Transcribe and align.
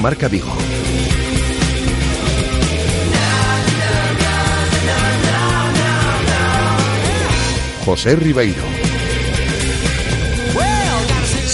Marca 0.00 0.28
Vigo. 0.28 0.52
José 7.84 8.16
Ribeiro. 8.16 8.62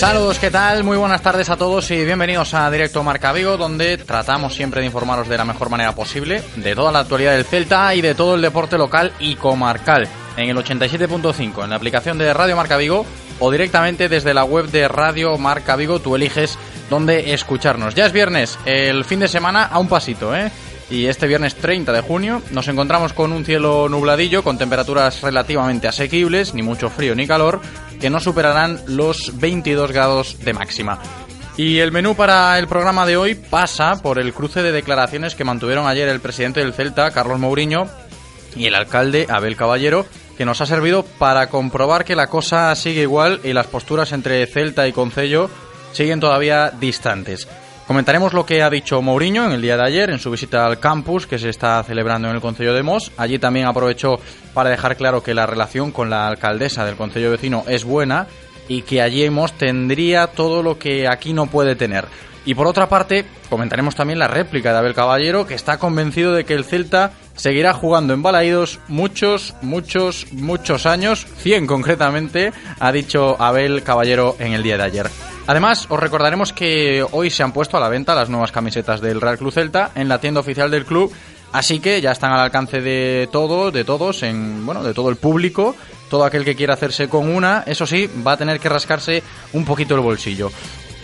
Saludos, 0.02 0.38
¿qué 0.40 0.50
tal? 0.50 0.82
Muy 0.82 0.96
buenas 0.96 1.22
tardes 1.22 1.48
a 1.48 1.56
todos 1.56 1.88
y 1.92 2.04
bienvenidos 2.04 2.54
a 2.54 2.68
Directo 2.70 3.04
Marca 3.04 3.32
Vigo, 3.32 3.56
donde 3.56 3.98
tratamos 3.98 4.52
siempre 4.54 4.80
de 4.80 4.86
informaros 4.86 5.28
de 5.28 5.36
la 5.38 5.44
mejor 5.44 5.70
manera 5.70 5.94
posible 5.94 6.42
de 6.56 6.74
toda 6.74 6.90
la 6.90 7.00
actualidad 7.00 7.36
del 7.36 7.44
Celta 7.44 7.94
y 7.94 8.00
de 8.00 8.16
todo 8.16 8.34
el 8.34 8.42
deporte 8.42 8.76
local 8.76 9.12
y 9.20 9.36
comarcal. 9.36 10.08
En 10.36 10.48
el 10.48 10.56
87.5, 10.56 11.62
en 11.62 11.70
la 11.70 11.76
aplicación 11.76 12.18
de 12.18 12.34
Radio 12.34 12.56
Marca 12.56 12.78
Vigo 12.78 13.06
o 13.38 13.50
directamente 13.52 14.08
desde 14.08 14.34
la 14.34 14.44
web 14.44 14.66
de 14.66 14.88
Radio 14.88 15.38
Marca 15.38 15.76
Vigo, 15.76 16.00
tú 16.00 16.16
eliges 16.16 16.58
dónde 16.92 17.32
escucharnos. 17.32 17.94
Ya 17.94 18.04
es 18.04 18.12
viernes, 18.12 18.58
el 18.66 19.06
fin 19.06 19.18
de 19.18 19.26
semana 19.26 19.64
a 19.64 19.78
un 19.78 19.88
pasito, 19.88 20.36
¿eh? 20.36 20.52
Y 20.90 21.06
este 21.06 21.26
viernes 21.26 21.54
30 21.54 21.90
de 21.90 22.02
junio 22.02 22.42
nos 22.50 22.68
encontramos 22.68 23.14
con 23.14 23.32
un 23.32 23.46
cielo 23.46 23.88
nubladillo, 23.88 24.44
con 24.44 24.58
temperaturas 24.58 25.22
relativamente 25.22 25.88
asequibles, 25.88 26.52
ni 26.52 26.60
mucho 26.60 26.90
frío 26.90 27.14
ni 27.14 27.26
calor, 27.26 27.62
que 27.98 28.10
no 28.10 28.20
superarán 28.20 28.78
los 28.88 29.38
22 29.40 29.90
grados 29.90 30.44
de 30.44 30.52
máxima. 30.52 30.98
Y 31.56 31.78
el 31.78 31.92
menú 31.92 32.14
para 32.14 32.58
el 32.58 32.68
programa 32.68 33.06
de 33.06 33.16
hoy 33.16 33.36
pasa 33.36 34.02
por 34.02 34.18
el 34.18 34.34
cruce 34.34 34.62
de 34.62 34.72
declaraciones 34.72 35.34
que 35.34 35.44
mantuvieron 35.44 35.86
ayer 35.86 36.08
el 36.10 36.20
presidente 36.20 36.60
del 36.60 36.74
Celta, 36.74 37.10
Carlos 37.10 37.38
Mourinho, 37.38 37.88
y 38.54 38.66
el 38.66 38.74
alcalde, 38.74 39.26
Abel 39.30 39.56
Caballero, 39.56 40.04
que 40.36 40.44
nos 40.44 40.60
ha 40.60 40.66
servido 40.66 41.04
para 41.04 41.48
comprobar 41.48 42.04
que 42.04 42.16
la 42.16 42.26
cosa 42.26 42.74
sigue 42.74 43.00
igual 43.00 43.40
y 43.44 43.54
las 43.54 43.66
posturas 43.66 44.12
entre 44.12 44.46
Celta 44.46 44.86
y 44.86 44.92
Concello 44.92 45.48
siguen 45.92 46.20
todavía 46.20 46.70
distantes. 46.70 47.48
Comentaremos 47.86 48.32
lo 48.32 48.46
que 48.46 48.62
ha 48.62 48.70
dicho 48.70 49.02
Mourinho 49.02 49.44
en 49.44 49.52
el 49.52 49.62
día 49.62 49.76
de 49.76 49.84
ayer 49.84 50.10
en 50.10 50.18
su 50.18 50.30
visita 50.30 50.64
al 50.64 50.78
campus 50.78 51.26
que 51.26 51.38
se 51.38 51.48
está 51.48 51.82
celebrando 51.82 52.28
en 52.28 52.34
el 52.34 52.40
Concello 52.40 52.72
de 52.72 52.82
Mos. 52.82 53.10
Allí 53.16 53.38
también 53.38 53.66
aprovechó 53.66 54.18
para 54.54 54.70
dejar 54.70 54.96
claro 54.96 55.22
que 55.22 55.34
la 55.34 55.46
relación 55.46 55.90
con 55.90 56.08
la 56.08 56.28
alcaldesa 56.28 56.84
del 56.84 56.96
Concello 56.96 57.30
vecino 57.30 57.64
es 57.66 57.84
buena 57.84 58.28
y 58.68 58.82
que 58.82 59.02
allí 59.02 59.28
Mos 59.30 59.52
tendría 59.54 60.28
todo 60.28 60.62
lo 60.62 60.78
que 60.78 61.08
aquí 61.08 61.32
no 61.32 61.46
puede 61.46 61.74
tener. 61.74 62.06
Y 62.44 62.54
por 62.54 62.66
otra 62.66 62.88
parte, 62.88 63.24
comentaremos 63.50 63.94
también 63.94 64.18
la 64.18 64.26
réplica 64.26 64.72
de 64.72 64.78
Abel 64.78 64.94
Caballero, 64.94 65.46
que 65.46 65.54
está 65.54 65.78
convencido 65.78 66.32
de 66.32 66.44
que 66.44 66.54
el 66.54 66.64
Celta 66.64 67.12
seguirá 67.36 67.72
jugando 67.72 68.14
en 68.14 68.22
Balaídos 68.22 68.80
muchos, 68.88 69.54
muchos, 69.62 70.26
muchos 70.32 70.86
años, 70.86 71.26
100 71.38 71.66
concretamente, 71.66 72.52
ha 72.80 72.90
dicho 72.90 73.40
Abel 73.40 73.82
Caballero 73.82 74.36
en 74.40 74.54
el 74.54 74.62
día 74.62 74.76
de 74.76 74.84
ayer. 74.84 75.31
Además, 75.46 75.86
os 75.88 75.98
recordaremos 75.98 76.52
que 76.52 77.04
hoy 77.10 77.30
se 77.30 77.42
han 77.42 77.52
puesto 77.52 77.76
a 77.76 77.80
la 77.80 77.88
venta 77.88 78.14
las 78.14 78.28
nuevas 78.28 78.52
camisetas 78.52 79.00
del 79.00 79.20
Real 79.20 79.38
Club 79.38 79.52
Celta 79.52 79.90
en 79.94 80.08
la 80.08 80.20
tienda 80.20 80.40
oficial 80.40 80.70
del 80.70 80.84
club, 80.84 81.12
así 81.52 81.80
que 81.80 82.00
ya 82.00 82.12
están 82.12 82.32
al 82.32 82.40
alcance 82.40 82.80
de 82.80 83.28
todo, 83.32 83.70
de 83.70 83.84
todos, 83.84 84.22
en 84.22 84.64
bueno, 84.64 84.82
de 84.82 84.94
todo 84.94 85.10
el 85.10 85.16
público. 85.16 85.74
Todo 86.08 86.26
aquel 86.26 86.44
que 86.44 86.54
quiera 86.54 86.74
hacerse 86.74 87.08
con 87.08 87.34
una, 87.34 87.64
eso 87.66 87.86
sí, 87.86 88.06
va 88.26 88.32
a 88.32 88.36
tener 88.36 88.60
que 88.60 88.68
rascarse 88.68 89.22
un 89.54 89.64
poquito 89.64 89.94
el 89.94 90.02
bolsillo. 90.02 90.52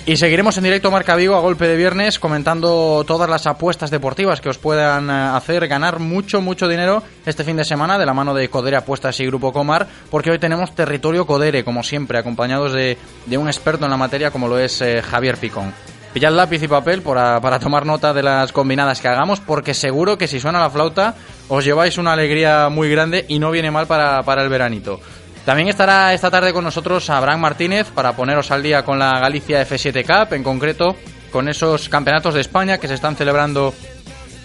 Y 0.09 0.17
seguiremos 0.17 0.57
en 0.57 0.65
directo 0.65 0.91
Marca 0.91 1.17
Vigo 1.17 1.37
a 1.37 1.41
golpe 1.41 1.69
de 1.69 1.77
viernes 1.77 2.19
comentando 2.19 3.05
todas 3.07 3.29
las 3.29 3.47
apuestas 3.47 3.91
deportivas 3.91 4.41
que 4.41 4.49
os 4.49 4.57
puedan 4.57 5.11
eh, 5.11 5.13
hacer 5.13 5.69
ganar 5.69 5.99
mucho, 5.99 6.41
mucho 6.41 6.67
dinero 6.67 7.03
este 7.27 7.45
fin 7.45 7.59
de 7.59 7.65
semana 7.65 7.99
de 7.99 8.07
la 8.07 8.15
mano 8.15 8.33
de 8.33 8.49
Codere 8.49 8.79
Apuestas 8.79 9.21
y 9.21 9.27
Grupo 9.27 9.53
Comar, 9.53 9.87
porque 10.11 10.31
hoy 10.31 10.39
tenemos 10.39 10.75
territorio 10.75 11.27
Codere, 11.27 11.63
como 11.63 11.83
siempre, 11.83 12.19
acompañados 12.19 12.73
de, 12.73 12.97
un 13.37 13.49
experto 13.49 13.85
en 13.85 13.91
la 13.91 13.99
materia 13.99 14.31
como 14.31 14.49
lo 14.49 14.59
es 14.59 14.81
eh, 14.81 15.03
Javier 15.03 15.37
Picón. 15.37 15.75
Pillad 16.15 16.33
lápiz 16.33 16.63
y 16.63 16.69
papel 16.69 17.03
para, 17.03 17.39
para 17.43 17.59
tomar 17.59 17.85
nota 17.85 18.15
de 18.15 18.23
las 18.23 18.51
combinadas 18.51 19.03
que 19.03 19.09
hagamos, 19.09 19.41
porque 19.41 19.75
seguro 19.75 20.17
que 20.17 20.27
si 20.27 20.41
suena 20.41 20.59
la 20.59 20.71
flauta 20.71 21.17
os 21.49 21.63
lleváis 21.67 21.99
una 21.99 22.15
alegría 22.15 22.71
muy 22.71 22.89
grande 22.89 23.27
y 23.29 23.39
no 23.39 23.51
viene 23.51 23.71
mal 23.71 23.87
para, 23.87 24.23
para 24.23 24.43
el 24.43 24.49
veranito. 24.49 25.01
También 25.49 25.71
estará 25.71 26.13
esta 26.13 26.31
tarde 26.31 26.53
con 26.53 26.63
nosotros 26.63 27.09
Abraham 27.09 27.41
Martínez 27.41 27.87
para 27.95 28.15
poneros 28.15 28.51
al 28.51 28.63
día 28.63 28.85
con 28.85 28.99
la 28.99 29.19
Galicia 29.19 29.67
F7 29.67 30.05
Cup, 30.05 30.35
en 30.35 30.43
concreto 30.43 30.95
con 31.33 31.49
esos 31.49 31.89
campeonatos 31.89 32.35
de 32.35 32.43
España 32.43 32.77
que 32.77 32.87
se 32.87 32.93
están 32.93 33.17
celebrando 33.17 33.73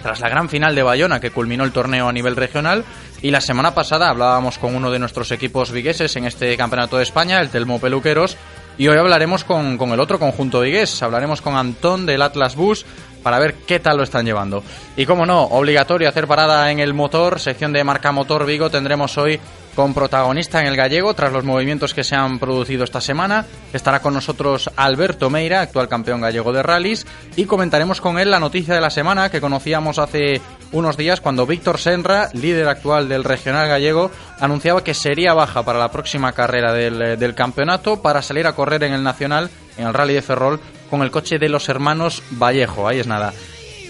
tras 0.02 0.22
la 0.22 0.30
gran 0.30 0.48
final 0.48 0.74
de 0.74 0.82
Bayona 0.82 1.20
que 1.20 1.32
culminó 1.32 1.66
el 1.66 1.74
torneo 1.74 2.08
a 2.08 2.14
nivel 2.14 2.38
regional. 2.38 2.86
Y 3.22 3.32
la 3.32 3.42
semana 3.42 3.76
pasada 3.76 4.08
hablábamos 4.08 4.58
con 4.58 4.78
uno 4.78 4.92
de 4.92 5.00
nuestros 5.00 5.30
equipos 5.34 5.74
vigueses 5.74 6.16
en 6.16 6.24
este 6.24 6.56
campeonato 6.56 6.96
de 6.96 7.04
España, 7.04 7.42
el 7.42 7.50
Telmo 7.50 7.82
Peluqueros. 7.82 8.38
Y 8.78 8.88
hoy 8.88 8.98
hablaremos 8.98 9.44
con, 9.44 9.78
con 9.78 9.92
el 9.92 10.00
otro 10.00 10.20
conjunto 10.20 10.62
vigués, 10.62 11.04
hablaremos 11.04 11.42
con 11.42 11.58
Antón 11.58 12.06
del 12.06 12.22
Atlas 12.22 12.56
Bus 12.56 12.86
para 13.22 13.40
ver 13.40 13.56
qué 13.68 13.82
tal 13.82 13.98
lo 13.98 14.04
están 14.04 14.26
llevando. 14.26 14.64
Y 14.96 15.06
como 15.06 15.26
no, 15.26 15.44
obligatorio 15.44 16.08
hacer 16.08 16.28
parada 16.28 16.72
en 16.72 16.80
el 16.80 16.94
motor, 16.94 17.42
sección 17.42 17.74
de 17.74 17.84
marca 17.84 18.14
Motor 18.14 18.46
Vigo, 18.46 18.70
tendremos 18.70 19.18
hoy 19.18 19.38
con 19.76 19.94
protagonista 19.94 20.62
en 20.62 20.68
el 20.68 20.76
gallego 20.76 21.14
tras 21.14 21.32
los 21.32 21.44
movimientos 21.44 21.94
que 21.94 22.04
se 22.04 22.16
han 22.16 22.40
producido 22.40 22.84
esta 22.84 23.02
semana. 23.02 23.46
Estará 23.72 24.02
con 24.02 24.14
nosotros 24.14 24.70
Alberto 24.76 25.30
Meira, 25.30 25.62
actual 25.62 25.88
campeón 25.88 26.22
gallego 26.22 26.54
de 26.54 26.64
rallies, 26.64 27.06
y 27.36 27.46
comentaremos 27.46 28.02
con 28.02 28.20
él 28.20 28.32
la 28.32 28.40
noticia 28.40 28.76
de 28.76 28.82
la 28.82 28.90
semana 28.90 29.30
que 29.30 29.42
conocíamos 29.42 30.00
hace 30.00 30.42
unos 30.72 30.98
días 30.98 31.22
cuando 31.22 31.46
Víctor 31.46 31.80
Senra, 31.80 32.30
líder 32.34 32.68
actual 32.68 33.10
del 33.10 33.24
regional 33.24 33.68
gallego, 33.68 34.12
anunciaba 34.40 34.84
que 34.84 34.94
sería 34.94 35.34
baja 35.34 35.64
para 35.64 35.80
la 35.80 35.92
próxima 35.92 36.34
carrera 36.34 36.74
del, 36.74 37.18
del 37.18 37.36
campeonato 37.36 38.02
para 38.02 38.22
salir 38.22 38.48
a 38.48 38.54
correr 38.54 38.84
en 38.84 38.94
el 38.94 39.04
Nacional, 39.04 39.50
en 39.78 39.88
el 39.88 39.94
Rally 39.94 40.14
de 40.14 40.22
Ferrol, 40.22 40.60
con 40.90 41.02
el 41.02 41.12
coche 41.12 41.40
de 41.40 41.50
los 41.50 41.70
hermanos 41.70 42.22
Vallejo. 42.32 42.88
Ahí 42.88 43.00
es 43.00 43.08
nada. 43.08 43.34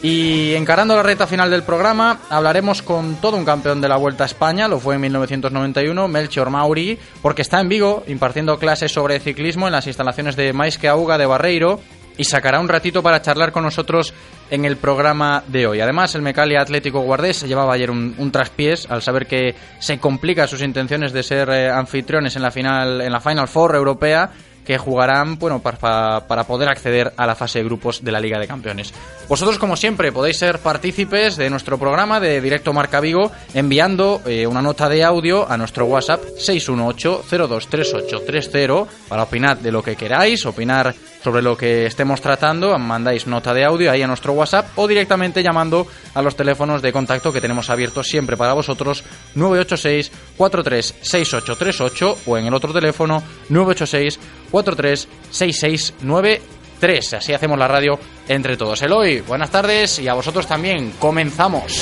Y 0.04 0.54
encarando 0.56 0.98
la 0.98 1.02
recta 1.02 1.28
final 1.28 1.50
del 1.50 1.64
programa, 1.64 2.20
hablaremos 2.30 2.82
con 2.82 3.16
todo 3.22 3.38
un 3.38 3.46
campeón 3.46 3.80
de 3.80 3.88
la 3.88 3.96
Vuelta 3.96 4.26
a 4.26 4.28
España, 4.28 4.68
lo 4.68 4.78
fue 4.78 4.96
en 4.96 5.02
1991, 5.02 6.10
Melchior 6.10 6.50
Mauri, 6.50 7.00
porque 7.22 7.42
está 7.42 7.62
en 7.62 7.70
Vigo 7.70 8.04
impartiendo 8.08 8.60
clases 8.60 8.92
sobre 8.92 9.22
ciclismo 9.22 9.66
en 9.66 9.72
las 9.72 9.88
instalaciones 9.88 10.36
de 10.36 10.52
Maisque 10.52 10.90
Auga 10.90 11.18
de 11.18 11.26
Barreiro 11.26 11.80
y 12.18 12.26
sacará 12.26 12.60
un 12.60 12.68
ratito 12.68 13.02
para 13.02 13.22
charlar 13.22 13.54
con 13.54 13.64
nosotros 13.64 14.14
en 14.50 14.66
el 14.66 14.76
programa 14.76 15.42
de 15.48 15.68
hoy. 15.68 15.80
Además, 15.80 16.14
el 16.16 16.22
Mecalia 16.22 16.62
Atlético 16.62 17.00
Guardés 17.00 17.44
llevaba 17.44 17.74
ayer 17.74 17.90
un, 17.90 18.30
traspiés 18.30 18.92
al 18.92 19.02
saber 19.02 19.26
que 19.26 19.56
se 19.80 20.00
complica 20.00 20.48
sus 20.48 20.62
intenciones 20.62 21.14
de 21.14 21.24
ser 21.24 21.50
eh, 21.50 21.70
anfitriones 21.70 22.36
en 22.36 22.42
la 22.42 22.52
final 22.52 23.00
en 23.00 23.12
la 23.14 23.22
Final 23.22 23.48
Four 23.48 23.76
europea 23.76 24.32
que 24.66 24.78
jugarán 24.78 25.40
bueno, 25.40 25.62
para, 25.62 26.28
para, 26.28 26.44
poder 26.46 26.68
acceder 26.70 27.14
a 27.18 27.26
la 27.26 27.36
fase 27.36 27.60
de 27.60 27.66
grupos 27.66 28.02
de 28.04 28.12
la 28.12 28.20
Liga 28.20 28.38
de 28.40 28.48
Campeones. 28.48 28.94
Vosotros, 29.28 29.60
como 29.60 29.76
siempre, 29.76 30.12
podéis 30.12 30.38
ser 30.38 30.60
partícipes 30.60 31.38
de 31.38 31.50
nuestro 31.50 31.78
programa 31.78 32.20
de 32.20 32.42
Directo 32.42 32.74
Marca 32.74 33.00
Vigo 33.00 33.32
enviando 33.54 34.22
eh, 34.26 34.46
una 34.48 34.62
nota 34.62 34.90
de 34.90 35.04
audio 35.04 35.50
a 35.50 35.58
nuestro 35.58 35.86
WhatsApp 35.86 36.22
618-023830 36.38 38.88
para 39.08 39.24
opinar 39.24 39.60
de 39.60 39.72
lo 39.72 39.82
que 39.82 39.96
queráis, 39.96 40.46
opinar 40.46 40.94
sobre 41.24 41.42
lo 41.42 41.56
que 41.56 41.86
estemos 41.86 42.20
tratando, 42.20 42.78
mandáis 42.78 43.28
nota 43.28 43.54
de 43.54 43.64
audio 43.64 43.90
ahí 43.90 44.02
a 44.02 44.08
nuestro 44.08 44.34
WhatsApp 44.34 44.68
o 44.76 44.88
directamente 44.88 45.42
llamando 45.42 45.88
a 46.14 46.22
los 46.22 46.36
teléfonos 46.36 46.82
de 46.82 46.92
contacto 46.92 47.32
que 47.32 47.40
tenemos 47.40 47.70
abiertos 47.70 48.08
siempre 48.08 48.36
para 48.36 48.52
vosotros 48.52 49.06
986 49.36 50.12
436838 50.38 52.18
o 52.26 52.38
en 52.38 52.48
el 52.48 52.54
otro 52.54 52.74
teléfono 52.74 53.24
986 53.48 54.20
436693. 54.54 57.18
Así 57.18 57.34
hacemos 57.34 57.58
la 57.58 57.68
radio 57.68 58.00
entre 58.28 58.56
todos. 58.56 58.84
Eloy, 58.84 59.22
buenas 59.22 59.50
tardes 59.50 59.98
y 60.00 60.08
a 60.08 60.14
vosotros 60.14 60.46
también. 60.46 60.94
Comenzamos. 61.00 61.82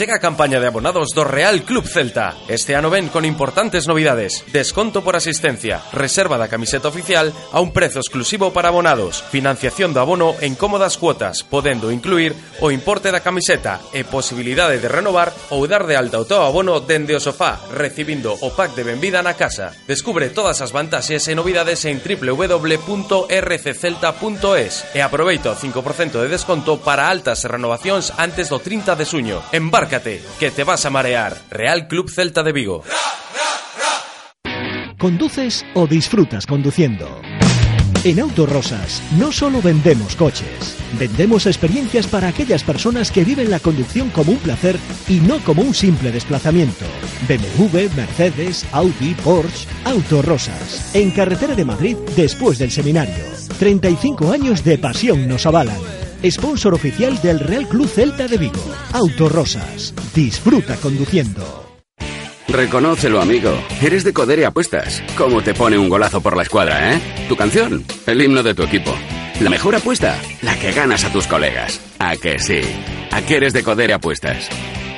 Chega 0.00 0.16
a 0.16 0.18
campaña 0.18 0.60
de 0.60 0.66
abonados 0.66 1.12
do 1.12 1.28
Real 1.28 1.60
Club 1.60 1.84
Celta. 1.84 2.32
Este 2.48 2.72
ano 2.72 2.88
ven 2.88 3.12
con 3.12 3.28
importantes 3.28 3.84
novidades. 3.84 4.48
Desconto 4.48 5.04
por 5.04 5.12
asistencia, 5.12 5.84
reserva 5.92 6.40
da 6.40 6.48
camiseta 6.48 6.88
oficial 6.88 7.36
a 7.52 7.60
un 7.60 7.76
prezo 7.76 8.00
exclusivo 8.00 8.48
para 8.48 8.72
abonados, 8.72 9.20
financiación 9.28 9.92
do 9.92 10.00
abono 10.00 10.32
en 10.40 10.56
cómodas 10.56 10.96
cuotas, 10.96 11.44
podendo 11.44 11.92
incluir 11.92 12.32
o 12.64 12.72
importe 12.72 13.12
da 13.12 13.20
camiseta 13.20 13.76
e 13.92 14.08
posibilidade 14.08 14.80
de 14.80 14.88
renovar 14.88 15.36
ou 15.52 15.68
dar 15.68 15.84
de 15.84 16.00
alta 16.00 16.16
o 16.16 16.24
teu 16.24 16.48
abono 16.48 16.80
dende 16.80 17.12
o 17.12 17.20
sofá, 17.20 17.60
recibindo 17.68 18.32
o 18.40 18.56
pack 18.56 18.72
de 18.72 18.88
benvida 18.88 19.20
na 19.20 19.36
casa. 19.36 19.76
Descubre 19.84 20.32
todas 20.32 20.64
as 20.64 20.72
vantaxes 20.72 21.28
e 21.28 21.36
novidades 21.36 21.84
en 21.84 22.00
www.rccelta.es 22.00 24.72
e 24.96 25.04
aproveita 25.04 25.52
o 25.52 25.56
5% 25.60 26.24
de 26.24 26.32
desconto 26.32 26.80
para 26.80 27.12
altas 27.12 27.44
e 27.44 27.52
renovacións 27.52 28.16
antes 28.16 28.48
do 28.48 28.64
30 28.64 28.96
de 28.96 29.04
suño. 29.04 29.44
Embarca 29.52 29.89
que 30.38 30.50
te 30.52 30.62
vas 30.62 30.86
a 30.86 30.90
marear. 30.90 31.36
Real 31.50 31.88
Club 31.88 32.08
Celta 32.08 32.44
de 32.44 32.52
Vigo. 32.52 32.84
¿Conduces 34.98 35.64
o 35.74 35.86
disfrutas 35.86 36.46
conduciendo? 36.46 37.20
En 38.04 38.20
Autorosas 38.20 39.02
no 39.18 39.32
solo 39.32 39.60
vendemos 39.60 40.14
coches, 40.16 40.76
vendemos 40.98 41.46
experiencias 41.46 42.06
para 42.06 42.28
aquellas 42.28 42.62
personas 42.62 43.10
que 43.10 43.24
viven 43.24 43.50
la 43.50 43.58
conducción 43.58 44.10
como 44.10 44.32
un 44.32 44.38
placer 44.38 44.78
y 45.08 45.20
no 45.20 45.38
como 45.40 45.62
un 45.62 45.74
simple 45.74 46.12
desplazamiento. 46.12 46.86
BMW, 47.28 47.94
Mercedes, 47.96 48.64
Audi, 48.72 49.14
Porsche, 49.24 49.66
Autorosas. 49.84 50.94
En 50.94 51.10
carretera 51.10 51.54
de 51.54 51.64
Madrid 51.64 51.96
después 52.16 52.58
del 52.58 52.70
seminario. 52.70 53.24
35 53.58 54.30
años 54.32 54.62
de 54.64 54.78
pasión 54.78 55.26
nos 55.28 55.44
avalan 55.46 56.09
sponsor 56.24 56.74
oficial 56.74 57.20
del 57.22 57.40
Real 57.40 57.66
Club 57.68 57.88
Celta 57.88 58.26
de 58.28 58.38
Vigo. 58.38 58.64
Autorosas. 58.92 59.94
Disfruta 60.14 60.76
conduciendo. 60.76 61.66
Reconócelo, 62.48 63.20
amigo. 63.20 63.52
Eres 63.80 64.02
de 64.02 64.12
Codere 64.12 64.44
Apuestas. 64.44 65.02
¿Cómo 65.16 65.40
te 65.40 65.54
pone 65.54 65.78
un 65.78 65.88
golazo 65.88 66.20
por 66.20 66.36
la 66.36 66.42
escuadra, 66.42 66.94
eh? 66.94 67.00
Tu 67.28 67.36
canción, 67.36 67.84
el 68.06 68.20
himno 68.20 68.42
de 68.42 68.54
tu 68.54 68.64
equipo. 68.64 68.92
La 69.40 69.50
mejor 69.50 69.76
apuesta, 69.76 70.18
la 70.42 70.58
que 70.58 70.72
ganas 70.72 71.04
a 71.04 71.12
tus 71.12 71.26
colegas. 71.26 71.80
¿A 71.98 72.16
que 72.16 72.38
sí? 72.38 72.60
¿A 73.12 73.22
qué 73.22 73.36
eres 73.36 73.52
de 73.52 73.62
Codere 73.62 73.94
Apuestas? 73.94 74.48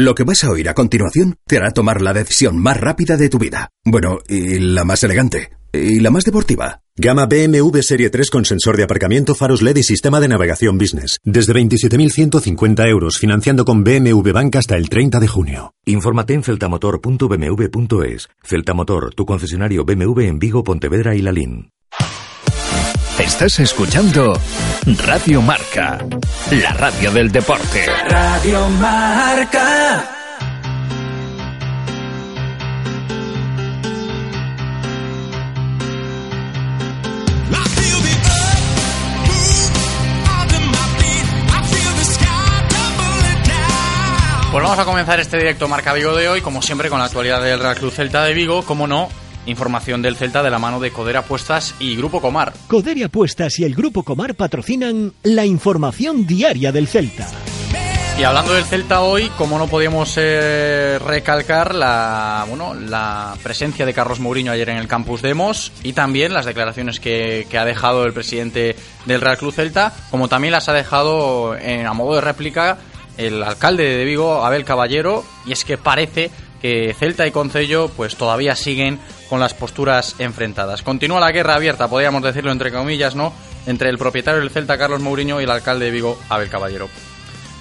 Lo 0.00 0.14
que 0.14 0.24
vas 0.24 0.42
a 0.44 0.50
oír 0.50 0.66
a 0.70 0.72
continuación 0.72 1.36
te 1.46 1.58
hará 1.58 1.72
tomar 1.72 2.00
la 2.00 2.14
decisión 2.14 2.56
más 2.56 2.80
rápida 2.80 3.18
de 3.18 3.28
tu 3.28 3.38
vida. 3.38 3.68
Bueno, 3.84 4.20
y 4.26 4.58
la 4.58 4.82
más 4.82 5.04
elegante. 5.04 5.50
Y 5.74 6.00
la 6.00 6.10
más 6.10 6.24
deportiva. 6.24 6.80
Gama 6.96 7.26
BMW 7.26 7.82
Serie 7.82 8.08
3 8.08 8.30
con 8.30 8.46
sensor 8.46 8.78
de 8.78 8.84
aparcamiento, 8.84 9.34
faros 9.34 9.60
LED 9.60 9.76
y 9.76 9.82
sistema 9.82 10.18
de 10.18 10.28
navegación 10.28 10.78
business. 10.78 11.18
Desde 11.22 11.52
27.150 11.52 12.88
euros, 12.88 13.18
financiando 13.18 13.66
con 13.66 13.84
BMW 13.84 14.32
Bank 14.32 14.56
hasta 14.56 14.78
el 14.78 14.88
30 14.88 15.20
de 15.20 15.28
junio. 15.28 15.74
Infórmate 15.84 16.32
en 16.32 16.44
celtamotor.bmw.es. 16.44 18.28
Celtamotor, 18.42 19.14
tu 19.14 19.26
concesionario 19.26 19.84
BMW 19.84 20.20
en 20.22 20.38
Vigo, 20.38 20.64
Pontevedra 20.64 21.14
y 21.14 21.20
Lalín. 21.20 21.72
Estás 23.20 23.60
escuchando 23.60 24.32
Radio 25.06 25.42
Marca, 25.42 25.98
la 26.52 26.72
radio 26.72 27.10
del 27.10 27.30
deporte. 27.30 27.84
Radio 28.08 28.66
Marca. 28.70 30.16
Pues 44.50 44.64
vamos 44.64 44.78
a 44.78 44.84
comenzar 44.86 45.20
este 45.20 45.36
directo 45.36 45.68
Marca 45.68 45.92
Vigo 45.92 46.16
de 46.16 46.28
hoy, 46.30 46.40
como 46.40 46.62
siempre, 46.62 46.88
con 46.88 46.98
la 46.98 47.04
actualidad 47.04 47.42
del 47.42 47.60
Real 47.60 47.76
Club 47.76 47.92
Celta 47.92 48.24
de 48.24 48.32
Vigo, 48.32 48.64
como 48.64 48.86
no, 48.86 49.10
información 49.50 50.02
del 50.02 50.16
Celta 50.16 50.42
de 50.42 50.50
la 50.50 50.58
mano 50.58 50.80
de 50.80 50.90
Codere 50.90 51.18
Apuestas 51.18 51.74
y 51.78 51.96
Grupo 51.96 52.20
Comar. 52.20 52.52
Codere 52.68 53.04
Apuestas 53.04 53.58
y 53.58 53.64
el 53.64 53.74
Grupo 53.74 54.02
Comar 54.02 54.34
patrocinan 54.34 55.12
la 55.22 55.44
información 55.44 56.26
diaria 56.26 56.72
del 56.72 56.88
Celta. 56.88 57.28
Y 58.20 58.24
hablando 58.24 58.52
del 58.52 58.64
Celta 58.64 59.00
hoy, 59.00 59.30
como 59.38 59.58
no 59.58 59.66
podíamos 59.66 60.14
eh, 60.18 60.98
recalcar 60.98 61.74
la, 61.74 62.44
bueno, 62.46 62.74
la 62.74 63.34
presencia 63.42 63.86
de 63.86 63.94
Carlos 63.94 64.20
Mourinho 64.20 64.52
ayer 64.52 64.68
en 64.68 64.76
el 64.76 64.88
campus 64.88 65.22
Demos 65.22 65.72
y 65.82 65.94
también 65.94 66.34
las 66.34 66.44
declaraciones 66.44 67.00
que, 67.00 67.46
que 67.48 67.56
ha 67.56 67.64
dejado 67.64 68.04
el 68.04 68.12
presidente 68.12 68.76
del 69.06 69.22
Real 69.22 69.38
Club 69.38 69.54
Celta, 69.54 69.94
como 70.10 70.28
también 70.28 70.52
las 70.52 70.68
ha 70.68 70.74
dejado 70.74 71.56
en, 71.56 71.86
a 71.86 71.94
modo 71.94 72.16
de 72.16 72.20
réplica 72.20 72.76
el 73.16 73.42
alcalde 73.42 73.84
de 73.84 74.04
Vigo, 74.04 74.44
Abel 74.44 74.64
Caballero, 74.64 75.24
y 75.46 75.52
es 75.52 75.64
que 75.64 75.78
parece 75.78 76.30
que 76.60 76.94
Celta 76.98 77.26
y 77.26 77.30
Concello 77.30 77.88
pues 77.96 78.16
todavía 78.16 78.54
siguen 78.54 78.98
con 79.28 79.40
las 79.40 79.54
posturas 79.54 80.16
enfrentadas. 80.18 80.82
Continúa 80.82 81.20
la 81.20 81.32
guerra 81.32 81.54
abierta, 81.54 81.88
podríamos 81.88 82.22
decirlo 82.22 82.52
entre 82.52 82.72
comillas, 82.72 83.14
¿no? 83.14 83.32
Entre 83.66 83.88
el 83.88 83.98
propietario 83.98 84.40
del 84.40 84.50
Celta, 84.50 84.78
Carlos 84.78 85.00
Mourinho, 85.00 85.40
y 85.40 85.44
el 85.44 85.50
alcalde 85.50 85.86
de 85.86 85.90
Vigo, 85.90 86.18
Abel 86.28 86.50
Caballero. 86.50 86.88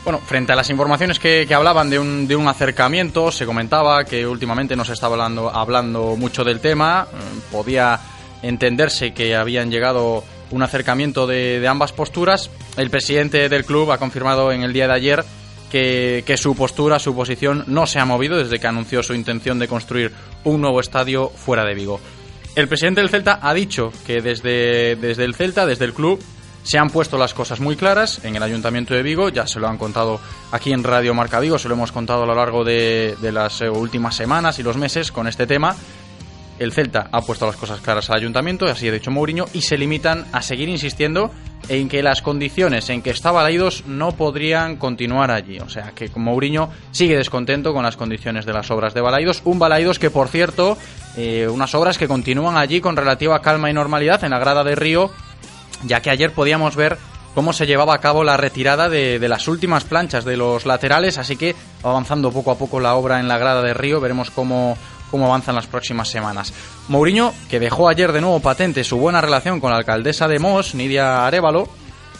Bueno, 0.03 0.19
frente 0.19 0.53
a 0.53 0.55
las 0.55 0.69
informaciones 0.69 1.19
que, 1.19 1.47
hablaban 1.53 1.89
de 1.89 1.99
un, 1.99 2.47
acercamiento, 2.47 3.31
se 3.31 3.45
comentaba 3.45 4.05
que 4.05 4.25
últimamente 4.25 4.75
no 4.75 4.85
se 4.85 4.93
estaba 4.93 5.23
hablando, 5.25 6.15
mucho 6.15 6.43
del 6.43 6.61
tema, 6.61 7.07
podía 7.51 7.99
entenderse 8.41 9.13
que 9.13 9.35
habían 9.35 9.69
llegado 9.69 10.23
un 10.51 10.63
acercamiento 10.63 11.27
de 11.27 11.67
ambas 11.67 11.91
posturas. 11.91 12.49
El 12.77 12.89
presidente 12.89 13.49
del 13.49 13.65
club 13.65 13.91
ha 13.91 13.97
confirmado 13.97 14.51
en 14.51 14.63
el 14.63 14.73
día 14.73 14.87
de 14.87 14.93
ayer 14.93 15.25
que, 15.69 16.23
que, 16.25 16.37
su 16.37 16.55
postura, 16.55 16.99
su 16.99 17.15
posición 17.15 17.63
no 17.67 17.85
se 17.85 17.99
ha 17.99 18.05
movido 18.05 18.37
desde 18.37 18.59
que 18.59 18.67
anunció 18.67 19.03
su 19.03 19.13
intención 19.13 19.59
de 19.59 19.67
construir 19.67 20.11
un 20.43 20.61
nuevo 20.61 20.79
estadio 20.79 21.29
fuera 21.29 21.63
de 21.63 21.75
Vigo. 21.75 21.99
El 22.55 22.67
presidente 22.67 23.01
del 23.01 23.09
Celta 23.09 23.39
ha 23.41 23.53
dicho 23.53 23.91
que 24.05 24.21
desde, 24.21 24.95
desde 24.95 25.23
el 25.23 25.35
Celta, 25.35 25.65
desde 25.65 25.85
el 25.85 25.93
club, 25.93 26.19
se 26.63 26.77
han 26.77 26.89
puesto 26.89 27.17
las 27.17 27.33
cosas 27.33 27.59
muy 27.59 27.75
claras 27.75 28.23
en 28.25 28.35
el 28.35 28.43
Ayuntamiento 28.43 28.93
de 28.93 29.01
Vigo, 29.01 29.29
ya 29.29 29.47
se 29.47 29.59
lo 29.59 29.67
han 29.67 29.77
contado 29.77 30.19
aquí 30.51 30.73
en 30.73 30.83
Radio 30.83 31.13
Marca 31.13 31.39
Vigo, 31.39 31.57
se 31.57 31.69
lo 31.69 31.75
hemos 31.75 31.91
contado 31.91 32.23
a 32.23 32.25
lo 32.25 32.35
largo 32.35 32.63
de, 32.63 33.15
de 33.21 33.31
las 33.31 33.61
últimas 33.61 34.15
semanas 34.15 34.59
y 34.59 34.63
los 34.63 34.77
meses 34.77 35.11
con 35.11 35.27
este 35.27 35.47
tema. 35.47 35.75
El 36.59 36.73
Celta 36.73 37.07
ha 37.11 37.21
puesto 37.21 37.45
las 37.45 37.55
cosas 37.55 37.79
claras 37.79 38.09
al 38.09 38.17
ayuntamiento, 38.17 38.65
así 38.65 38.87
ha 38.89 38.91
dicho 38.91 39.11
Mourinho, 39.11 39.45
y 39.53 39.61
se 39.61 39.77
limitan 39.77 40.25
a 40.33 40.41
seguir 40.41 40.67
insistiendo 40.67 41.31
en 41.67 41.89
que 41.89 42.01
las 42.01 42.21
condiciones 42.21 42.89
en 42.89 43.01
que 43.01 43.09
está 43.09 43.31
Balaidos 43.31 43.83
no 43.85 44.13
podrían 44.13 44.77
continuar 44.77 45.31
allí. 45.31 45.59
O 45.59 45.69
sea 45.69 45.91
que 45.93 46.09
Mourinho 46.15 46.69
sigue 46.91 47.17
descontento 47.17 47.73
con 47.73 47.83
las 47.83 47.97
condiciones 47.97 48.45
de 48.45 48.53
las 48.53 48.71
obras 48.71 48.93
de 48.93 49.01
Balaidos. 49.01 49.41
Un 49.45 49.59
Balaidos 49.59 49.99
que, 49.99 50.09
por 50.09 50.29
cierto, 50.29 50.77
eh, 51.17 51.47
unas 51.47 51.75
obras 51.75 51.97
que 51.97 52.07
continúan 52.07 52.57
allí 52.57 52.81
con 52.81 52.95
relativa 52.95 53.41
calma 53.41 53.69
y 53.69 53.73
normalidad 53.73 54.23
en 54.23 54.31
la 54.31 54.39
grada 54.39 54.63
de 54.63 54.75
Río, 54.75 55.11
ya 55.85 56.01
que 56.01 56.09
ayer 56.09 56.31
podíamos 56.31 56.75
ver 56.75 56.97
cómo 57.35 57.53
se 57.53 57.67
llevaba 57.67 57.93
a 57.93 57.99
cabo 57.99 58.23
la 58.23 58.37
retirada 58.37 58.89
de, 58.89 59.19
de, 59.19 59.29
las 59.29 59.47
últimas 59.47 59.83
planchas 59.83 60.25
de 60.25 60.37
los 60.37 60.65
laterales, 60.65 61.17
así 61.17 61.35
que 61.35 61.55
avanzando 61.83 62.31
poco 62.31 62.51
a 62.51 62.57
poco 62.57 62.79
la 62.79 62.95
obra 62.95 63.19
en 63.19 63.27
la 63.27 63.37
grada 63.37 63.61
de 63.61 63.73
Río, 63.73 64.01
veremos 64.01 64.31
cómo 64.31 64.77
cómo 65.09 65.25
avanzan 65.25 65.55
las 65.55 65.67
próximas 65.67 66.09
semanas. 66.09 66.53
Mourinho, 66.87 67.33
que 67.49 67.59
dejó 67.59 67.89
ayer 67.89 68.11
de 68.11 68.21
nuevo 68.21 68.39
patente 68.39 68.83
su 68.83 68.97
buena 68.97 69.21
relación 69.21 69.59
con 69.59 69.71
la 69.71 69.77
alcaldesa 69.77 70.27
de 70.27 70.39
Mos, 70.39 70.75
Nidia 70.75 71.25
Arevalo, 71.25 71.69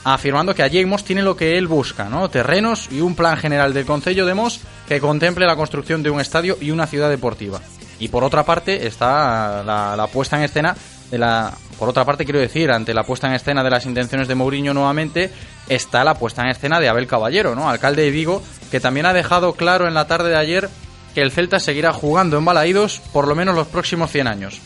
afirmando 0.04 0.56
que 0.56 0.64
allí 0.64 0.84
Mos 0.86 1.04
tiene 1.04 1.22
lo 1.22 1.36
que 1.36 1.58
él 1.58 1.68
busca, 1.68 2.06
¿no? 2.06 2.30
Terrenos 2.30 2.90
y 2.92 3.02
un 3.02 3.16
plan 3.16 3.38
general 3.38 3.74
del 3.74 3.86
Concello 3.86 4.26
de 4.26 4.34
Mos 4.34 4.62
que 4.88 5.00
contemple 5.00 5.46
la 5.46 5.56
construcción 5.56 6.04
de 6.04 6.10
un 6.10 6.20
estadio 6.20 6.58
y 6.60 6.72
una 6.72 6.88
ciudad 6.88 7.10
deportiva. 7.10 7.60
Y 8.00 8.08
por 8.08 8.24
otra 8.24 8.44
parte 8.44 8.88
está 8.88 9.64
la, 9.64 9.96
la 9.96 10.08
puesta 10.08 10.38
en 10.38 10.44
escena 10.44 10.76
de 11.12 11.18
la 11.18 11.54
por 11.80 11.88
otra 11.88 12.04
parte, 12.04 12.26
quiero 12.26 12.42
decir, 12.42 12.72
ante 12.72 12.94
la 12.94 13.04
puesta 13.04 13.28
en 13.28 13.34
escena 13.34 13.64
de 13.64 13.70
las 13.70 13.86
intenciones 13.86 14.28
de 14.28 14.36
Mourinho 14.36 14.74
nuevamente, 14.74 15.32
está 15.70 16.04
la 16.04 16.16
puesta 16.16 16.42
en 16.42 16.50
escena 16.50 16.78
de 16.82 16.90
Abel 16.90 17.08
Caballero, 17.08 17.56
¿no? 17.56 17.70
Alcalde 17.70 18.04
de 18.04 18.12
Vigo, 18.12 18.44
que 18.70 18.82
también 18.82 19.06
ha 19.06 19.14
dejado 19.14 19.54
claro 19.54 19.88
en 19.88 19.94
la 19.94 20.06
tarde 20.06 20.30
de 20.30 20.38
ayer 20.38 20.70
que 21.14 21.22
el 21.22 21.32
Celta 21.32 21.60
seguirá 21.60 21.94
jugando 21.94 22.38
en 22.38 22.46
Balaídos 22.46 23.02
por 23.12 23.28
lo 23.28 23.36
menos 23.36 23.56
los 23.56 23.68
próximos 23.68 24.12
100 24.12 24.28
años. 24.28 24.62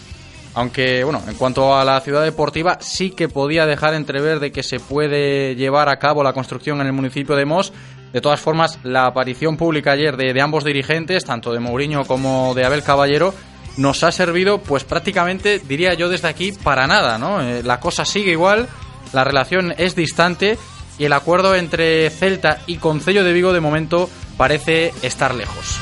Aunque, 0.55 1.03
bueno, 1.03 1.21
en 1.27 1.33
cuanto 1.35 1.75
a 1.75 1.83
la 1.83 1.99
ciudad 2.01 2.23
deportiva, 2.23 2.77
sí 2.79 3.09
que 3.09 3.27
podía 3.27 3.65
dejar 3.65 3.95
entrever 3.95 4.39
de 4.39 4.51
que 4.51 4.61
se 4.61 4.79
puede 4.79 5.55
llevar 5.55 5.89
a 5.89 5.97
cabo 5.97 6.23
la 6.23 6.33
construcción 6.33 6.79
en 6.79 6.87
el 6.87 6.93
municipio 6.93 7.35
de 7.35 7.45
Mos. 7.45 7.73
De 8.11 8.21
todas 8.21 8.39
formas, 8.39 8.77
la 8.83 9.07
aparición 9.07 9.57
pública 9.57 9.93
ayer 9.93 10.15
de, 10.15 10.33
de 10.33 10.41
ambos 10.41 10.63
dirigentes, 10.63 11.25
tanto 11.25 11.51
de 11.51 11.59
Mourinho 11.59 12.05
como 12.05 12.53
de 12.53 12.65
Abel 12.65 12.83
Caballero, 12.83 13.33
nos 13.77 14.03
ha 14.03 14.11
servido, 14.11 14.59
pues 14.59 14.83
prácticamente, 14.83 15.59
diría 15.59 15.95
yo 15.95 16.09
desde 16.09 16.27
aquí, 16.27 16.51
para 16.51 16.85
nada, 16.85 17.17
¿no? 17.17 17.41
Eh, 17.41 17.63
la 17.63 17.79
cosa 17.79 18.05
sigue 18.05 18.31
igual, 18.31 18.67
la 19.13 19.23
relación 19.23 19.73
es 19.77 19.95
distante 19.95 20.59
y 20.99 21.05
el 21.05 21.13
acuerdo 21.13 21.55
entre 21.55 22.09
Celta 22.11 22.59
y 22.67 22.77
Concello 22.77 23.23
de 23.23 23.33
Vigo 23.33 23.53
de 23.53 23.61
momento 23.61 24.09
parece 24.37 24.93
estar 25.01 25.33
lejos. 25.33 25.79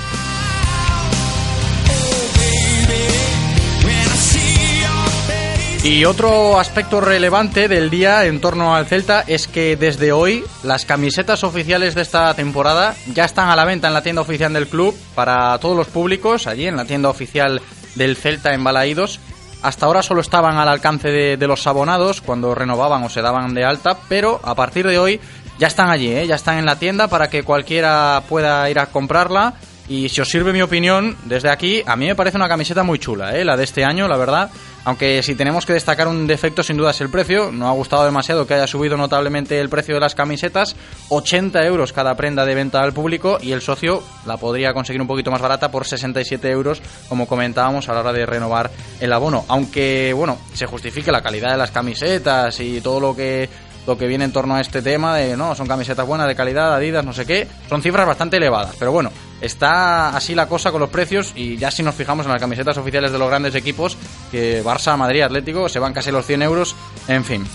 Y 5.84 6.06
otro 6.06 6.60
aspecto 6.60 7.02
relevante 7.02 7.68
del 7.68 7.90
día 7.90 8.26
en 8.26 8.40
torno 8.40 8.76
al 8.76 8.86
Celta 8.86 9.24
es 9.26 9.48
que 9.48 9.76
desde 9.76 10.12
hoy 10.12 10.44
las 10.62 10.86
camisetas 10.86 11.44
oficiales 11.44 11.96
de 11.96 12.04
esta 12.04 12.32
temporada 12.36 12.96
ya 13.14 13.26
están 13.26 13.50
a 13.50 13.56
la 13.56 13.66
venta 13.66 13.88
en 13.88 13.96
la 13.96 14.04
tienda 14.04 14.22
oficial 14.22 14.54
del 14.54 14.68
club 14.68 14.96
para 15.16 15.58
todos 15.58 15.76
los 15.76 15.88
públicos, 15.88 16.46
allí 16.46 16.68
en 16.68 16.76
la 16.76 16.86
tienda 16.86 17.10
oficial 17.10 17.64
del 17.96 18.16
Celta 18.16 18.54
en 18.54 18.64
Balaídos. 18.64 19.20
Hasta 19.64 19.88
ahora 19.88 20.04
solo 20.04 20.22
estaban 20.22 20.58
al 20.58 20.70
alcance 20.70 21.08
de, 21.10 21.48
los 21.48 21.66
abonados 21.66 22.22
cuando 22.22 22.54
renovaban 22.54 23.04
o 23.04 23.10
se 23.10 23.24
daban 23.24 23.56
de 23.56 23.66
alta, 23.66 23.98
pero 24.08 24.40
a 24.44 24.54
partir 24.54 24.88
de 24.88 25.00
hoy 25.00 25.20
ya 25.58 25.66
están 25.66 25.90
allí, 25.90 26.10
¿eh? 26.10 26.28
ya 26.28 26.36
están 26.36 26.60
en 26.60 26.66
la 26.68 26.78
tienda 26.78 27.08
para 27.08 27.30
que 27.30 27.42
cualquiera 27.42 28.22
pueda 28.30 28.70
ir 28.70 28.78
a 28.78 28.86
comprarla. 28.86 29.56
Y 29.88 30.10
si 30.10 30.22
os 30.22 30.30
sirve 30.30 30.54
mi 30.54 30.62
opinión, 30.62 31.18
desde 31.26 31.50
aquí, 31.50 31.84
a 31.86 31.96
mí 31.96 32.08
me 32.08 32.16
parece 32.16 32.38
una 32.38 32.48
camiseta 32.48 32.84
muy 32.84 33.00
chula, 33.00 33.36
¿eh? 33.36 33.44
la 33.44 33.58
de 33.58 33.64
este 33.64 33.84
año, 33.84 34.08
la 34.08 34.18
verdad. 34.18 34.50
Aunque 34.84 35.22
si 35.22 35.36
tenemos 35.36 35.66
que 35.66 35.74
destacar 35.74 36.08
un 36.08 36.26
defecto, 36.26 36.64
sin 36.64 36.78
duda 36.78 36.92
es 36.92 37.02
el 37.02 37.10
precio. 37.10 37.52
No 37.52 37.68
ha 37.68 37.74
gustado 37.74 38.04
demasiado 38.04 38.48
que 38.48 38.56
haya 38.56 38.66
subido 38.66 38.98
notablemente 38.98 39.60
el 39.60 39.70
precio 39.70 39.94
de 39.94 40.02
las 40.02 40.16
camisetas. 40.16 40.76
80 41.10 41.64
euros 41.66 41.94
cada 41.94 42.16
prenda 42.16 42.46
de 42.46 42.56
venta 42.56 42.82
al 42.82 42.94
público 42.94 43.38
y 43.42 43.52
el 43.52 43.62
socio 43.62 44.02
la 44.26 44.38
podría 44.38 44.74
conseguir 44.74 45.02
un 45.02 45.08
poquito 45.08 45.30
más 45.30 45.42
barata 45.42 45.70
por 45.70 45.86
67 45.86 46.50
euros, 46.50 46.82
como 47.10 47.28
comentábamos 47.28 47.90
a 47.90 47.94
la 47.94 48.00
hora 48.00 48.14
de 48.14 48.26
renovar 48.26 48.72
el 49.00 49.14
abono. 49.14 49.46
Aunque, 49.50 50.14
bueno, 50.16 50.40
se 50.54 50.66
justifique 50.66 51.12
la 51.12 51.22
calidad 51.22 51.52
de 51.52 51.58
las 51.58 51.72
camisetas 51.72 52.60
y 52.60 52.82
todo 52.82 53.00
lo 53.00 53.16
que 53.16 53.50
lo 53.88 53.98
que 53.98 54.08
viene 54.08 54.26
en 54.26 54.32
torno 54.32 54.56
a 54.56 54.62
este 54.62 54.84
tema 54.84 55.18
de 55.18 55.36
no 55.36 55.56
son 55.56 55.68
camisetas 55.68 56.06
buenas 56.06 56.28
de 56.28 56.36
calidad 56.36 56.76
Adidas 56.76 57.04
no 57.04 57.14
sé 57.14 57.26
qué 57.26 57.48
son 57.68 57.82
cifras 57.82 58.06
bastante 58.06 58.38
elevadas 58.38 58.76
pero 58.78 58.92
bueno 58.92 59.12
está 59.42 60.16
así 60.16 60.36
la 60.36 60.48
cosa 60.48 60.72
con 60.72 60.82
los 60.82 60.90
precios 60.90 61.34
y 61.36 61.58
ya 61.58 61.72
si 61.72 61.84
nos 61.84 61.96
fijamos 61.96 62.26
en 62.26 62.32
las 62.32 62.42
camisetas 62.42 62.78
oficiales 62.78 63.12
de 63.12 63.20
los 63.20 63.30
grandes 63.30 63.56
equipos 63.56 63.98
que 64.32 64.64
Barça 64.64 64.96
Madrid 64.98 65.22
Atlético 65.22 65.68
se 65.68 65.80
van 65.80 65.94
casi 65.94 66.12
los 66.12 66.26
100 66.26 66.42
euros 66.44 66.76
en 67.08 67.26
fin 67.26 67.46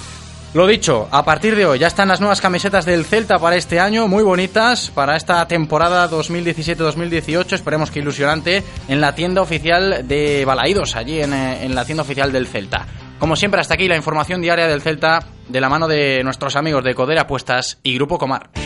lo 0.56 0.66
dicho, 0.66 1.06
a 1.10 1.22
partir 1.22 1.54
de 1.54 1.66
hoy 1.66 1.78
ya 1.78 1.86
están 1.86 2.08
las 2.08 2.20
nuevas 2.20 2.40
camisetas 2.40 2.86
del 2.86 3.04
Celta 3.04 3.38
para 3.38 3.56
este 3.56 3.78
año, 3.78 4.08
muy 4.08 4.22
bonitas, 4.22 4.90
para 4.90 5.14
esta 5.14 5.46
temporada 5.46 6.08
2017-2018, 6.08 7.52
esperemos 7.52 7.90
que 7.90 7.98
ilusionante, 7.98 8.62
en 8.88 9.02
la 9.02 9.14
tienda 9.14 9.42
oficial 9.42 10.08
de 10.08 10.46
Balaídos, 10.46 10.96
allí 10.96 11.20
en, 11.20 11.34
en 11.34 11.74
la 11.74 11.84
tienda 11.84 12.04
oficial 12.04 12.32
del 12.32 12.46
Celta. 12.46 12.86
Como 13.18 13.36
siempre, 13.36 13.60
hasta 13.60 13.74
aquí 13.74 13.86
la 13.86 13.96
información 13.96 14.40
diaria 14.40 14.66
del 14.66 14.80
Celta 14.80 15.20
de 15.46 15.60
la 15.60 15.68
mano 15.68 15.88
de 15.88 16.22
nuestros 16.24 16.56
amigos 16.56 16.82
de 16.84 16.94
Codere 16.94 17.20
Apuestas 17.20 17.78
y 17.82 17.94
Grupo 17.94 18.16
Comar. 18.16 18.65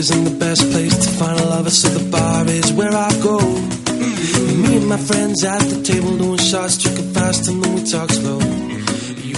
Isn't 0.00 0.24
the 0.24 0.30
best 0.30 0.62
place 0.70 0.96
to 0.96 1.10
find 1.18 1.38
a 1.38 1.44
lover, 1.44 1.70
so 1.70 1.88
the 1.90 2.10
bar 2.10 2.46
is 2.48 2.72
where 2.72 2.96
I 2.96 3.12
go. 3.20 3.36
Me 4.62 4.78
and 4.78 4.88
my 4.88 4.96
friends 4.96 5.44
at 5.44 5.60
the 5.60 5.82
table 5.82 6.16
doing 6.16 6.38
shots, 6.38 6.78
drinking 6.78 7.12
fast, 7.12 7.48
and 7.48 7.62
then 7.62 7.74
we 7.74 7.84
talk 7.84 8.10
slow. 8.10 8.40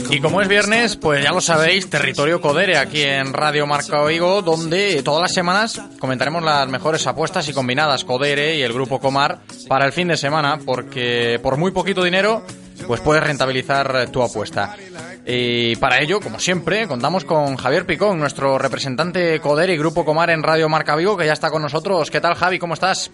Y 0.08 0.20
como 0.20 0.40
es 0.40 0.46
viernes, 0.46 0.96
pues 0.96 1.24
ya 1.24 1.32
lo 1.32 1.40
sabéis, 1.40 1.90
territorio 1.90 2.40
Codere 2.40 2.76
aquí 2.76 3.02
en 3.02 3.32
Radio 3.32 3.66
Marca 3.66 4.02
Oigo, 4.02 4.42
donde 4.42 5.02
todas 5.02 5.22
las 5.22 5.32
semanas 5.32 5.80
comentaremos 5.98 6.44
las 6.44 6.68
mejores 6.68 7.06
apuestas 7.08 7.48
y 7.48 7.52
combinadas 7.52 8.04
Codere 8.04 8.56
y 8.56 8.62
el 8.62 8.72
grupo 8.72 9.00
Comar 9.00 9.40
para 9.68 9.86
el 9.86 9.92
fin 9.92 10.08
de 10.08 10.16
semana, 10.16 10.60
porque 10.64 11.40
por 11.42 11.56
muy 11.56 11.72
poquito 11.72 12.04
dinero, 12.04 12.44
pues 12.86 13.00
puedes 13.00 13.24
rentabilizar 13.24 14.10
tu 14.12 14.22
apuesta. 14.22 14.76
Y 15.24 15.76
para 15.76 16.00
ello, 16.00 16.20
como 16.20 16.38
siempre, 16.40 16.88
contamos 16.88 17.24
con 17.24 17.56
Javier 17.56 17.86
Picón, 17.86 18.18
nuestro 18.18 18.58
representante 18.58 19.38
Codere 19.40 19.74
y 19.74 19.78
grupo 19.78 20.04
Comar 20.04 20.30
en 20.30 20.42
Radio 20.42 20.68
Marca 20.68 20.96
Vigo, 20.96 21.16
que 21.16 21.26
ya 21.26 21.32
está 21.32 21.50
con 21.50 21.62
nosotros. 21.62 22.10
¿Qué 22.10 22.20
tal, 22.20 22.34
Javi? 22.34 22.58
¿Cómo 22.58 22.74
estás? 22.74 23.12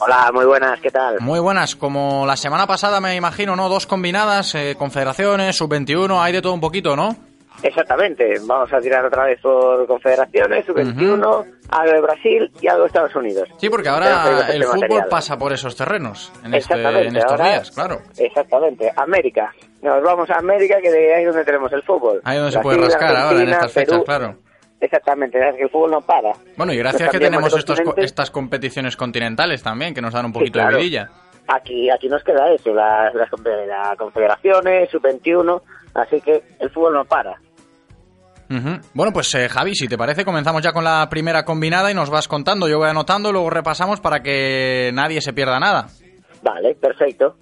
Hola, 0.00 0.30
muy 0.32 0.44
buenas, 0.44 0.78
¿qué 0.80 0.90
tal? 0.92 1.16
Muy 1.18 1.40
buenas, 1.40 1.74
como 1.74 2.24
la 2.24 2.36
semana 2.36 2.68
pasada 2.68 3.00
me 3.00 3.16
imagino, 3.16 3.56
¿no? 3.56 3.68
Dos 3.68 3.88
combinadas, 3.88 4.54
eh, 4.54 4.76
confederaciones, 4.78 5.56
sub-21, 5.56 6.22
hay 6.22 6.32
de 6.32 6.40
todo 6.42 6.52
un 6.54 6.60
poquito, 6.60 6.94
¿no? 6.94 7.16
Exactamente, 7.60 8.34
vamos 8.46 8.72
a 8.72 8.78
tirar 8.78 9.04
otra 9.04 9.24
vez 9.24 9.40
por 9.40 9.84
confederaciones, 9.88 10.64
sub-21, 10.66 11.44
algo 11.70 11.92
de 11.92 12.00
Brasil 12.00 12.48
y 12.60 12.68
algo 12.68 12.82
de 12.82 12.86
Estados 12.86 13.16
Unidos. 13.16 13.48
Sí, 13.56 13.68
porque 13.68 13.88
ahora 13.88 14.46
el 14.52 14.62
fútbol 14.62 14.80
material. 14.82 15.08
pasa 15.10 15.36
por 15.36 15.52
esos 15.52 15.74
terrenos, 15.74 16.30
en, 16.44 16.54
este- 16.54 16.74
Exactamente, 16.74 17.08
en 17.08 17.16
estos 17.16 17.32
ahora- 17.32 17.48
días, 17.48 17.70
claro. 17.72 17.98
Exactamente, 18.16 18.92
América. 18.94 19.52
Nos 19.82 20.02
vamos 20.02 20.28
a 20.30 20.38
América, 20.38 20.76
que 20.82 20.90
de 20.90 21.14
ahí 21.14 21.22
es 21.22 21.28
donde 21.28 21.44
tenemos 21.44 21.72
el 21.72 21.82
fútbol. 21.82 22.20
Ahí 22.24 22.36
donde 22.36 22.52
se 22.52 22.58
puede 22.60 22.78
rascar 22.78 23.14
ahora, 23.16 23.42
en 23.42 23.48
estas 23.48 23.72
fechas, 23.72 24.02
claro. 24.04 24.36
Exactamente, 24.80 25.38
es 25.38 25.56
que 25.56 25.62
el 25.62 25.70
fútbol 25.70 25.90
no 25.92 26.00
para. 26.00 26.32
Bueno, 26.56 26.72
y 26.72 26.76
gracias 26.78 27.02
Nos 27.02 27.10
que 27.12 27.18
tenemos 27.18 27.56
estos, 27.56 27.80
estas 27.96 28.30
competiciones 28.30 28.96
continentales 28.96 29.62
también, 29.62 29.92
que 29.94 30.00
nos 30.00 30.12
dan 30.12 30.26
un 30.26 30.32
Sí, 30.32 30.38
poquito 30.38 30.58
claro. 30.60 30.76
de 30.76 30.82
vidilla. 30.82 31.08
Aquí, 31.48 31.88
aquí 31.90 32.08
nos 32.08 32.22
queda 32.22 32.52
eso, 32.52 32.74
las, 32.74 33.12
las 33.14 33.28
confe- 33.30 33.66
las 33.66 33.96
confederaciones, 33.96 34.90
sub-21, 34.90 35.62
así 35.94 36.20
que 36.20 36.42
el 36.60 36.70
fútbol 36.70 36.94
no 36.94 37.04
para. 37.04 37.36
Bueno, 38.94 39.12
pues 39.12 39.34
eh, 39.34 39.48
Javi, 39.48 39.74
si 39.74 39.88
te 39.88 39.98
parece, 39.98 40.24
comenzamos 40.24 40.62
ya 40.62 40.72
con 40.72 40.82
la 40.84 41.06
primera 41.10 41.44
combinada 41.44 41.90
y 41.90 41.94
nos 41.94 42.08
vas 42.08 42.28
contando. 42.28 42.66
Yo 42.68 42.78
voy 42.78 42.88
anotando, 42.88 43.30
luego 43.30 43.50
repasamos 43.50 44.00
para 44.00 44.20
que 44.22 44.90
nadie 44.94 45.20
se 45.20 45.32
pierda 45.34 45.58
nada. 45.60 45.88
Vale, 46.42 46.74
perfecto. 46.76 47.36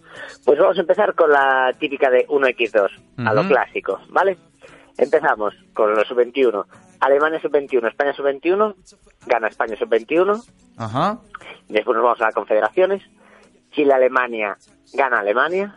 Pues 0.45 0.59
vamos 0.59 0.76
a 0.79 0.81
empezar 0.81 1.15
con 1.15 1.31
la 1.31 1.73
típica 1.79 2.11
de 2.11 2.26
1x2, 2.29 2.88
a 3.26 3.35
lo 3.35 3.47
clásico, 3.47 4.00
¿vale? 4.09 4.37
Empezamos 4.99 5.55
con 5.75 5.95
los 5.95 6.07
sub-21. 6.09 6.65
Alemania 7.00 7.41
sub-21, 7.43 7.88
España 7.88 8.15
sub-21, 8.15 8.75
gana 9.26 9.49
España 9.49 9.76
sub-21. 9.79 10.43
Ajá. 10.79 11.19
Después 11.69 11.95
nos 11.97 12.05
vamos 12.05 12.21
a 12.23 12.25
las 12.26 12.35
confederaciones. 12.35 13.03
Chile-Alemania, 13.73 14.57
gana 14.95 15.19
Alemania. 15.19 15.75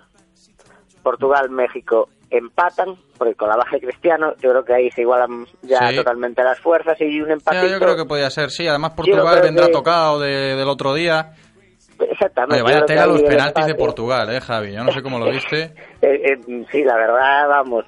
Portugal-México 1.03 2.09
empatan, 2.31 2.95
porque 3.17 3.33
con 3.35 3.49
la 3.49 3.55
baja 3.57 3.77
de 3.77 3.81
Cristiano 3.87 4.33
yo 4.39 4.51
creo 4.51 4.63
que 4.63 4.73
ahí 4.73 4.91
se 4.91 5.01
igualan 5.01 5.47
ya 5.63 5.89
Sí. 5.89 5.95
totalmente 5.95 6.43
las 6.43 6.59
fuerzas 6.59 6.95
y 7.01 7.19
un 7.21 7.31
empate. 7.31 7.57
Ya, 7.57 7.67
yo 7.67 7.79
creo 7.79 7.95
que 7.97 8.05
podía 8.05 8.29
ser, 8.29 8.51
sí. 8.51 8.67
Además, 8.67 8.91
Portugal 8.91 9.41
vendrá 9.41 9.65
que- 9.65 9.71
tocado 9.73 10.19
de- 10.19 10.55
del 10.55 10.69
otro 10.69 10.93
día. 10.93 11.33
Exactamente. 11.99 12.61
Oye, 12.61 12.73
vaya 12.73 12.85
tela 12.85 13.05
los 13.05 13.21
penaltis 13.23 13.65
de 13.65 13.75
Portugal, 13.75 14.29
eh, 14.33 14.39
Javi. 14.41 14.73
Yo 14.73 14.83
no 14.83 14.91
sé 14.91 15.01
cómo 15.01 15.19
lo 15.19 15.29
viste. 15.31 15.73
Eh, 16.01 16.31
eh, 16.31 16.65
sí, 16.71 16.81
la 16.83 16.95
verdad, 16.95 17.47
vamos, 17.49 17.85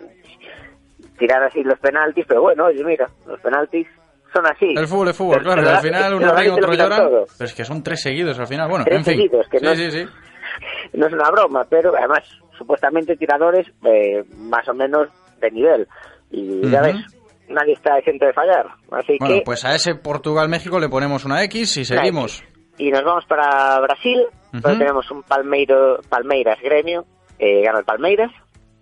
tirar 1.18 1.44
así 1.44 1.64
los 1.64 1.80
penaltis, 1.80 2.26
pero 2.28 2.42
bueno, 2.42 2.66
oye, 2.66 2.84
mira, 2.84 3.08
los 3.26 3.40
penaltis 3.40 3.88
son 4.34 4.46
así. 4.46 4.74
El 4.78 4.88
fútbol 4.88 5.10
es 5.10 5.16
fútbol, 5.18 5.36
Pero- 5.38 5.46
claro. 5.46 5.62
pero 5.62 5.76
al 5.78 5.82
final 5.84 6.14
uno 6.16 6.36
ríe, 6.36 6.50
otro 6.50 6.78
todo. 6.78 7.26
Pero 7.38 7.46
es 7.48 7.54
que 7.54 7.64
son 7.66 7.82
tres 7.84 8.02
seguidos 8.02 8.38
al 8.40 8.48
final. 8.48 8.68
Bueno, 8.70 8.84
Tres 8.86 8.98
en 8.98 9.06
fin. 9.06 9.14
seguidos, 9.16 9.48
que 9.50 9.60
sí, 9.60 9.66
no- 9.66 9.76
sí, 9.76 9.92
sí. 9.92 10.06
No 10.94 11.08
es 11.08 11.14
una 11.14 11.30
broma, 11.32 11.64
pero 11.70 11.96
además, 11.98 12.20
supuestamente 12.58 13.16
tiradores 13.16 13.66
eh, 13.86 14.24
más 14.38 14.68
o 14.68 14.74
menos 14.74 15.08
de 15.40 15.52
nivel. 15.52 15.88
Y 16.32 16.70
ya 16.70 16.82
Ujú. 16.82 16.88
ves, 16.88 16.96
nadie 17.50 17.74
está 17.74 17.98
exento 17.98 18.26
de 18.26 18.34
fallar. 18.34 18.66
Así 18.92 19.16
Bueno, 19.20 19.36
que, 19.36 19.42
pues 19.46 19.64
a 19.64 19.74
ese 19.76 19.96
Portugal-México 19.96 20.80
le 20.80 20.90
ponemos 20.90 21.24
una 21.24 21.42
X 21.44 21.78
y 21.78 21.86
seguimos. 21.86 22.44
Y 22.82 22.90
nos 22.90 23.04
vamos 23.04 23.26
para 23.26 23.80
Brasil, 23.80 24.26
donde 24.52 24.80
tenemos 24.80 25.12
un 25.12 25.22
Palmeiro, 25.22 26.00
Palmeiras 26.10 26.60
Gremio, 26.60 27.06
eh, 27.38 27.62
gana 27.62 27.78
el 27.78 27.86
Palmeiras, 27.86 28.32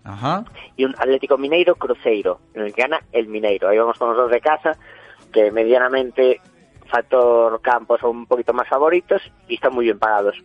Ajá. 0.06 0.46
y 0.78 0.86
un 0.86 0.96
Atlético 0.98 1.38
Mineiro 1.38 1.76
Cruzeiro, 1.76 2.40
en 2.54 2.62
el 2.62 2.74
que 2.74 2.84
gana 2.84 3.02
el 3.12 3.28
Mineiro. 3.28 3.68
Ahí 3.68 3.78
vamos 3.78 4.00
con 4.00 4.08
los 4.08 4.18
dos 4.18 4.32
de 4.32 4.40
casa, 4.40 4.72
que 5.34 5.52
medianamente 5.52 6.40
factor 6.86 7.62
campo 7.62 7.98
son 7.98 8.12
un 8.20 8.26
poquito 8.26 8.54
más 8.54 8.70
favoritos 8.70 9.22
y 9.50 9.56
están 9.56 9.74
muy 9.74 9.84
bien 9.84 10.00
pagados. 10.00 10.38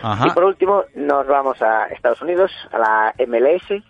Ajá. 0.00 0.24
Y 0.26 0.30
por 0.30 0.44
último, 0.44 0.84
nos 0.94 1.26
vamos 1.26 1.60
a 1.60 1.88
Estados 1.88 2.22
Unidos, 2.22 2.50
a 2.72 2.78
la 2.78 3.14
MLS, 3.26 3.84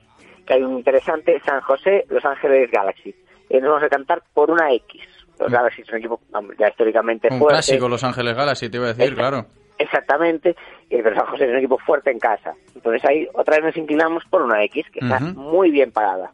que 0.45 0.55
hay 0.55 0.65
un 0.65 0.77
interesante 0.77 1.41
San 1.47 1.61
José, 1.61 2.05
Los 2.09 2.25
Ángeles 2.25 2.69
Galaxy. 2.73 3.15
Y 3.49 3.59
nos 3.59 3.71
vamos 3.71 3.85
a 3.85 3.89
cantar 3.89 4.25
por 4.35 4.51
una 4.51 4.73
X. 4.73 5.03
Los 5.39 5.51
Galaxy 5.53 5.83
es 5.83 5.89
un 5.91 5.99
equipo 5.99 6.21
ya 6.59 6.69
históricamente 6.69 7.29
Un 7.31 7.39
fuerte. 7.39 7.55
clásico, 7.55 7.89
Los 7.89 8.03
Ángeles 8.05 8.35
Galaxy, 8.37 8.69
te 8.69 8.77
iba 8.79 8.87
a 8.89 8.93
decir, 8.95 9.15
claro. 9.15 9.47
Exactamente, 9.79 10.57
y 10.91 10.97
el 10.97 11.05
San 11.15 11.27
José 11.27 11.45
es 11.45 11.51
un 11.51 11.57
equipo 11.59 11.79
fuerte 11.79 12.11
en 12.11 12.19
casa. 12.19 12.55
Entonces 12.75 13.05
ahí 13.09 13.29
otra 13.35 13.57
vez 13.57 13.67
nos 13.67 13.77
inclinamos 13.77 14.25
por 14.29 14.43
una 14.43 14.65
X, 14.65 14.87
que 14.93 14.99
está 15.01 15.17
Ujú. 15.25 15.41
muy 15.41 15.71
bien 15.71 15.93
pagada. 15.93 16.33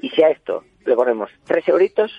Y 0.00 0.10
si 0.10 0.22
a 0.22 0.28
esto 0.28 0.62
le 0.86 0.94
ponemos 0.94 1.28
3 1.46 1.66
euritos, 1.68 2.12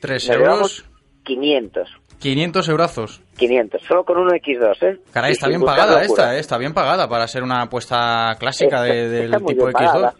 3 0.00 0.26
nos 0.28 0.36
euros, 0.36 0.46
llevamos 0.48 0.90
500. 1.24 2.00
500 2.18 2.68
eurazos. 2.68 3.22
500, 3.36 3.82
solo 3.82 4.04
con 4.04 4.18
uno 4.18 4.30
X2, 4.32 4.82
¿eh? 4.82 4.98
Caray, 5.12 5.32
está 5.32 5.46
bien 5.48 5.60
pagada 5.60 6.02
esta, 6.02 6.34
¿eh? 6.36 6.40
está 6.40 6.58
bien 6.58 6.74
pagada 6.74 7.08
para 7.08 7.28
ser 7.28 7.42
una 7.44 7.62
apuesta 7.62 8.34
clásica 8.40 8.82
de- 8.82 8.88
Está- 9.04 9.10
del 9.12 9.24
está 9.26 9.38
muy 9.38 9.54
tipo 9.54 9.66
bien 9.66 9.76
X2. 9.76 9.92
pagada. 9.92 10.14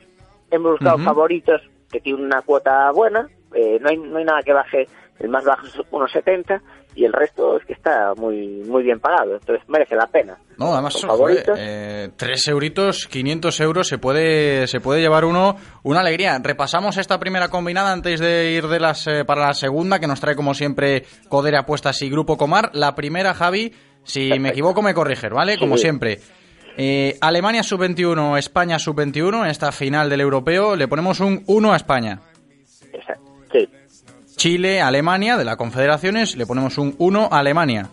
Hemos 0.50 0.73
buscado 0.73 0.95
Ujú. 0.97 1.05
favoritos 1.05 1.61
que 1.91 2.00
tienen 2.00 2.25
una 2.27 2.43
cuota 2.43 2.91
buena, 2.93 3.29
eh, 3.55 3.78
no, 3.81 3.88
hay, 3.90 3.97
no 3.97 4.19
hay 4.19 4.25
nada 4.25 4.40
que 4.45 4.52
baje, 4.52 4.87
el 5.19 5.28
más 5.28 5.45
bajo 5.45 5.67
es 5.67 5.75
1,70 5.75 6.61
y 6.95 7.05
el 7.05 7.12
resto 7.12 7.59
es 7.59 7.64
que 7.64 7.75
está 7.75 8.12
muy 8.17 8.62
muy 8.67 8.83
bien 8.83 8.99
pagado, 8.99 9.35
entonces 9.35 9.64
merece 9.69 9.95
la 9.95 10.07
pena. 10.07 10.37
No, 10.57 10.73
además, 10.73 10.95
Con 10.95 11.11
joder, 11.11 11.45
favoritos. 11.45 11.59
eh, 11.61 12.11
3 12.17 12.49
euritos, 12.49 13.07
500 13.07 13.61
euros, 13.61 13.87
se 13.87 13.99
puede, 13.99 14.67
se 14.67 14.81
puede 14.81 15.00
llevar 15.00 15.25
uno 15.25 15.57
una 15.85 16.00
alegría. 16.00 16.38
Repasamos 16.43 16.97
esta 16.97 17.19
primera 17.21 17.49
combinada 17.49 17.93
antes 17.93 18.19
de 18.19 18.50
ir 18.50 18.67
de 18.67 18.81
las, 18.81 19.07
eh, 19.07 19.25
para 19.25 19.47
la 19.47 19.55
segunda, 19.55 20.00
que 20.00 20.09
nos 20.09 20.21
trae 20.21 20.35
como 20.35 20.55
siempre 20.55 21.05
Codere 21.28 21.59
Apuestas 21.59 22.02
y 22.02 22.11
Grupo 22.11 22.37
Comar. 22.37 22.71
La 22.73 22.97
primera, 22.97 23.33
Javi, 23.35 23.73
si 24.02 24.31
me 24.40 24.49
equivoco 24.49 24.83
me 24.83 24.95
corriges, 24.95 25.31
¿vale? 25.31 25.57
Como 25.59 25.76
siempre. 25.76 26.19
Eh, 26.76 27.17
Alemania 27.21 27.62
sub-21, 27.64 28.38
España 28.38 28.78
sub-21, 28.78 29.45
en 29.45 29.50
esta 29.50 29.73
final 29.73 30.09
del 30.09 30.21
europeo, 30.21 30.76
le 30.76 30.87
ponemos 30.88 31.19
un 31.21 31.43
1 31.47 31.73
a 31.73 31.76
España. 31.76 32.21
Sí, 33.52 33.69
Chile, 34.37 34.81
Alemania, 34.81 35.37
de 35.37 35.45
la 35.45 35.57
Confederaciones, 35.57 36.37
le 36.37 36.47
ponemos 36.47 36.78
un 36.78 36.95
1 36.99 37.28
a 37.31 37.38
Alemania. 37.38 37.88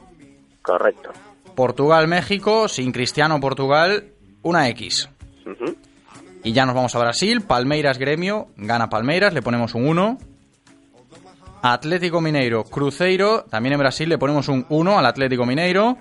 correcto. 0.62 1.12
Portugal, 1.56 2.08
México, 2.08 2.68
sin 2.68 2.92
Cristiano, 2.92 3.40
Portugal, 3.40 4.12
una 4.42 4.68
X. 4.70 5.10
Y 6.44 6.52
ya 6.52 6.66
nos 6.66 6.76
vamos 6.76 6.94
a 6.94 7.00
Brasil, 7.00 7.42
Palmeiras 7.42 7.98
Gremio, 7.98 8.50
gana 8.58 8.90
Palmeiras, 8.90 9.34
le 9.34 9.42
ponemos 9.42 9.74
un 9.74 9.88
1. 9.88 10.18
Atlético 11.64 12.22
Mineiro, 12.22 12.64
Cruzeiro, 12.66 13.46
también 13.50 13.74
en 13.74 13.80
Brasil 13.80 14.08
le 14.08 14.20
ponemos 14.20 14.48
un 14.50 14.66
1 14.70 15.00
al 15.00 15.06
Atlético 15.08 15.48
Mineiro. 15.48 15.98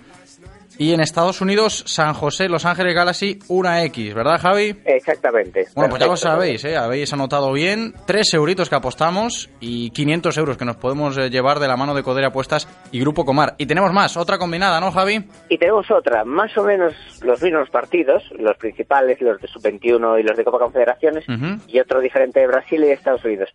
Y 0.77 0.93
en 0.93 1.01
Estados 1.01 1.41
Unidos, 1.41 1.85
San 1.87 2.15
José, 2.15 2.49
Los 2.49 2.65
Ángeles 2.65 2.95
Galaxy, 2.95 3.39
una 3.49 3.85
X, 3.85 4.13
¿verdad 4.13 4.41
Javi? 4.41 4.75
Exactamente. 4.85 5.67
Bueno, 5.75 5.91
pues 5.91 6.01
ya 6.03 6.09
lo 6.09 6.17
sabéis, 6.17 6.65
¿eh? 6.65 6.77
habéis 6.77 7.13
anotado 7.13 7.53
bien. 7.53 7.95
Tres 8.07 8.35
euritos 8.35 8.69
que 8.69 8.75
apostamos 8.75 9.51
y 9.61 9.91
500 9.91 10.37
euros 10.39 10.57
que 10.57 10.65
nos 10.65 10.77
podemos 10.77 11.17
eh, 11.17 11.31
llevar 11.31 11.61
de 11.61 11.69
la 11.69 11.77
mano 11.77 11.95
de 11.95 12.03
Codere 12.03 12.27
Apuestas 12.27 12.69
y 12.91 12.99
Grupo 12.99 13.25
Comar. 13.25 13.55
Y 13.59 13.67
tenemos 13.67 13.93
más, 13.93 14.17
otra 14.17 14.37
combinada, 14.37 14.81
¿no, 14.81 14.91
Javi? 14.91 15.25
Y 15.49 15.59
tenemos 15.59 15.89
otra, 15.93 16.25
más 16.25 16.57
o 16.59 16.65
menos 16.65 16.93
los 17.23 17.41
mismos 17.41 17.71
partidos, 17.71 18.25
los 18.37 18.57
principales, 18.57 19.21
los 19.21 19.41
de 19.41 19.47
Sub-21 19.47 20.21
y 20.21 20.23
los 20.25 20.37
de 20.37 20.45
Copa 20.45 20.59
Confederaciones, 20.59 21.25
y 21.69 21.79
otro 21.79 22.01
diferente 22.01 22.41
de 22.41 22.47
Brasil 22.49 22.83
y 22.83 22.87
de 22.87 22.93
Estados 22.95 23.25
Unidos. 23.25 23.51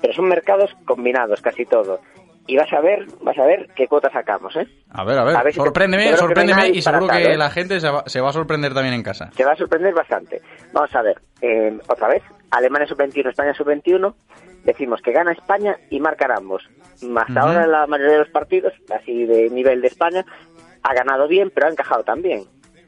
Pero 0.00 0.14
son 0.14 0.26
mercados 0.26 0.70
combinados, 0.86 1.40
casi 1.42 1.66
todo. 1.66 2.00
Y 2.46 2.56
vas 2.56 2.72
a 2.72 2.80
ver, 2.80 3.06
vas 3.22 3.38
a 3.38 3.46
ver 3.46 3.68
qué 3.76 3.86
cuota 3.86 4.10
sacamos, 4.12 4.54
¿eh? 4.56 4.66
A 4.90 5.04
ver, 5.04 5.16
a 5.18 5.24
ver, 5.24 5.36
A 5.36 5.42
ver 5.44 5.52
si 5.52 5.60
te- 5.60 5.64
sorpréndeme, 5.64 6.10
no 6.10 6.16
sorpréndeme 6.16 6.68
y 6.70 6.82
seguro 6.82 7.06
que 7.08 7.32
¿eh? 7.32 7.36
la 7.36 7.50
gente 7.50 7.78
se 7.80 7.88
va, 7.88 8.02
se 8.06 8.20
va 8.20 8.30
a 8.30 8.32
sorprender 8.32 8.74
también 8.74 8.94
en 8.94 9.02
casa. 9.04 9.30
Te 9.36 9.44
va 9.44 9.52
a 9.52 9.56
sorprender 9.56 9.94
bastante. 9.94 10.42
Vamos 10.72 10.92
a 10.94 11.02
ver, 11.02 11.20
eh, 11.40 11.78
otra 11.88 12.08
vez, 12.08 12.22
Alemania 12.50 12.88
Sub-21, 12.88 13.28
España 13.30 13.54
Sub-21, 13.54 14.12
decimos 14.64 15.00
que 15.02 15.12
gana 15.12 15.32
España 15.32 15.76
y 15.88 16.00
marcan 16.00 16.32
ambos. 16.32 16.68
Hasta 16.94 17.06
Ujú. 17.32 17.38
ahora 17.38 17.66
la 17.66 17.86
mayoría 17.86 18.14
de 18.14 18.18
los 18.20 18.30
partidos, 18.30 18.72
así 18.92 19.24
de 19.24 19.48
nivel 19.50 19.80
de 19.80 19.86
España, 19.88 20.24
ha 20.82 20.94
ganado 20.94 21.28
bien, 21.28 21.50
pero 21.54 21.68
ha 21.68 21.70
encajado 21.70 22.02
también. 22.02 22.42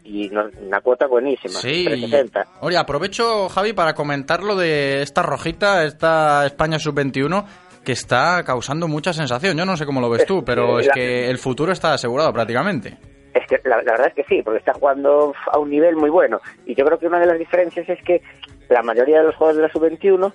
Y 0.07 0.31
una 0.37 0.81
cuota 0.83 1.07
buenísima, 1.07 1.55
Sí. 1.61 1.85
360. 1.87 2.47
Oye, 2.61 2.77
aprovecho, 2.77 3.49
Javi, 3.49 3.73
para 3.73 3.95
comentar 3.95 4.43
lo 4.43 4.55
de 4.55 5.01
esta 5.01 5.23
rojita, 5.23 5.85
esta 5.85 6.45
España 6.45 6.79
sub-21, 6.79 7.43
que 7.85 7.93
está 7.93 8.43
causando 8.45 8.89
mucha 8.89 9.13
sensación. 9.13 9.57
Yo 9.57 9.65
no 9.65 9.77
sé 9.77 9.87
cómo 9.87 10.01
lo 10.01 10.11
ves 10.11 10.27
tú, 10.27 10.45
pero 10.45 10.79
es 10.81 10.89
que 10.91 11.29
el 11.31 11.39
futuro 11.39 11.71
está 11.73 11.93
asegurado 11.95 12.33
prácticamente. 12.33 12.97
Es 13.35 13.47
que 13.49 13.61
la, 13.69 13.77
la 13.83 13.93
verdad 13.93 14.09
es 14.09 14.15
que 14.15 14.25
sí, 14.25 14.43
porque 14.43 14.59
está 14.59 14.73
jugando 14.75 15.35
a 15.53 15.59
un 15.59 15.69
nivel 15.71 15.97
muy 15.97 16.09
bueno. 16.11 16.41
Y 16.67 16.75
yo 16.75 16.85
creo 16.85 16.99
que 16.99 17.07
una 17.07 17.19
de 17.21 17.27
las 17.27 17.39
diferencias 17.39 17.89
es 17.89 18.03
que 18.05 18.23
la 18.69 18.83
mayoría 18.83 19.19
de 19.19 19.25
los 19.27 19.35
jugadores 19.37 19.57
de 19.57 19.63
la 19.63 19.73
sub-21 19.73 20.33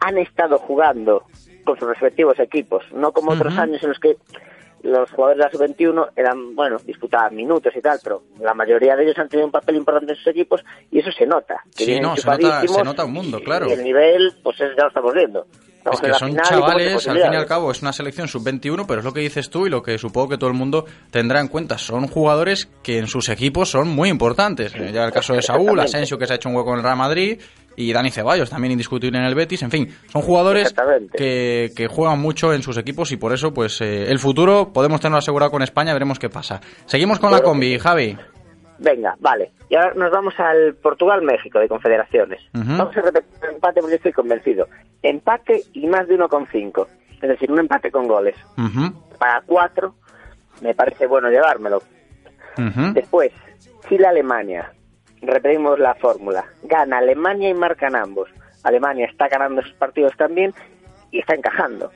han 0.00 0.18
estado 0.18 0.58
jugando 0.58 1.24
con 1.64 1.78
sus 1.78 1.88
respectivos 1.88 2.38
equipos, 2.40 2.84
no 2.92 3.12
como 3.12 3.30
otros 3.32 3.56
años 3.56 3.80
en 3.84 3.90
los 3.90 3.98
que 4.00 4.16
los 4.82 5.08
jugadores 5.12 5.38
de 5.38 5.44
la 5.44 5.50
sub-21 5.52 6.08
eran, 6.16 6.56
bueno, 6.56 6.76
disputaban 6.84 7.36
minutos 7.36 7.72
y 7.76 7.80
tal, 7.80 8.00
pero 8.02 8.24
la 8.40 8.52
mayoría 8.52 8.96
de 8.96 9.04
ellos 9.04 9.16
han 9.18 9.28
tenido 9.28 9.46
un 9.46 9.52
papel 9.52 9.76
importante 9.76 10.10
en 10.10 10.18
sus 10.18 10.26
equipos 10.26 10.64
y 10.90 10.98
eso 10.98 11.12
se 11.12 11.24
nota. 11.24 11.62
que 11.76 11.84
Sí, 11.84 12.00
no, 12.00 12.16
se 12.16 12.28
nota, 12.28 12.66
se 12.66 12.82
nota 12.82 13.04
un 13.04 13.12
mundo, 13.12 13.38
claro. 13.44 13.68
Y 13.68 13.72
el 13.74 13.84
nivel, 13.84 14.32
pues 14.42 14.60
es- 14.60 14.74
ya 14.76 14.82
lo 14.82 14.88
estamos 14.88 15.14
viendo. 15.14 15.46
Es 15.90 16.00
que 16.00 16.12
son 16.14 16.30
final 16.30 16.44
chavales, 16.44 17.08
al 17.08 17.20
fin 17.20 17.32
y 17.32 17.36
al 17.36 17.46
cabo, 17.46 17.70
es 17.70 17.82
una 17.82 17.92
selección 17.92 18.28
sub-21, 18.28 18.84
pero 18.86 19.00
es 19.00 19.04
lo 19.04 19.12
que 19.12 19.20
dices 19.20 19.50
tú 19.50 19.66
y 19.66 19.70
lo 19.70 19.82
que 19.82 19.98
supongo 19.98 20.30
que 20.30 20.38
todo 20.38 20.50
el 20.50 20.56
mundo 20.56 20.84
tendrá 21.10 21.40
en 21.40 21.48
cuenta. 21.48 21.78
Son 21.78 22.06
jugadores 22.06 22.68
que 22.82 22.98
en 22.98 23.06
sus 23.06 23.28
equipos 23.28 23.70
son 23.70 23.88
muy 23.88 24.08
importantes. 24.08 24.72
Ya 24.92 25.04
el 25.04 25.12
caso 25.12 25.34
de 25.34 25.42
Saúl. 25.42 25.80
Asensio, 25.80 26.18
que 26.18 26.26
se 26.26 26.34
ha 26.34 26.36
hecho 26.36 26.48
un 26.48 26.54
hueco 26.54 26.70
en 26.72 26.78
el 26.78 26.82
Real 26.84 26.96
Madrid, 26.96 27.40
y 27.76 27.92
Dani 27.92 28.10
Ceballos, 28.10 28.50
también 28.50 28.72
indiscutible 28.72 29.18
en 29.18 29.24
el 29.24 29.34
Betis. 29.34 29.62
En 29.62 29.70
fin, 29.70 29.88
son 30.12 30.22
jugadores 30.22 30.74
que, 31.16 31.72
que 31.74 31.86
juegan 31.86 32.20
mucho 32.20 32.52
en 32.52 32.62
sus 32.62 32.76
equipos 32.76 33.12
y 33.12 33.16
por 33.16 33.32
eso, 33.32 33.52
pues, 33.52 33.80
eh, 33.80 34.10
el 34.10 34.18
futuro 34.18 34.72
podemos 34.72 35.00
tenerlo 35.00 35.18
asegurado 35.18 35.50
con 35.50 35.62
España, 35.62 35.92
veremos 35.92 36.18
qué 36.18 36.28
pasa. 36.28 36.60
Seguimos 36.86 37.18
con 37.18 37.30
la 37.30 37.40
combi, 37.40 37.78
Javi. 37.78 38.16
Venga, 38.82 39.16
vale. 39.20 39.52
Y 39.68 39.76
ahora 39.76 39.94
nos 39.94 40.10
vamos 40.10 40.34
al 40.38 40.74
Portugal-México 40.74 41.58
de 41.60 41.68
Confederaciones. 41.68 42.40
Vamos 42.52 42.96
a 42.96 43.00
repetir 43.00 43.30
el 43.42 43.54
empate 43.54 43.80
porque 43.80 43.96
estoy 43.96 44.12
convencido. 44.12 44.68
Empate 45.02 45.62
y 45.72 45.86
más 45.86 46.08
de 46.08 46.18
1,5. 46.18 46.86
Es 47.22 47.28
decir, 47.28 47.50
un 47.50 47.60
empate 47.60 47.90
con 47.90 48.08
goles. 48.08 48.36
Para 49.18 49.40
4 49.46 49.94
me 50.62 50.74
parece 50.74 51.06
bueno 51.06 51.30
llevármelo. 51.30 51.82
Después, 52.92 53.32
Chile-Alemania. 53.88 54.72
Repetimos 55.22 55.78
la 55.78 55.94
fórmula. 55.94 56.44
Gana 56.64 56.98
Alemania 56.98 57.48
y 57.48 57.54
marcan 57.54 57.94
ambos. 57.94 58.28
Alemania 58.64 59.06
está 59.06 59.28
ganando 59.28 59.62
sus 59.62 59.74
partidos 59.74 60.16
también 60.16 60.52
y 61.12 61.20
está 61.20 61.34
encajando. 61.34 61.92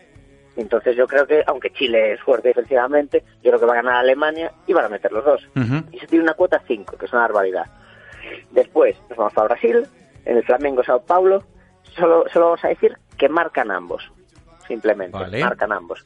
Entonces 0.56 0.96
yo 0.96 1.06
creo 1.06 1.26
que, 1.26 1.42
aunque 1.46 1.70
Chile 1.70 2.12
es 2.12 2.20
fuerte 2.20 2.48
defensivamente, 2.48 3.22
yo 3.42 3.50
creo 3.50 3.60
que 3.60 3.66
va 3.66 3.72
a 3.72 3.82
ganar 3.82 3.96
Alemania 3.96 4.52
y 4.66 4.72
van 4.72 4.86
a 4.86 4.88
meter 4.88 5.12
los 5.12 5.24
dos 5.24 5.46
y 5.92 5.98
se 5.98 6.06
tiene 6.06 6.24
una 6.24 6.34
cuota 6.34 6.62
5, 6.66 6.96
que 6.96 7.06
es 7.06 7.12
una 7.12 7.22
barbaridad. 7.22 7.66
Después 8.52 8.96
nos 9.08 9.18
vamos 9.18 9.36
a 9.36 9.44
Brasil, 9.44 9.86
en 10.24 10.36
el 10.38 10.44
Flamengo 10.44 10.82
Sao 10.82 11.02
Paulo, 11.02 11.44
solo, 11.82 12.24
solo 12.32 12.46
vamos 12.46 12.64
a 12.64 12.68
decir 12.68 12.96
que 13.18 13.28
marcan 13.28 13.70
ambos, 13.70 14.10
simplemente, 14.66 15.16
Vale. 15.16 15.40
marcan 15.40 15.72
ambos. 15.72 16.04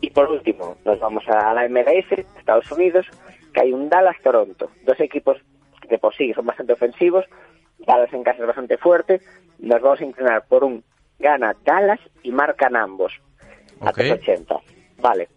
Y 0.00 0.10
por 0.10 0.30
último, 0.30 0.76
nos 0.84 0.98
vamos 0.98 1.24
a 1.28 1.52
la 1.54 1.68
MLS, 1.68 2.26
Estados 2.38 2.70
Unidos, 2.72 3.06
que 3.52 3.60
hay 3.60 3.72
un 3.72 3.88
Dallas-Toronto, 3.88 4.70
dos 4.84 5.00
equipos 5.00 5.38
que 5.80 5.88
de 5.88 5.98
por 5.98 6.14
sí 6.14 6.32
son 6.32 6.46
bastante 6.46 6.72
ofensivos, 6.72 7.24
Dallas 7.78 8.12
en 8.12 8.24
casa 8.24 8.40
es 8.40 8.46
bastante 8.46 8.78
fuerte, 8.78 9.20
nos 9.58 9.80
vamos 9.82 10.00
a 10.00 10.04
inclinar 10.04 10.44
por 10.48 10.64
un 10.64 10.82
gana 11.18 11.54
Dallas 11.64 12.00
y 12.22 12.32
marcan 12.32 12.76
ambos, 12.76 13.12
a 13.80 13.90
Ok. 13.90 13.96
380. 13.96 14.56
Vale. 15.00 15.28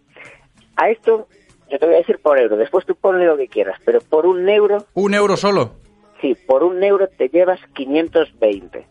A 0.76 0.90
esto 0.90 1.28
yo 1.70 1.78
te 1.78 1.84
voy 1.86 1.96
a 1.96 1.98
decir 1.98 2.18
por 2.22 2.38
euro, 2.38 2.56
después 2.56 2.86
tú 2.86 2.94
ponle 2.94 3.26
lo 3.26 3.36
que 3.36 3.48
quieras, 3.48 3.78
pero 3.84 4.00
por 4.00 4.26
un 4.26 4.48
euro, 4.48 4.86
Un 4.94 5.14
euro 5.14 5.36
solo. 5.36 5.74
sí, 6.20 6.34
por 6.46 6.62
un 6.62 6.82
euro 6.82 7.08
te 7.08 7.28
llevas 7.28 7.60
520. 7.74 8.86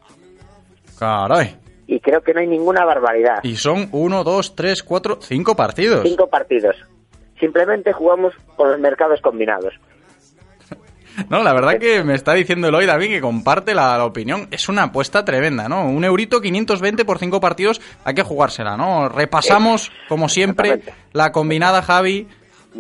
Caray. 1.00 1.56
Y 1.88 2.00
creo 2.02 2.22
que 2.22 2.34
no 2.34 2.42
hay 2.42 2.48
ninguna 2.48 2.84
barbaridad. 2.86 3.40
Y 3.44 3.56
son 3.56 3.88
uno, 3.94 4.24
dos, 4.24 4.56
tres, 4.56 4.84
cuatro, 4.84 5.20
cinco 5.22 5.56
partidos. 5.56 6.02
Cinco 6.04 6.28
partidos. 6.28 6.76
Simplemente 7.40 7.94
jugamos 7.94 8.34
con 8.56 8.70
los 8.72 8.80
mercados 8.80 9.22
combinados. 9.22 9.74
No, 11.30 11.44
la 11.44 11.54
verdad 11.54 11.80
que 11.80 12.04
me 12.04 12.14
está 12.14 12.34
diciendo 12.34 12.68
Eloy 12.68 12.86
David 12.86 13.08
que 13.08 13.22
comparte 13.22 13.74
la, 13.74 13.98
la 13.98 14.06
opinión. 14.06 14.48
Es 14.52 14.70
una 14.70 14.84
apuesta 14.84 15.26
tremenda, 15.26 15.68
¿no? 15.68 15.86
Un 15.90 16.04
eurito 16.04 16.42
520 16.42 17.06
por 17.06 17.20
cinco 17.20 17.42
partidos, 17.42 17.82
hay 18.06 18.14
que 18.14 18.24
jugársela, 18.24 18.78
¿no? 18.78 19.10
Repasamos, 19.10 19.92
como 20.08 20.30
siempre, 20.30 20.82
la 21.14 21.32
combinada, 21.32 21.82
Javi. 21.82 22.28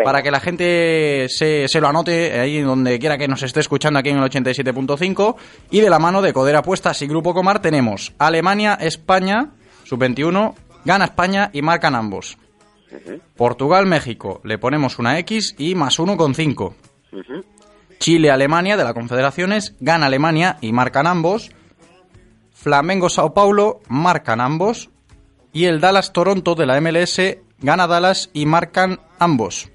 para 0.04 0.22
que 0.22 0.30
la 0.30 0.40
gente 0.40 1.28
se, 1.30 1.68
se 1.68 1.82
lo 1.82 1.88
anote 1.88 2.40
ahí 2.40 2.62
donde 2.62 3.00
quiera 3.00 3.18
que 3.18 3.28
nos 3.28 3.42
esté 3.42 3.60
escuchando 3.62 4.00
aquí 4.00 4.10
en 4.10 4.18
el 4.20 4.30
87.5. 4.30 5.36
Y 5.72 5.80
de 5.82 5.90
la 5.90 5.98
mano 6.00 6.22
de 6.22 6.34
Codera 6.34 6.60
Apuestas 6.60 7.02
y 7.02 7.08
Grupo 7.08 7.34
Comar 7.34 7.62
tenemos 7.62 8.14
Alemania, 8.20 8.78
España, 8.80 9.50
sub-21, 9.84 10.54
gana 10.86 11.06
España 11.06 11.50
y 11.54 11.62
marcan 11.64 11.96
ambos. 11.96 12.38
Portugal, 13.36 13.86
México, 13.86 14.40
le 14.44 14.58
ponemos 14.58 15.00
una 15.00 15.18
X 15.20 15.56
y 15.58 15.76
más 15.76 16.00
uno 16.00 16.16
con 16.16 16.36
cinco. 16.36 16.76
Chile, 17.12 17.42
Alemania 18.32 18.78
de 18.78 18.84
la 18.84 18.94
Confederaciones, 18.94 19.76
gana 19.80 20.08
Alemania 20.08 20.58
y 20.62 20.72
marcan 20.72 21.08
ambos. 21.08 21.52
Flamengo, 22.54 23.10
Sao 23.10 23.34
Paulo, 23.34 23.82
marcan 23.90 24.42
ambos. 24.42 24.90
Y 25.54 25.66
el 25.66 25.80
Dallas, 25.80 26.14
Toronto 26.14 26.56
de 26.56 26.66
la 26.66 26.80
MLS, 26.80 27.20
gana 27.60 27.88
Dallas 27.88 28.30
y 28.34 28.46
marcan 28.46 29.00
ambos. 29.20 29.72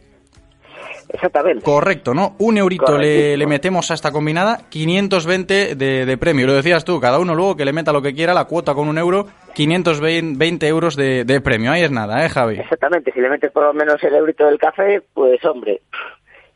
Exactamente. 1.13 1.63
Correcto, 1.63 2.15
¿no? 2.15 2.37
Un 2.39 2.57
eurito 2.57 2.97
le, 2.97 3.37
le, 3.37 3.47
metemos 3.47 3.91
a 3.91 3.95
esta 3.95 4.13
combinada, 4.13 4.61
520 4.71 5.75
de, 5.75 6.07
de, 6.07 6.17
premio. 6.17 6.47
Lo 6.47 6.55
decías 6.55 6.85
tú, 6.85 7.01
cada 7.01 7.19
uno 7.19 7.35
luego 7.35 7.57
que 7.57 7.67
le 7.67 7.73
meta 7.73 7.93
lo 7.93 8.01
que 8.01 8.15
quiera, 8.15 8.33
la 8.33 8.47
cuota 8.47 8.73
con 8.73 8.89
un 8.89 8.97
euro, 8.97 9.27
520 9.55 10.67
euros 10.67 10.97
de, 10.97 11.25
de 11.25 11.41
premio. 11.41 11.71
Ahí 11.71 11.83
es 11.83 11.91
nada, 11.91 12.25
¿eh, 12.25 12.31
Javi? 12.31 12.59
Exactamente, 12.59 13.13
si 13.13 13.21
le 13.21 13.29
metes 13.29 13.53
por 13.53 13.65
lo 13.65 13.75
menos 13.75 14.03
el 14.03 14.15
eurito 14.15 14.47
del 14.47 14.59
café, 14.59 15.03
pues 15.13 15.45
hombre, 15.45 15.83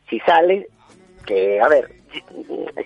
si 0.09 0.19
sale, 0.21 0.67
que 1.27 1.61
a 1.61 1.67
ver, 1.67 1.89
si, 2.11 2.23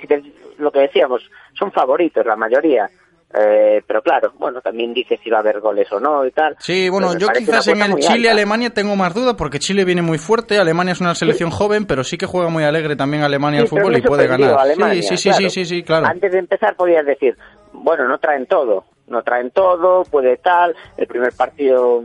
si 0.02 0.08
te, 0.08 0.22
lo 0.58 0.72
que 0.72 0.80
decíamos, 0.80 1.22
son 1.58 1.72
favoritos 1.72 2.26
la 2.26 2.36
mayoría. 2.36 2.90
Eh, 3.34 3.82
pero 3.88 4.02
claro, 4.02 4.34
bueno, 4.38 4.60
también 4.60 4.94
dice 4.94 5.18
si 5.24 5.30
va 5.30 5.38
a 5.38 5.40
haber 5.40 5.62
goles 5.62 5.90
o 5.94 6.02
no 6.02 6.26
y 6.26 6.32
tal. 6.32 6.58
Sí, 6.60 6.90
bueno, 6.90 7.18
yo 7.18 7.30
quizás 7.30 7.66
en 7.70 7.82
el 7.82 7.96
Chile-Alemania 7.96 8.72
tengo 8.72 8.98
más 8.98 9.14
dudas 9.14 9.36
porque 9.38 9.58
Chile 9.58 9.86
viene 9.86 10.02
muy 10.02 10.18
fuerte, 10.18 10.60
Alemania 10.60 10.92
es 10.92 11.00
una 11.00 11.16
selección 11.16 11.50
sí. 11.50 11.58
joven, 11.58 11.86
pero 11.86 12.04
sí 12.04 12.18
que 12.18 12.26
juega 12.26 12.50
muy 12.50 12.66
alegre 12.66 12.98
también 12.98 13.24
Alemania 13.24 13.60
sí, 13.60 13.64
al 13.64 13.70
fútbol 13.70 13.96
y 13.96 14.02
puede 14.02 14.28
ganar. 14.28 14.60
Alemania, 14.60 15.02
sí, 15.02 15.16
sí, 15.16 15.30
claro. 15.30 15.44
sí, 15.44 15.50
sí, 15.50 15.66
sí, 15.66 15.84
claro. 15.84 16.08
Antes 16.08 16.30
de 16.30 16.40
empezar 16.40 16.76
podías 16.76 17.06
decir, 17.06 17.38
bueno, 17.72 18.06
no 18.06 18.18
traen 18.18 18.48
todo, 18.48 18.84
no 19.08 19.24
traen 19.24 19.52
todo, 19.52 20.04
puede 20.04 20.36
tal, 20.36 20.76
el 20.98 21.08
primer 21.08 21.32
partido, 21.32 22.04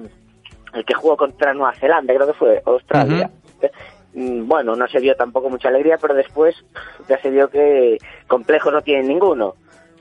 el 0.75 0.85
que 0.85 0.95
jugó 0.95 1.17
contra 1.17 1.53
Nueva 1.55 1.75
Zelanda, 1.75 2.15
creo 2.15 2.29
que 2.29 2.35
fue, 2.35 2.63
Australia. 2.65 3.29
Uh 3.61 3.65
-huh. 3.65 3.71
Bueno, 4.19 4.75
no 4.75 4.89
se 4.89 4.99
dio 4.99 5.15
tampoco 5.15 5.51
mucha 5.51 5.69
alegría, 5.69 5.99
pero 6.01 6.15
después 6.15 6.57
ya 7.09 7.21
se 7.21 7.31
vio 7.31 7.51
que 7.51 7.99
complejo 8.27 8.71
no 8.71 8.81
tienen 8.81 9.09
ninguno 9.09 9.55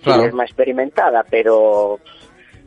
claro. 0.05 0.23
es 0.23 0.33
más 0.33 0.47
experimentada, 0.49 1.25
pero 1.29 1.99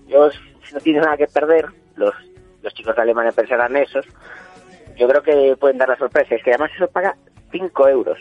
yo, 0.07 0.31
si 0.31 0.75
no 0.75 0.81
tienen 0.81 1.03
nada 1.03 1.17
que 1.17 1.27
perder, 1.27 1.67
los, 1.97 2.15
los 2.63 2.75
chicos 2.75 2.95
de 2.95 3.03
Alemania 3.03 3.33
pensarán 3.33 3.77
esos, 3.77 4.05
yo 4.97 5.09
creo 5.09 5.23
que 5.23 5.57
pueden 5.57 5.79
dar 5.79 5.89
la 5.89 5.97
sorpresa, 5.97 6.35
es 6.35 6.43
que 6.43 6.51
además 6.51 6.71
eso 6.75 6.89
paga 6.89 7.17
5 7.51 7.89
euros. 7.89 8.19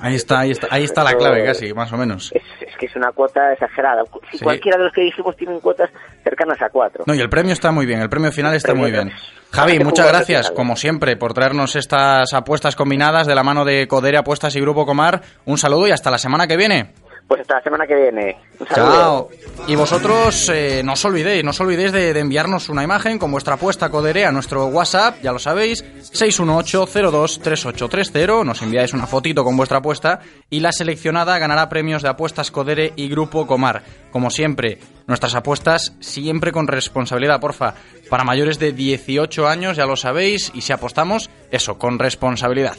Ahí 0.00 0.14
está, 0.14 0.40
ahí 0.40 0.50
está, 0.50 0.68
ahí 0.70 0.84
está 0.84 1.04
la 1.04 1.14
clave 1.14 1.44
casi, 1.44 1.72
más 1.74 1.92
o 1.92 1.96
menos. 1.96 2.32
Es, 2.34 2.42
es 2.60 2.76
que 2.78 2.86
es 2.86 2.96
una 2.96 3.12
cuota 3.12 3.52
exagerada. 3.52 4.02
Si 4.30 4.38
sí. 4.38 4.44
cualquiera 4.44 4.78
de 4.78 4.84
los 4.84 4.92
que 4.92 5.02
dijimos 5.02 5.36
tienen 5.36 5.60
cuotas 5.60 5.90
cercanas 6.24 6.60
a 6.62 6.68
4. 6.70 7.04
No, 7.06 7.14
y 7.14 7.20
el 7.20 7.28
premio 7.28 7.52
está 7.52 7.70
muy 7.70 7.86
bien, 7.86 8.00
el 8.00 8.08
premio 8.08 8.32
final 8.32 8.54
está 8.54 8.74
muy 8.74 8.90
bien. 8.90 9.12
Javi, 9.52 9.80
muchas 9.80 10.08
gracias, 10.08 10.50
como 10.52 10.76
siempre, 10.76 11.16
por 11.16 11.34
traernos 11.34 11.74
estas 11.76 12.32
apuestas 12.32 12.76
combinadas 12.76 13.26
de 13.26 13.34
la 13.34 13.42
mano 13.42 13.64
de 13.64 13.88
Codere 13.88 14.18
Apuestas 14.18 14.54
y 14.56 14.60
Grupo 14.60 14.86
Comar. 14.86 15.22
Un 15.44 15.58
saludo 15.58 15.88
y 15.88 15.90
hasta 15.90 16.10
la 16.10 16.18
semana 16.18 16.46
que 16.46 16.56
viene. 16.56 16.92
Pues 17.30 17.40
hasta 17.42 17.54
la 17.54 17.62
semana 17.62 17.86
que 17.86 17.94
viene. 17.94 18.36
Chao. 18.74 19.30
Y 19.68 19.76
vosotros 19.76 20.50
eh, 20.52 20.82
no 20.84 20.94
os 20.94 21.04
olvidéis, 21.04 21.44
no 21.44 21.50
os 21.50 21.60
olvidéis 21.60 21.92
de, 21.92 22.12
de, 22.12 22.18
enviarnos 22.18 22.68
una 22.68 22.82
imagen 22.82 23.20
con 23.20 23.30
vuestra 23.30 23.54
apuesta 23.54 23.88
Codere 23.88 24.26
a 24.26 24.32
nuestro 24.32 24.66
WhatsApp, 24.66 25.22
ya 25.22 25.30
lo 25.30 25.38
sabéis, 25.38 25.84
618-023830. 26.12 28.44
Nos 28.44 28.62
enviáis 28.62 28.92
una 28.94 29.06
fotito 29.06 29.44
con 29.44 29.56
vuestra 29.56 29.78
apuesta 29.78 30.18
y 30.50 30.58
la 30.58 30.72
seleccionada 30.72 31.38
ganará 31.38 31.68
premios 31.68 32.02
de 32.02 32.08
apuestas 32.08 32.50
Codere 32.50 32.94
y 32.96 33.08
Grupo 33.08 33.46
Comar. 33.46 33.84
Como 34.10 34.30
siempre, 34.30 34.80
nuestras 35.06 35.36
apuestas 35.36 35.94
siempre 36.00 36.50
con 36.50 36.66
responsabilidad, 36.66 37.38
porfa. 37.38 37.74
Para 38.08 38.24
mayores 38.24 38.58
de 38.58 38.72
18 38.72 39.46
años, 39.46 39.76
ya 39.76 39.86
lo 39.86 39.94
sabéis, 39.94 40.50
y 40.52 40.62
si 40.62 40.72
apostamos, 40.72 41.30
eso, 41.52 41.78
con 41.78 42.00
responsabilidad. 42.00 42.74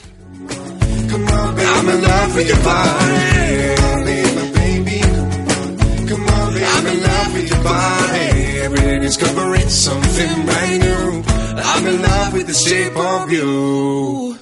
Discovering 9.11 9.67
something 9.67 10.45
brand 10.45 10.79
new. 10.79 11.23
I'm 11.71 11.85
in 11.85 12.01
love 12.01 12.31
with 12.33 12.47
the 12.47 12.53
shape 12.53 12.95
of 12.95 13.29
you. 13.29 14.37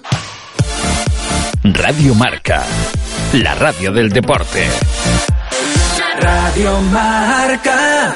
Radio 1.64 2.14
Marca, 2.14 2.62
la 3.34 3.56
radio 3.56 3.92
del 3.92 4.12
deporte. 4.12 4.68
Radio 6.22 6.82
Marca. 6.82 8.16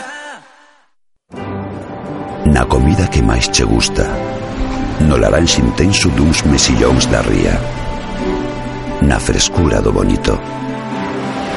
Na 2.46 2.66
comida 2.68 3.10
que 3.10 3.24
máis 3.24 3.50
che 3.50 3.64
gusta, 3.64 4.06
no 5.10 5.18
laranxe 5.18 5.60
intenso 5.60 6.10
duns 6.10 6.46
mesillóns 6.46 7.10
da 7.10 7.24
ría, 7.24 7.58
na 9.02 9.18
frescura 9.18 9.82
do 9.82 9.92
bonito, 9.92 10.38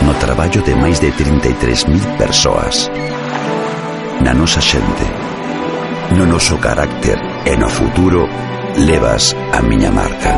no 0.00 0.14
traballo 0.14 0.62
de 0.62 0.74
máis 0.74 0.96
de 1.04 1.12
33.000 1.12 2.16
persoas, 2.16 2.88
na 4.20 4.33
nosa 4.33 4.61
xente. 4.61 5.07
No 6.16 6.24
noso 6.24 6.57
carácter 6.59 7.18
e 7.44 7.57
no 7.57 7.68
futuro 7.68 8.29
levas 8.79 9.35
a 9.52 9.61
miña 9.61 9.90
marca. 9.90 10.33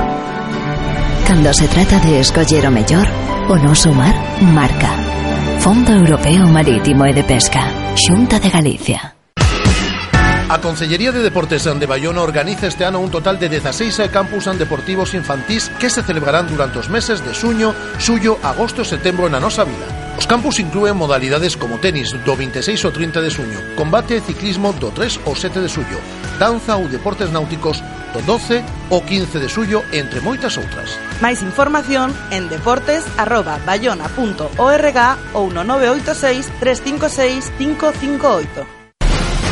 Cando 1.26 1.52
se 1.52 1.68
trata 1.68 2.00
de 2.00 2.20
escoller 2.20 2.66
o 2.66 2.72
mellor, 2.72 3.06
o 3.48 3.56
noso 3.60 3.92
mar 3.92 4.14
marca. 4.40 4.90
Fondo 5.60 5.92
Europeo 5.92 6.46
Marítimo 6.48 7.04
e 7.04 7.12
de 7.12 7.24
Pesca, 7.24 7.68
Xunta 7.94 8.40
de 8.40 8.48
Galicia. 8.48 9.18
A 10.48 10.56
Consellería 10.64 11.12
de 11.12 11.20
Deportes 11.20 11.68
de 11.68 11.84
Bayona 11.84 12.22
organiza 12.22 12.66
este 12.66 12.86
ano 12.86 13.00
un 13.00 13.10
total 13.10 13.38
de 13.38 13.50
16 13.50 14.08
campus 14.08 14.48
deportivos 14.56 15.12
infantís 15.12 15.68
que 15.76 15.90
se 15.90 16.02
celebrarán 16.02 16.48
durante 16.48 16.78
os 16.78 16.88
meses 16.88 17.20
de 17.20 17.34
suño, 17.34 17.74
suyo, 17.98 18.40
agosto 18.42 18.80
e 18.80 18.88
setembro 18.88 19.28
na 19.28 19.36
nosa 19.36 19.68
vila. 19.68 19.97
Os 20.18 20.26
campus 20.26 20.58
inclúen 20.58 20.98
modalidades 20.98 21.54
como 21.54 21.78
tenis 21.78 22.10
do 22.10 22.34
26 22.34 22.74
ao 22.84 22.90
30 22.90 23.22
de 23.22 23.30
suño, 23.30 23.54
combate 23.78 24.18
e 24.18 24.20
ciclismo 24.20 24.74
do 24.74 24.90
3 24.90 25.22
ao 25.22 25.38
7 25.38 25.62
de 25.62 25.70
suyo, 25.70 26.02
danza 26.42 26.74
ou 26.74 26.90
deportes 26.90 27.30
náuticos 27.30 27.78
do 28.10 28.18
12 28.26 28.58
ao 28.90 28.98
15 29.06 29.38
de 29.38 29.46
suyo, 29.46 29.86
entre 29.94 30.18
moitas 30.18 30.58
outras. 30.58 30.98
Máis 31.22 31.38
información 31.38 32.10
en 32.34 32.50
deportes@bayona.org 32.50 34.98
ou 35.38 35.54
no 35.54 35.62
986 35.62 36.50
356 36.58 37.54
558. 37.54 38.77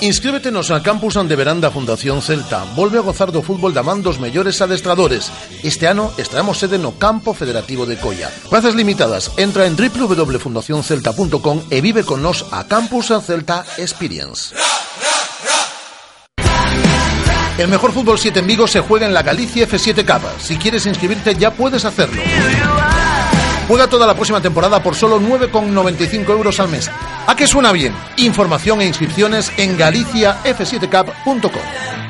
Inscríbetenos 0.00 0.70
al 0.70 0.82
Campus 0.82 1.14
de 1.14 1.36
Veranda 1.36 1.70
Fundación 1.70 2.22
Celta. 2.22 2.64
Volve 2.74 2.98
a 2.98 3.02
gozar 3.02 3.32
do 3.32 3.44
fútbol 3.44 3.76
da 3.76 3.84
man 3.84 4.00
dos 4.00 4.16
mellores 4.16 4.56
adestradores. 4.64 5.28
Este 5.60 5.92
ano 5.92 6.08
estaremos 6.16 6.56
sede 6.56 6.80
no 6.80 6.96
Campo 6.96 7.36
Federativo 7.36 7.84
de 7.84 8.00
Coia. 8.00 8.32
Plazas 8.48 8.72
limitadas. 8.72 9.28
Entra 9.36 9.68
en 9.68 9.76
www.fundacioncelta.com 9.76 11.68
e 11.68 11.84
vive 11.84 12.08
con 12.08 12.24
nos 12.24 12.48
a 12.48 12.64
Campus 12.64 13.12
Celta 13.20 13.68
Experience. 13.76 14.56
El 17.60 17.68
mejor 17.68 17.92
fútbol 17.92 18.18
7 18.18 18.40
en 18.40 18.46
Vigo 18.46 18.66
se 18.66 18.80
juega 18.80 19.04
en 19.04 19.12
la 19.12 19.22
Galicia 19.22 19.68
F7 19.68 20.00
Cup. 20.06 20.24
Si 20.40 20.56
quieres 20.56 20.86
inscribirte 20.86 21.36
ya 21.36 21.52
puedes 21.52 21.84
hacerlo. 21.84 22.22
Juega 23.70 23.86
toda 23.86 24.04
la 24.04 24.16
próxima 24.16 24.40
temporada 24.40 24.82
por 24.82 24.96
solo 24.96 25.20
9,95 25.20 26.28
euros 26.30 26.58
al 26.58 26.70
mes. 26.70 26.90
¿A 27.28 27.36
qué 27.36 27.46
suena 27.46 27.70
bien? 27.70 27.94
Información 28.16 28.80
e 28.80 28.86
inscripciones 28.86 29.52
en 29.58 29.78
galiciaf7cap.com. 29.78 32.09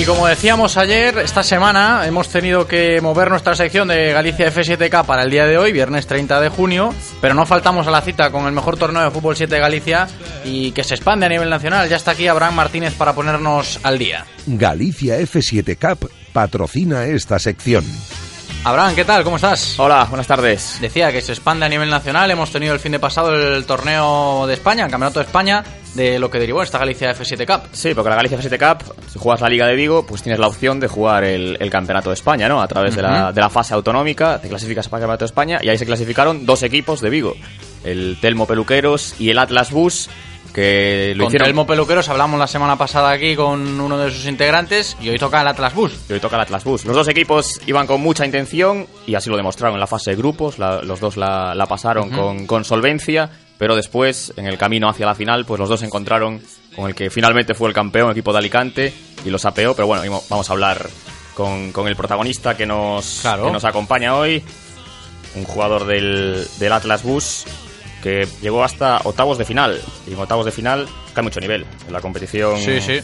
Y 0.00 0.06
como 0.06 0.26
decíamos 0.26 0.78
ayer, 0.78 1.18
esta 1.18 1.42
semana 1.42 2.06
hemos 2.06 2.30
tenido 2.30 2.66
que 2.66 3.02
mover 3.02 3.28
nuestra 3.28 3.54
sección 3.54 3.88
de 3.88 4.14
Galicia 4.14 4.50
F7K 4.50 5.04
para 5.04 5.24
el 5.24 5.30
día 5.30 5.44
de 5.44 5.58
hoy, 5.58 5.72
viernes 5.72 6.06
30 6.06 6.40
de 6.40 6.48
junio, 6.48 6.94
pero 7.20 7.34
no 7.34 7.44
faltamos 7.44 7.86
a 7.86 7.90
la 7.90 8.00
cita 8.00 8.30
con 8.30 8.46
el 8.46 8.52
mejor 8.52 8.78
torneo 8.78 9.02
de 9.02 9.10
fútbol 9.10 9.36
7 9.36 9.54
de 9.54 9.60
Galicia 9.60 10.08
y 10.42 10.72
que 10.72 10.84
se 10.84 10.94
expande 10.94 11.26
a 11.26 11.28
nivel 11.28 11.50
nacional. 11.50 11.86
Ya 11.86 11.96
está 11.96 12.12
aquí 12.12 12.26
Abraham 12.28 12.54
Martínez 12.54 12.94
para 12.94 13.12
ponernos 13.12 13.78
al 13.82 13.98
día. 13.98 14.24
Galicia 14.46 15.20
F7 15.20 15.76
Cup 15.76 16.10
patrocina 16.32 17.04
esta 17.04 17.38
sección. 17.38 17.84
Abraham, 18.64 18.94
¿qué 18.94 19.06
tal? 19.06 19.22
¿Cómo 19.24 19.36
estás? 19.36 19.78
Hola, 19.78 20.04
buenas 20.04 20.26
tardes. 20.26 20.78
Decía 20.80 21.12
que 21.12 21.22
se 21.22 21.32
expande 21.32 21.64
a 21.64 21.68
nivel 21.68 21.88
nacional. 21.88 22.30
Hemos 22.30 22.50
tenido 22.50 22.72
el 22.72 22.80
fin 22.80 22.92
de 22.92 22.98
pasado 22.98 23.34
el 23.34 23.64
torneo 23.64 24.46
de 24.46 24.54
España, 24.54 24.84
el 24.84 24.90
Campeonato 24.90 25.20
de 25.20 25.26
España, 25.26 25.64
de 25.94 26.18
lo 26.18 26.30
que 26.30 26.38
derivó 26.38 26.62
esta 26.62 26.78
Galicia 26.78 27.12
F7 27.14 27.46
Cup. 27.46 27.68
Sí, 27.72 27.94
porque 27.94 28.10
la 28.10 28.16
Galicia 28.16 28.38
F7 28.38 28.58
Cup, 28.58 28.94
si 29.12 29.18
juegas 29.18 29.40
la 29.40 29.48
Liga 29.48 29.66
de 29.66 29.74
Vigo, 29.74 30.06
pues 30.06 30.22
tienes 30.22 30.38
la 30.38 30.46
opción 30.46 30.78
de 30.80 30.86
jugar 30.88 31.24
el, 31.24 31.56
el 31.60 31.70
Campeonato 31.70 32.10
de 32.10 32.14
España, 32.14 32.48
¿no? 32.48 32.62
A 32.62 32.68
través 32.68 32.94
de, 32.96 33.02
la, 33.02 33.32
de 33.32 33.40
la 33.40 33.50
fase 33.50 33.74
autonómica, 33.74 34.40
te 34.40 34.48
clasificas 34.48 34.88
para 34.88 34.98
el 34.98 35.02
Campeonato 35.02 35.24
de 35.24 35.28
España 35.28 35.58
y 35.62 35.68
ahí 35.68 35.78
se 35.78 35.86
clasificaron 35.86 36.46
dos 36.46 36.62
equipos 36.62 37.00
de 37.00 37.10
Vigo, 37.10 37.34
el 37.84 38.18
Telmo 38.20 38.46
Peluqueros 38.46 39.14
y 39.18 39.30
el 39.30 39.38
Atlas 39.38 39.72
Bus, 39.72 40.08
que 40.54 41.12
lo 41.16 41.24
Con 41.24 41.30
hicieron... 41.30 41.46
Telmo 41.46 41.66
Peluqueros 41.66 42.08
hablamos 42.08 42.38
la 42.38 42.46
semana 42.46 42.76
pasada 42.76 43.10
aquí 43.10 43.36
con 43.36 43.80
uno 43.80 43.98
de 43.98 44.10
sus 44.10 44.26
integrantes 44.26 44.96
y 45.00 45.08
hoy 45.08 45.18
toca 45.18 45.40
el 45.40 45.46
Atlas 45.48 45.74
Bus. 45.74 45.92
Y 46.08 46.12
hoy 46.14 46.20
toca 46.20 46.36
el 46.36 46.42
Atlas 46.42 46.64
Bus. 46.64 46.84
Los 46.84 46.96
dos 46.96 47.08
equipos 47.08 47.60
iban 47.66 47.86
con 47.86 48.00
mucha 48.00 48.24
intención 48.26 48.86
y 49.06 49.14
así 49.14 49.30
lo 49.30 49.36
demostraron 49.36 49.74
en 49.74 49.80
la 49.80 49.86
fase 49.86 50.10
de 50.10 50.16
grupos. 50.16 50.58
La- 50.58 50.82
los 50.82 50.98
dos 51.00 51.16
la, 51.16 51.54
la 51.54 51.66
pasaron 51.66 52.10
con, 52.10 52.46
con 52.46 52.64
solvencia, 52.64 53.30
pero 53.60 53.76
después, 53.76 54.32
en 54.38 54.46
el 54.46 54.56
camino 54.56 54.88
hacia 54.88 55.04
la 55.04 55.14
final, 55.14 55.44
pues 55.44 55.60
los 55.60 55.68
dos 55.68 55.80
se 55.80 55.86
encontraron 55.86 56.40
con 56.74 56.88
el 56.88 56.94
que 56.94 57.10
finalmente 57.10 57.52
fue 57.54 57.68
el 57.68 57.74
campeón, 57.74 58.06
el 58.06 58.12
equipo 58.12 58.32
de 58.32 58.38
Alicante, 58.38 58.94
y 59.22 59.28
los 59.28 59.44
apeó. 59.44 59.74
Pero 59.76 59.86
bueno, 59.86 60.22
vamos 60.30 60.48
a 60.48 60.52
hablar 60.54 60.88
con, 61.34 61.70
con 61.70 61.86
el 61.86 61.94
protagonista 61.94 62.56
que 62.56 62.64
nos, 62.64 63.18
Claro. 63.20 63.44
que 63.44 63.52
nos 63.52 63.64
acompaña 63.66 64.16
hoy, 64.16 64.42
un 65.34 65.44
jugador 65.44 65.84
del, 65.86 66.46
del 66.58 66.72
Atlas 66.72 67.02
Bus 67.02 67.44
que 68.02 68.26
llegó 68.40 68.64
hasta 68.64 69.02
octavos 69.04 69.36
de 69.36 69.44
final. 69.44 69.78
Y 70.08 70.14
en 70.14 70.18
octavos 70.18 70.46
de 70.46 70.52
final 70.52 70.88
cae 71.12 71.22
mucho 71.22 71.38
nivel 71.38 71.66
en 71.86 71.92
la 71.92 72.00
competición. 72.00 72.58
Sí, 72.58 72.80
sí. 72.80 73.00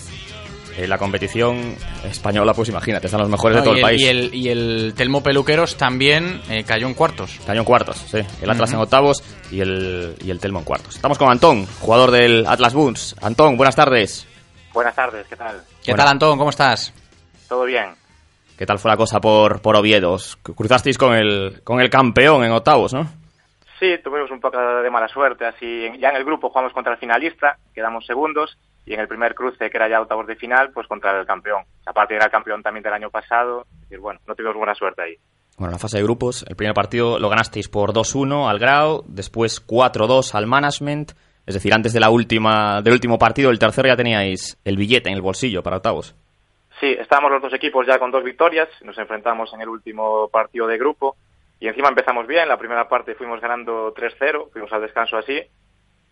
En 0.77 0.91
la 0.91 0.99
competición 0.99 1.75
española, 2.05 2.53
pues 2.53 2.69
imagínate, 2.69 3.07
están 3.07 3.21
los 3.21 3.31
mejores 3.31 3.57
No, 3.57 3.63
de 3.63 3.65
todo 3.65 3.75
y 3.77 3.79
el, 3.79 3.83
país. 3.83 4.03
Y 4.03 4.09
el, 4.09 4.35
y 4.35 4.49
el 4.51 4.95
Telmo 4.95 5.23
Peluqueros 5.23 5.77
también 5.77 6.43
eh, 6.51 6.65
cayó 6.65 6.87
en 6.87 6.93
cuartos. 6.95 7.41
Cayó 7.47 7.61
en 7.61 7.65
cuartos, 7.65 7.97
sí. 7.97 8.19
El 8.43 8.51
Atlas 8.51 8.73
en 8.75 8.81
octavos 8.81 9.23
y 9.51 9.61
el, 9.61 10.15
y 10.23 10.31
el 10.31 10.39
Telmo 10.39 10.59
en 10.59 10.65
cuartos. 10.67 10.97
Estamos 10.97 11.17
con 11.17 11.31
Antón, 11.31 11.65
jugador 11.81 12.11
del 12.11 12.47
Atlas 12.47 12.75
Buns. 12.75 13.17
Antón, 13.23 13.57
buenas 13.57 13.75
tardes. 13.75 14.27
Buenas 14.75 14.95
tardes, 14.95 15.27
¿qué 15.29 15.37
tal? 15.37 15.63
¿Qué 15.83 15.93
Bueno. 15.93 16.05
tal, 16.05 16.13
Antón? 16.13 16.37
¿Cómo 16.39 16.51
estás? 16.51 16.93
¿Todo 17.49 17.65
bien? 17.65 17.95
¿Qué 18.59 18.67
tal 18.67 18.79
fue 18.79 18.91
la 18.91 18.99
cosa 18.99 19.19
por, 19.19 19.63
por 19.63 19.77
Oviedo? 19.77 20.13
Os 20.13 20.37
Cruzasteis 20.37 20.99
con 20.99 21.15
el, 21.15 21.63
con 21.65 21.81
el 21.81 21.89
campeón 21.89 22.45
en 22.45 22.53
octavos, 22.53 22.93
¿no? 22.93 23.09
Sí, 23.81 23.95
tuvimos 24.05 24.31
un 24.31 24.41
poco 24.41 24.59
de 24.59 24.91
mala 24.91 25.09
suerte. 25.09 25.47
Así, 25.47 25.87
ya 25.99 26.11
en 26.11 26.17
el 26.17 26.25
grupo 26.25 26.49
jugamos 26.51 26.73
contra 26.75 26.93
el 26.93 26.99
finalista, 26.99 27.57
quedamos 27.75 28.05
segundos, 28.07 28.59
y 28.87 28.95
en 28.95 29.01
el 29.01 29.09
primer 29.09 29.35
cruce, 29.35 29.69
que 29.69 29.77
era 29.77 29.89
ya 29.89 30.01
octavos 30.01 30.29
de 30.29 30.37
final, 30.37 30.71
pues 30.73 30.87
contra 30.87 31.19
el 31.19 31.27
campeón. 31.27 31.65
Aparte 31.85 32.15
era 32.15 32.27
el 32.27 32.31
campeón 32.31 32.63
también 32.63 32.85
del 32.85 32.93
año 32.93 33.11
pasado, 33.11 33.67
es 33.75 33.81
decir, 33.83 33.99
bueno, 33.99 34.21
no 34.27 34.35
tuvimos 34.35 34.57
buena 34.57 34.75
suerte 34.77 35.03
ahí. 35.03 35.17
Bueno, 35.59 35.71
en 35.71 35.73
la 35.73 35.79
fase 35.79 35.97
de 35.97 36.05
grupos, 36.05 36.45
el 36.49 36.55
primer 36.55 36.75
partido 36.75 37.19
lo 37.19 37.29
ganasteis 37.29 37.69
por 37.69 37.93
2-1 37.93 38.49
al 38.49 38.59
Grau, 38.59 39.03
después 39.09 39.67
4-2 39.67 40.35
al 40.35 40.47
Management. 40.47 41.13
Es 41.47 41.55
decir, 41.55 41.75
antes 41.75 41.93
de 41.93 42.01
la 42.01 42.11
última, 42.11 42.81
del 42.81 42.93
último 42.93 43.19
partido, 43.19 43.51
el 43.51 43.59
tercero 43.59 43.89
ya 43.89 43.97
teníais 43.97 44.59
el 44.65 44.77
billete 44.77 45.09
en 45.09 45.17
el 45.17 45.23
bolsillo 45.23 45.63
para 45.63 45.77
octavos. 45.77 46.15
Sí, 46.79 46.87
estábamos 46.87 47.33
los 47.33 47.43
dos 47.43 47.55
equipos 47.55 47.87
ya 47.87 47.99
con 47.99 48.11
dos 48.11 48.23
victorias, 48.23 48.69
nos 48.83 48.99
enfrentamos 48.99 49.53
en 49.55 49.63
el 49.63 49.69
último 49.69 50.29
partido 50.29 50.67
de 50.67 50.79
grupo 50.79 51.17
y 51.59 51.69
encima 51.69 51.89
empezamos 51.89 52.27
bien, 52.27 52.49
la 52.49 52.59
primera 52.59 52.87
parte 52.87 53.15
fuimos 53.15 53.41
ganando 53.41 53.95
3-0, 53.95 54.51
fuimos 54.53 54.71
al 54.73 54.83
descanso 54.83 55.17
así 55.17 55.41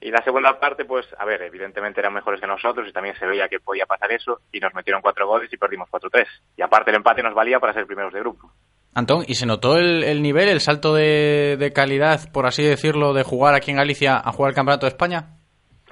y 0.04 0.10
la 0.10 0.22
segunda 0.22 0.60
parte 0.60 0.84
pues, 0.84 1.06
a 1.18 1.24
ver, 1.24 1.40
evidentemente 1.42 1.98
eran 1.98 2.12
mejores 2.12 2.38
que 2.38 2.46
nosotros 2.46 2.86
y 2.86 2.92
también 2.92 3.16
se 3.18 3.26
veía 3.26 3.48
que 3.48 3.58
podía 3.58 3.86
pasar 3.86 4.12
eso 4.12 4.38
y 4.52 4.60
nos 4.60 4.74
metieron 4.74 5.00
cuatro 5.00 5.26
goles 5.26 5.50
y 5.50 5.56
perdimos 5.56 5.88
4-3 5.88 6.26
y 6.58 6.62
aparte 6.62 6.90
el 6.90 6.96
empate 6.96 7.22
nos 7.22 7.34
valía 7.34 7.58
para 7.58 7.72
ser 7.72 7.86
primeros 7.86 8.12
de 8.12 8.20
grupo. 8.20 8.52
Antón, 8.94 9.24
¿y 9.26 9.34
se 9.34 9.46
notó 9.46 9.78
el, 9.78 10.04
el 10.04 10.20
nivel, 10.20 10.50
el 10.50 10.60
salto 10.60 10.94
de, 10.94 11.56
de 11.58 11.72
calidad, 11.72 12.30
por 12.32 12.44
así 12.46 12.62
decirlo, 12.62 13.14
de 13.14 13.22
jugar 13.22 13.54
aquí 13.54 13.70
en 13.70 13.78
Galicia 13.78 14.20
a 14.22 14.30
jugar 14.30 14.50
el 14.50 14.54
Campeonato 14.54 14.84
de 14.84 14.90
España? 14.90 15.38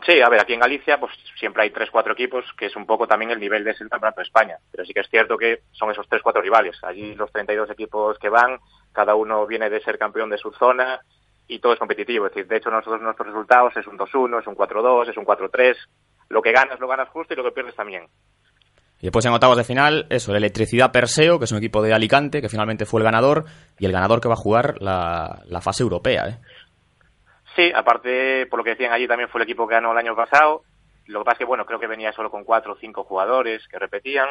Sí, 0.07 0.21
a 0.21 0.29
ver, 0.29 0.41
aquí 0.43 0.53
en 0.53 0.61
Galicia 0.61 1.01
pues 1.01 1.13
siempre 1.39 1.63
hay 1.63 1.71
tres, 1.71 1.89
cuatro 1.91 2.13
equipos, 2.13 2.45
que 2.59 2.67
es 2.67 2.77
un 2.77 2.85
poco 2.85 3.07
también 3.07 3.31
el 3.31 3.41
nivel 3.41 3.65
de 3.65 3.71
ese 3.71 3.89
campeonato 3.89 4.21
de 4.21 4.27
España. 4.27 4.57
Pero 4.71 4.85
sí 4.85 4.93
que 4.93 5.01
es 5.01 5.09
cierto 5.09 5.39
que 5.39 5.61
son 5.73 5.91
esos 5.91 6.07
tres, 6.09 6.21
cuatro 6.23 6.43
rivales. 6.43 6.77
Allí 6.83 7.15
los 7.15 7.33
32 7.33 7.71
equipos 7.71 8.19
que 8.19 8.29
van, 8.29 8.59
cada 8.93 9.15
uno 9.15 9.47
viene 9.47 9.71
de 9.71 9.81
ser 9.81 9.99
campeón 9.99 10.29
de 10.29 10.39
su 10.39 10.51
zona 10.53 11.01
y 11.53 11.59
todo 11.59 11.75
es 11.75 11.79
competitivo. 11.79 12.27
Es 12.27 12.35
decir, 12.35 12.49
de 12.49 12.57
hecho 12.57 12.71
nosotros 12.71 13.03
nuestros 13.03 13.29
resultados 13.29 13.77
es 13.77 13.87
un 13.87 13.99
2-1, 13.99 14.41
es 14.41 14.47
un 14.47 14.57
4-2, 14.57 15.11
es 15.11 15.17
un 15.17 15.25
4-3. 15.25 15.77
Lo 16.29 16.41
que 16.41 16.53
ganas 16.53 16.81
lo 16.81 16.89
ganas 16.89 17.09
justo 17.11 17.35
y 17.35 17.37
lo 17.37 17.45
que 17.45 17.53
pierdes 17.53 17.77
también. 17.77 18.07
Y 19.01 19.07
después 19.07 19.25
en 19.27 19.33
octavos 19.33 19.57
de 19.57 19.65
final, 19.65 20.07
eso, 20.11 20.31
el 20.31 20.39
Electricidad 20.39 20.93
Perseo, 20.93 21.39
que 21.39 21.45
es 21.45 21.53
un 21.53 21.59
equipo 21.59 21.83
de 21.83 21.93
Alicante, 21.93 22.41
que 22.41 22.49
finalmente 22.49 22.87
fue 22.87 23.01
el 23.01 23.05
ganador, 23.05 23.45
y 23.79 23.85
el 23.85 23.93
ganador 23.93 24.21
que 24.21 24.29
va 24.29 24.35
a 24.35 24.37
jugar 24.37 24.81
la, 24.81 25.43
la 25.47 25.61
fase 25.61 25.83
europea, 25.83 26.29
¿eh? 26.29 26.39
Sí, 27.57 27.71
aparte, 27.75 28.47
por 28.47 28.61
lo 28.61 28.65
que 28.65 28.71
decían 28.71 28.93
allí, 28.93 29.07
también 29.07 29.29
fue 29.29 29.41
el 29.41 29.45
equipo 29.45 29.67
que 29.67 29.75
ganó 29.75 29.93
el 29.93 29.99
año 29.99 30.17
pasado. 30.17 30.63
Lo 31.07 31.21
que 31.21 31.25
pasa 31.25 31.35
es 31.35 31.39
que, 31.41 31.45
bueno, 31.45 31.67
creo 31.67 31.81
que 31.81 31.87
venía 31.87 32.13
solo 32.13 32.31
con 32.31 32.45
cuatro 32.45 32.73
o 32.73 32.77
cinco 32.77 33.05
jugadores 33.05 33.67
que 33.69 33.79
repetían. 33.79 34.29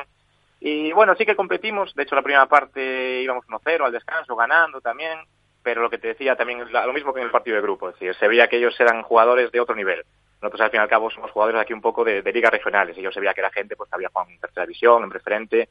Y 0.59 0.91
bueno, 0.93 1.15
sí 1.15 1.25
que 1.25 1.35
competimos. 1.35 1.93
De 1.93 2.03
hecho, 2.03 2.15
la 2.15 2.23
primera 2.23 2.47
parte 2.47 3.21
íbamos 3.21 3.45
1-0 3.45 3.85
al 3.85 3.91
descanso, 3.91 4.35
ganando 4.35 4.79
también. 4.81 5.19
Pero 5.63 5.81
lo 5.81 5.89
que 5.89 5.97
te 5.97 6.09
decía 6.09 6.35
también 6.35 6.65
lo 6.71 6.93
mismo 6.93 7.13
que 7.13 7.19
en 7.19 7.25
el 7.25 7.31
partido 7.31 7.55
de 7.55 7.61
grupo. 7.61 7.89
Es 7.89 7.95
decir, 7.95 8.15
se 8.15 8.27
veía 8.27 8.47
que 8.47 8.57
ellos 8.57 8.79
eran 8.79 9.03
jugadores 9.03 9.51
de 9.51 9.59
otro 9.59 9.75
nivel. 9.75 10.03
Nosotros, 10.41 10.61
al 10.61 10.71
fin 10.71 10.79
y 10.79 10.83
al 10.83 10.89
cabo, 10.89 11.11
somos 11.11 11.29
jugadores 11.31 11.61
aquí 11.61 11.73
un 11.73 11.81
poco 11.81 12.03
de, 12.03 12.23
de 12.23 12.33
ligas 12.33 12.51
regionales. 12.51 12.97
Y 12.97 13.01
yo 13.01 13.11
se 13.11 13.19
veía 13.19 13.33
que 13.33 13.41
era 13.41 13.51
gente 13.51 13.75
pues, 13.75 13.89
que 13.89 13.95
había 13.95 14.09
jugado 14.09 14.31
en 14.31 14.39
tercera 14.39 14.65
división, 14.65 15.03
en 15.03 15.09
preferente. 15.09 15.69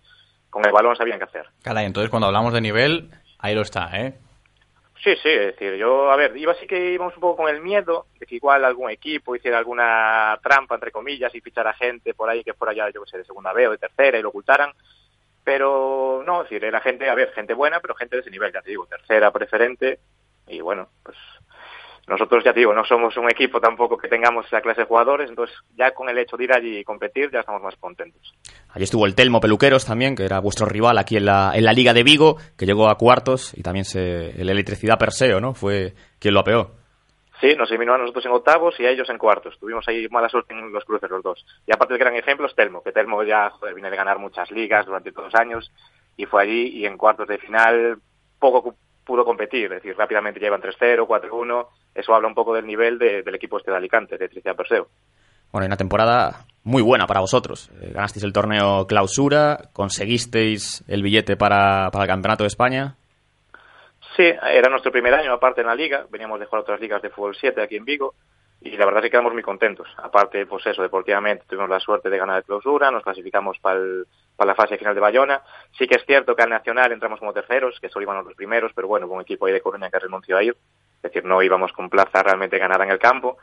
Con 0.48 0.64
el 0.64 0.72
balón 0.72 0.96
sabían 0.96 1.18
qué 1.18 1.24
hacer. 1.24 1.46
Caray, 1.62 1.86
entonces 1.86 2.10
cuando 2.10 2.26
hablamos 2.28 2.52
de 2.52 2.60
nivel, 2.60 3.10
ahí 3.38 3.54
lo 3.54 3.62
está, 3.62 3.90
¿eh? 3.94 4.14
Sí, 5.02 5.14
sí, 5.22 5.30
es 5.30 5.46
decir, 5.56 5.76
yo, 5.76 6.10
a 6.10 6.16
ver, 6.16 6.36
iba 6.36 6.52
así 6.52 6.66
que 6.66 6.92
íbamos 6.92 7.14
un 7.14 7.22
poco 7.22 7.44
con 7.44 7.54
el 7.54 7.62
miedo 7.62 8.06
de 8.18 8.26
que 8.26 8.34
igual 8.34 8.62
algún 8.66 8.90
equipo 8.90 9.34
hiciera 9.34 9.56
alguna 9.56 10.38
trampa, 10.42 10.74
entre 10.74 10.90
comillas, 10.92 11.34
y 11.34 11.40
fichara 11.40 11.72
gente 11.72 12.12
por 12.12 12.28
ahí 12.28 12.44
que 12.44 12.52
fuera 12.52 12.74
ya, 12.74 12.90
yo 12.90 13.02
que 13.02 13.10
sé, 13.10 13.16
de 13.16 13.24
segunda 13.24 13.54
B 13.54 13.66
o 13.66 13.70
de 13.70 13.78
tercera 13.78 14.18
y 14.18 14.22
lo 14.22 14.28
ocultaran. 14.28 14.72
Pero 15.44 16.22
no, 16.26 16.42
decir, 16.42 16.64
era 16.64 16.80
gente, 16.80 17.08
a 17.08 17.14
ver, 17.14 17.32
gente 17.32 17.54
buena, 17.54 17.80
pero 17.80 17.94
gente 17.94 18.16
de 18.16 18.22
ese 18.22 18.30
nivel, 18.30 18.52
ya 18.52 18.62
te 18.62 18.70
digo, 18.70 18.86
tercera, 18.86 19.30
preferente. 19.30 19.98
Y 20.46 20.60
bueno, 20.60 20.88
pues 21.02 21.16
nosotros, 22.10 22.42
ya 22.44 22.52
te 22.52 22.58
digo, 22.58 22.74
no 22.74 22.84
somos 22.84 23.16
un 23.16 23.30
equipo 23.30 23.60
tampoco 23.60 23.96
que 23.96 24.08
tengamos 24.08 24.44
esa 24.46 24.60
clase 24.60 24.80
de 24.80 24.86
jugadores, 24.86 25.30
entonces 25.30 25.56
ya 25.76 25.92
con 25.92 26.08
el 26.08 26.18
hecho 26.18 26.36
de 26.36 26.44
ir 26.44 26.52
allí 26.52 26.78
y 26.78 26.84
competir 26.84 27.30
ya 27.32 27.40
estamos 27.40 27.62
más 27.62 27.76
contentos. 27.76 28.34
Allí 28.70 28.82
estuvo 28.82 29.06
el 29.06 29.14
Telmo 29.14 29.40
Peluqueros 29.40 29.86
también, 29.86 30.16
que 30.16 30.24
era 30.24 30.40
vuestro 30.40 30.66
rival 30.66 30.98
aquí 30.98 31.16
en 31.16 31.26
la, 31.26 31.52
en 31.54 31.64
la 31.64 31.72
Liga 31.72 31.92
de 31.92 32.02
Vigo, 32.02 32.36
que 32.58 32.66
llegó 32.66 32.90
a 32.90 32.96
cuartos, 32.96 33.56
y 33.56 33.62
también 33.62 33.84
se, 33.84 34.40
el 34.40 34.50
Electricidad 34.50 34.98
Perseo, 34.98 35.40
¿no? 35.40 35.54
Fue 35.54 35.94
quien 36.18 36.34
lo 36.34 36.40
apeó. 36.40 36.79
Sí, 37.40 37.54
nos 37.56 37.70
eliminó 37.70 37.94
a 37.94 37.98
nosotros 37.98 38.24
en 38.26 38.32
octavos 38.32 38.78
y 38.78 38.84
a 38.86 38.90
ellos 38.90 39.08
en 39.08 39.16
cuartos. 39.18 39.58
Tuvimos 39.58 39.86
ahí 39.88 40.06
mala 40.08 40.28
suerte 40.28 40.52
en 40.52 40.72
los 40.72 40.84
cruces 40.84 41.08
los 41.10 41.22
dos. 41.22 41.44
Y 41.66 41.72
aparte 41.72 41.94
el 41.94 42.00
gran 42.00 42.14
ejemplo 42.14 42.46
es 42.46 42.54
Telmo, 42.54 42.82
que 42.82 42.92
Telmo 42.92 43.22
ya 43.22 43.50
joder, 43.50 43.74
viene 43.74 43.90
de 43.90 43.96
ganar 43.96 44.18
muchas 44.18 44.50
ligas 44.50 44.84
durante 44.86 45.10
todos 45.12 45.32
los 45.32 45.40
años 45.40 45.72
y 46.16 46.26
fue 46.26 46.42
allí 46.42 46.68
y 46.78 46.86
en 46.86 46.98
cuartos 46.98 47.26
de 47.28 47.38
final 47.38 47.98
poco 48.38 48.74
pudo 49.04 49.24
competir, 49.24 49.64
es 49.72 49.82
decir, 49.82 49.96
rápidamente 49.96 50.38
llevan 50.38 50.60
3-0, 50.60 51.06
4-1, 51.06 51.66
eso 51.94 52.14
habla 52.14 52.28
un 52.28 52.34
poco 52.34 52.54
del 52.54 52.66
nivel 52.66 52.96
de- 52.98 53.22
del 53.22 53.34
equipo 53.34 53.56
este 53.58 53.70
de 53.70 53.76
Alicante, 53.78 54.16
de 54.18 54.28
Tricia 54.28 54.54
Perseo. 54.54 54.86
Bueno, 55.50 55.64
y 55.64 55.68
una 55.68 55.76
temporada 55.76 56.44
muy 56.62 56.80
buena 56.82 57.06
para 57.08 57.18
vosotros. 57.20 57.70
Eh, 57.80 57.90
ganasteis 57.92 58.22
el 58.24 58.32
torneo 58.32 58.86
clausura, 58.86 59.70
conseguisteis 59.72 60.84
el 60.88 61.02
billete 61.02 61.36
para, 61.36 61.90
para 61.90 62.04
el 62.04 62.08
Campeonato 62.10 62.44
de 62.44 62.48
España. 62.48 62.96
Sí, 64.16 64.24
era 64.24 64.68
nuestro 64.68 64.90
primer 64.90 65.14
año 65.14 65.32
aparte 65.32 65.60
en 65.60 65.68
la 65.68 65.74
liga, 65.74 66.06
veníamos 66.10 66.40
de 66.40 66.46
jugar 66.46 66.62
otras 66.62 66.80
ligas 66.80 67.00
de 67.00 67.10
fútbol 67.10 67.36
7 67.36 67.62
aquí 67.62 67.76
en 67.76 67.84
Vigo 67.84 68.14
y 68.60 68.76
la 68.76 68.84
verdad 68.84 69.02
es 69.02 69.06
que 69.06 69.12
quedamos 69.12 69.32
muy 69.32 69.42
contentos. 69.42 69.88
Aparte, 69.96 70.44
pues 70.46 70.66
eso, 70.66 70.82
deportivamente 70.82 71.44
tuvimos 71.48 71.70
la 71.70 71.80
suerte 71.80 72.10
de 72.10 72.18
ganar 72.18 72.38
el 72.38 72.44
clausura, 72.44 72.90
nos 72.90 73.02
clasificamos 73.02 73.58
para 73.60 73.80
la 73.80 74.54
fase 74.54 74.76
final 74.76 74.94
de 74.94 75.00
Bayona. 75.00 75.42
Sí 75.78 75.86
que 75.86 75.94
es 75.94 76.04
cierto 76.04 76.36
que 76.36 76.42
al 76.42 76.50
Nacional 76.50 76.92
entramos 76.92 77.20
como 77.20 77.32
terceros, 77.32 77.78
que 77.80 77.88
solo 77.88 78.02
íbamos 78.02 78.26
los 78.26 78.34
primeros, 78.34 78.72
pero 78.74 78.88
bueno, 78.88 79.08
con 79.08 79.16
un 79.16 79.22
equipo 79.22 79.46
ahí 79.46 79.52
de 79.52 79.62
Coruña 79.62 79.90
que 79.90 79.98
renunció 79.98 80.36
a 80.36 80.42
ir, 80.42 80.56
es 80.96 81.02
decir, 81.02 81.24
no 81.24 81.42
íbamos 81.42 81.72
con 81.72 81.88
plaza 81.88 82.22
realmente 82.22 82.58
ganada 82.58 82.84
en 82.84 82.90
el 82.90 82.98
campo. 82.98 83.38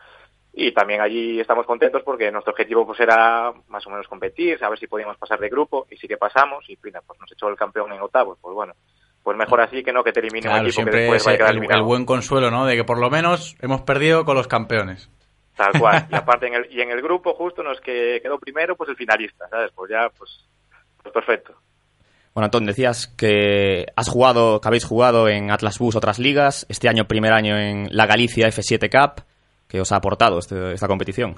Y 0.53 0.71
también 0.71 1.01
allí 1.01 1.39
estamos 1.39 1.65
contentos 1.65 2.03
porque 2.03 2.31
nuestro 2.31 2.51
objetivo 2.51 2.85
pues 2.85 2.99
era 2.99 3.53
más 3.67 3.85
o 3.87 3.89
menos 3.89 4.07
competir, 4.07 4.59
saber 4.59 4.77
si 4.77 4.87
podíamos 4.87 5.17
pasar 5.17 5.39
de 5.39 5.49
grupo 5.49 5.87
y 5.89 5.97
sí 5.97 6.07
que 6.07 6.17
pasamos 6.17 6.67
y 6.67 6.75
pues 6.75 6.93
nos 6.93 7.31
echó 7.31 7.47
el 7.47 7.55
campeón 7.55 7.91
en 7.93 8.01
octavos, 8.01 8.37
pues 8.41 8.53
bueno, 8.53 8.73
pues 9.27 9.35
mejor 9.37 9.59
así 9.59 9.83
que 9.83 9.91
no 9.91 10.05
que 10.05 10.13
te 10.13 10.21
elimine 10.21 10.47
un 10.47 10.53
Claro, 10.53 10.67
equipo 10.67 10.69
que 10.69 10.71
siempre 10.83 10.99
después 11.01 11.21
es 11.21 11.27
va 11.27 11.31
a 11.31 11.33
el, 11.33 11.37
quedar 11.37 11.49
el 11.51 11.57
eliminado. 11.57 11.83
buen 11.83 12.05
consuelo, 12.05 12.49
¿no? 12.49 12.65
De 12.65 12.77
que 12.77 12.85
por 12.85 12.97
lo 12.97 13.09
menos 13.09 13.57
hemos 13.59 13.81
perdido 13.81 14.23
con 14.23 14.37
los 14.37 14.47
campeones. 14.47 15.09
Tal 15.57 15.77
cual. 15.77 16.07
Y 16.09 16.15
aparte 16.15 16.47
en 16.47 16.53
el, 16.53 16.67
y 16.71 16.79
en 16.79 16.91
el 16.91 17.01
grupo 17.01 17.33
justo 17.33 17.61
nos 17.61 17.81
que 17.81 18.21
quedó 18.23 18.39
primero 18.39 18.77
pues 18.77 18.89
el 18.89 18.95
finalista, 18.95 19.49
¿sabes? 19.49 19.71
Pues 19.75 19.91
ya 19.91 20.07
pues, 20.17 20.47
pues 21.03 21.13
perfecto. 21.13 21.53
Bueno, 22.33 22.45
Antón, 22.45 22.65
decías 22.65 23.07
que 23.17 23.87
has 23.97 24.07
jugado, 24.07 24.61
que 24.61 24.67
habéis 24.69 24.85
jugado 24.85 25.27
en 25.27 25.51
Atlas 25.51 25.77
Bus 25.77 25.97
otras 25.97 26.19
ligas, 26.19 26.65
este 26.69 26.87
año 26.87 27.03
primer 27.05 27.33
año 27.33 27.57
en 27.57 27.89
la 27.91 28.05
Galicia 28.05 28.47
F7 28.47 28.89
Cup, 28.89 29.25
que 29.67 29.81
os 29.81 29.91
ha 29.91 29.97
aportado 29.97 30.39
este- 30.39 30.71
esta 30.71 30.87
competición. 30.87 31.35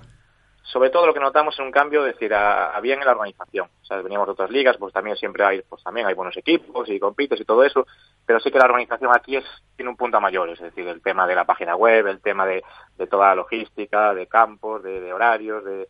Sobre 0.71 0.91
todo 0.91 1.07
lo 1.07 1.13
que 1.15 1.19
notamos 1.19 1.55
es 1.55 1.59
un 1.61 1.71
cambio, 1.71 2.05
es 2.05 2.13
decir, 2.13 2.31
a, 2.31 2.79
bien 2.79 2.99
en 2.99 3.05
la 3.05 3.13
organización. 3.13 3.67
O 3.81 3.85
sea, 3.85 4.01
veníamos 4.01 4.27
de 4.27 4.33
otras 4.33 4.51
ligas, 4.51 4.77
pues 4.77 4.93
también 4.93 5.17
siempre 5.17 5.43
hay, 5.43 5.61
pues 5.63 5.83
también 5.83 6.05
hay 6.05 6.13
buenos 6.13 6.37
equipos 6.37 6.87
y 6.89 6.99
compites 6.99 7.41
y 7.41 7.45
todo 7.45 7.63
eso, 7.63 7.87
pero 8.23 8.39
sí 8.39 8.51
que 8.51 8.59
la 8.59 8.65
organización 8.65 9.11
aquí 9.15 9.35
es 9.35 9.45
tiene 9.75 9.89
un 9.89 9.97
punto 9.97 10.17
a 10.17 10.19
mayores, 10.19 10.59
es 10.59 10.65
decir, 10.65 10.87
el 10.87 11.01
tema 11.01 11.25
de 11.25 11.33
la 11.33 11.45
página 11.45 11.75
web, 11.75 12.05
el 12.05 12.21
tema 12.21 12.45
de, 12.45 12.63
toda 13.09 13.29
la 13.29 13.35
logística, 13.35 14.13
de 14.13 14.27
campos, 14.27 14.83
de, 14.83 14.99
de 14.99 15.11
horarios, 15.11 15.65
de 15.65 15.87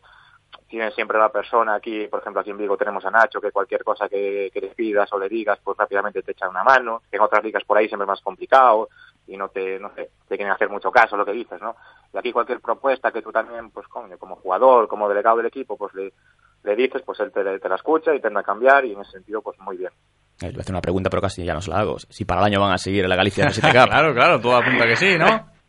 tienen 0.66 0.92
siempre 0.92 1.18
la 1.18 1.30
persona 1.30 1.74
aquí, 1.74 2.06
por 2.06 2.20
ejemplo, 2.20 2.40
aquí 2.40 2.50
en 2.50 2.58
Vigo 2.58 2.76
tenemos 2.76 3.04
a 3.04 3.10
Nacho, 3.10 3.40
que 3.40 3.50
cualquier 3.50 3.82
cosa 3.82 4.08
que, 4.08 4.50
que 4.52 4.60
le 4.60 4.68
pidas 4.68 5.12
o 5.12 5.18
le 5.18 5.28
digas, 5.28 5.58
pues 5.62 5.76
rápidamente 5.76 6.22
te 6.22 6.32
echa 6.32 6.48
una 6.48 6.62
mano. 6.62 7.02
En 7.10 7.20
otras 7.20 7.42
ligas 7.42 7.64
por 7.64 7.76
ahí 7.76 7.88
siempre 7.88 8.04
es 8.04 8.08
más 8.08 8.20
complicado 8.20 8.88
y 9.32 9.36
no 9.36 9.48
te, 9.48 9.78
no 9.78 9.90
sé, 9.94 10.10
te 10.28 10.36
quieren 10.36 10.52
hacer 10.52 10.68
mucho 10.68 10.90
caso 10.90 11.14
a 11.14 11.18
lo 11.18 11.24
que 11.24 11.32
dices, 11.32 11.60
¿no? 11.62 11.76
Y 12.12 12.18
aquí 12.18 12.32
cualquier 12.32 12.60
propuesta 12.60 13.12
que 13.12 13.22
tú 13.22 13.30
también, 13.30 13.70
pues 13.70 13.86
coño, 13.88 14.18
como 14.18 14.36
jugador, 14.36 14.88
como 14.88 15.08
delegado 15.08 15.36
del 15.38 15.46
equipo, 15.46 15.76
pues 15.76 15.94
le, 15.94 16.12
le 16.64 16.76
dices, 16.76 17.02
pues 17.06 17.20
él 17.20 17.30
te, 17.32 17.42
te 17.58 17.68
la 17.68 17.76
escucha 17.76 18.14
y 18.14 18.20
tende 18.20 18.40
a 18.40 18.42
cambiar 18.42 18.84
y 18.84 18.92
en 18.92 19.00
ese 19.00 19.12
sentido, 19.12 19.40
pues 19.42 19.58
muy 19.60 19.76
bien. 19.76 19.92
Eh, 20.42 20.46
le 20.46 20.50
voy 20.52 20.58
a 20.58 20.60
hacer 20.62 20.74
una 20.74 20.80
pregunta, 20.80 21.10
pero 21.10 21.22
casi 21.22 21.44
ya 21.44 21.54
no 21.54 21.60
se 21.60 21.70
la 21.70 21.78
hago. 21.80 21.98
Si 21.98 22.24
para 22.24 22.40
el 22.40 22.46
año 22.46 22.60
van 22.60 22.72
a 22.72 22.78
seguir 22.78 23.04
en 23.04 23.10
la 23.10 23.16
Galicia 23.16 23.46
F7 23.46 23.60
Cup. 23.72 23.88
claro, 23.90 24.14
claro, 24.14 24.40
todo 24.40 24.56
apunta 24.56 24.86
que 24.86 24.96
sí, 24.96 25.16
¿no? 25.18 25.26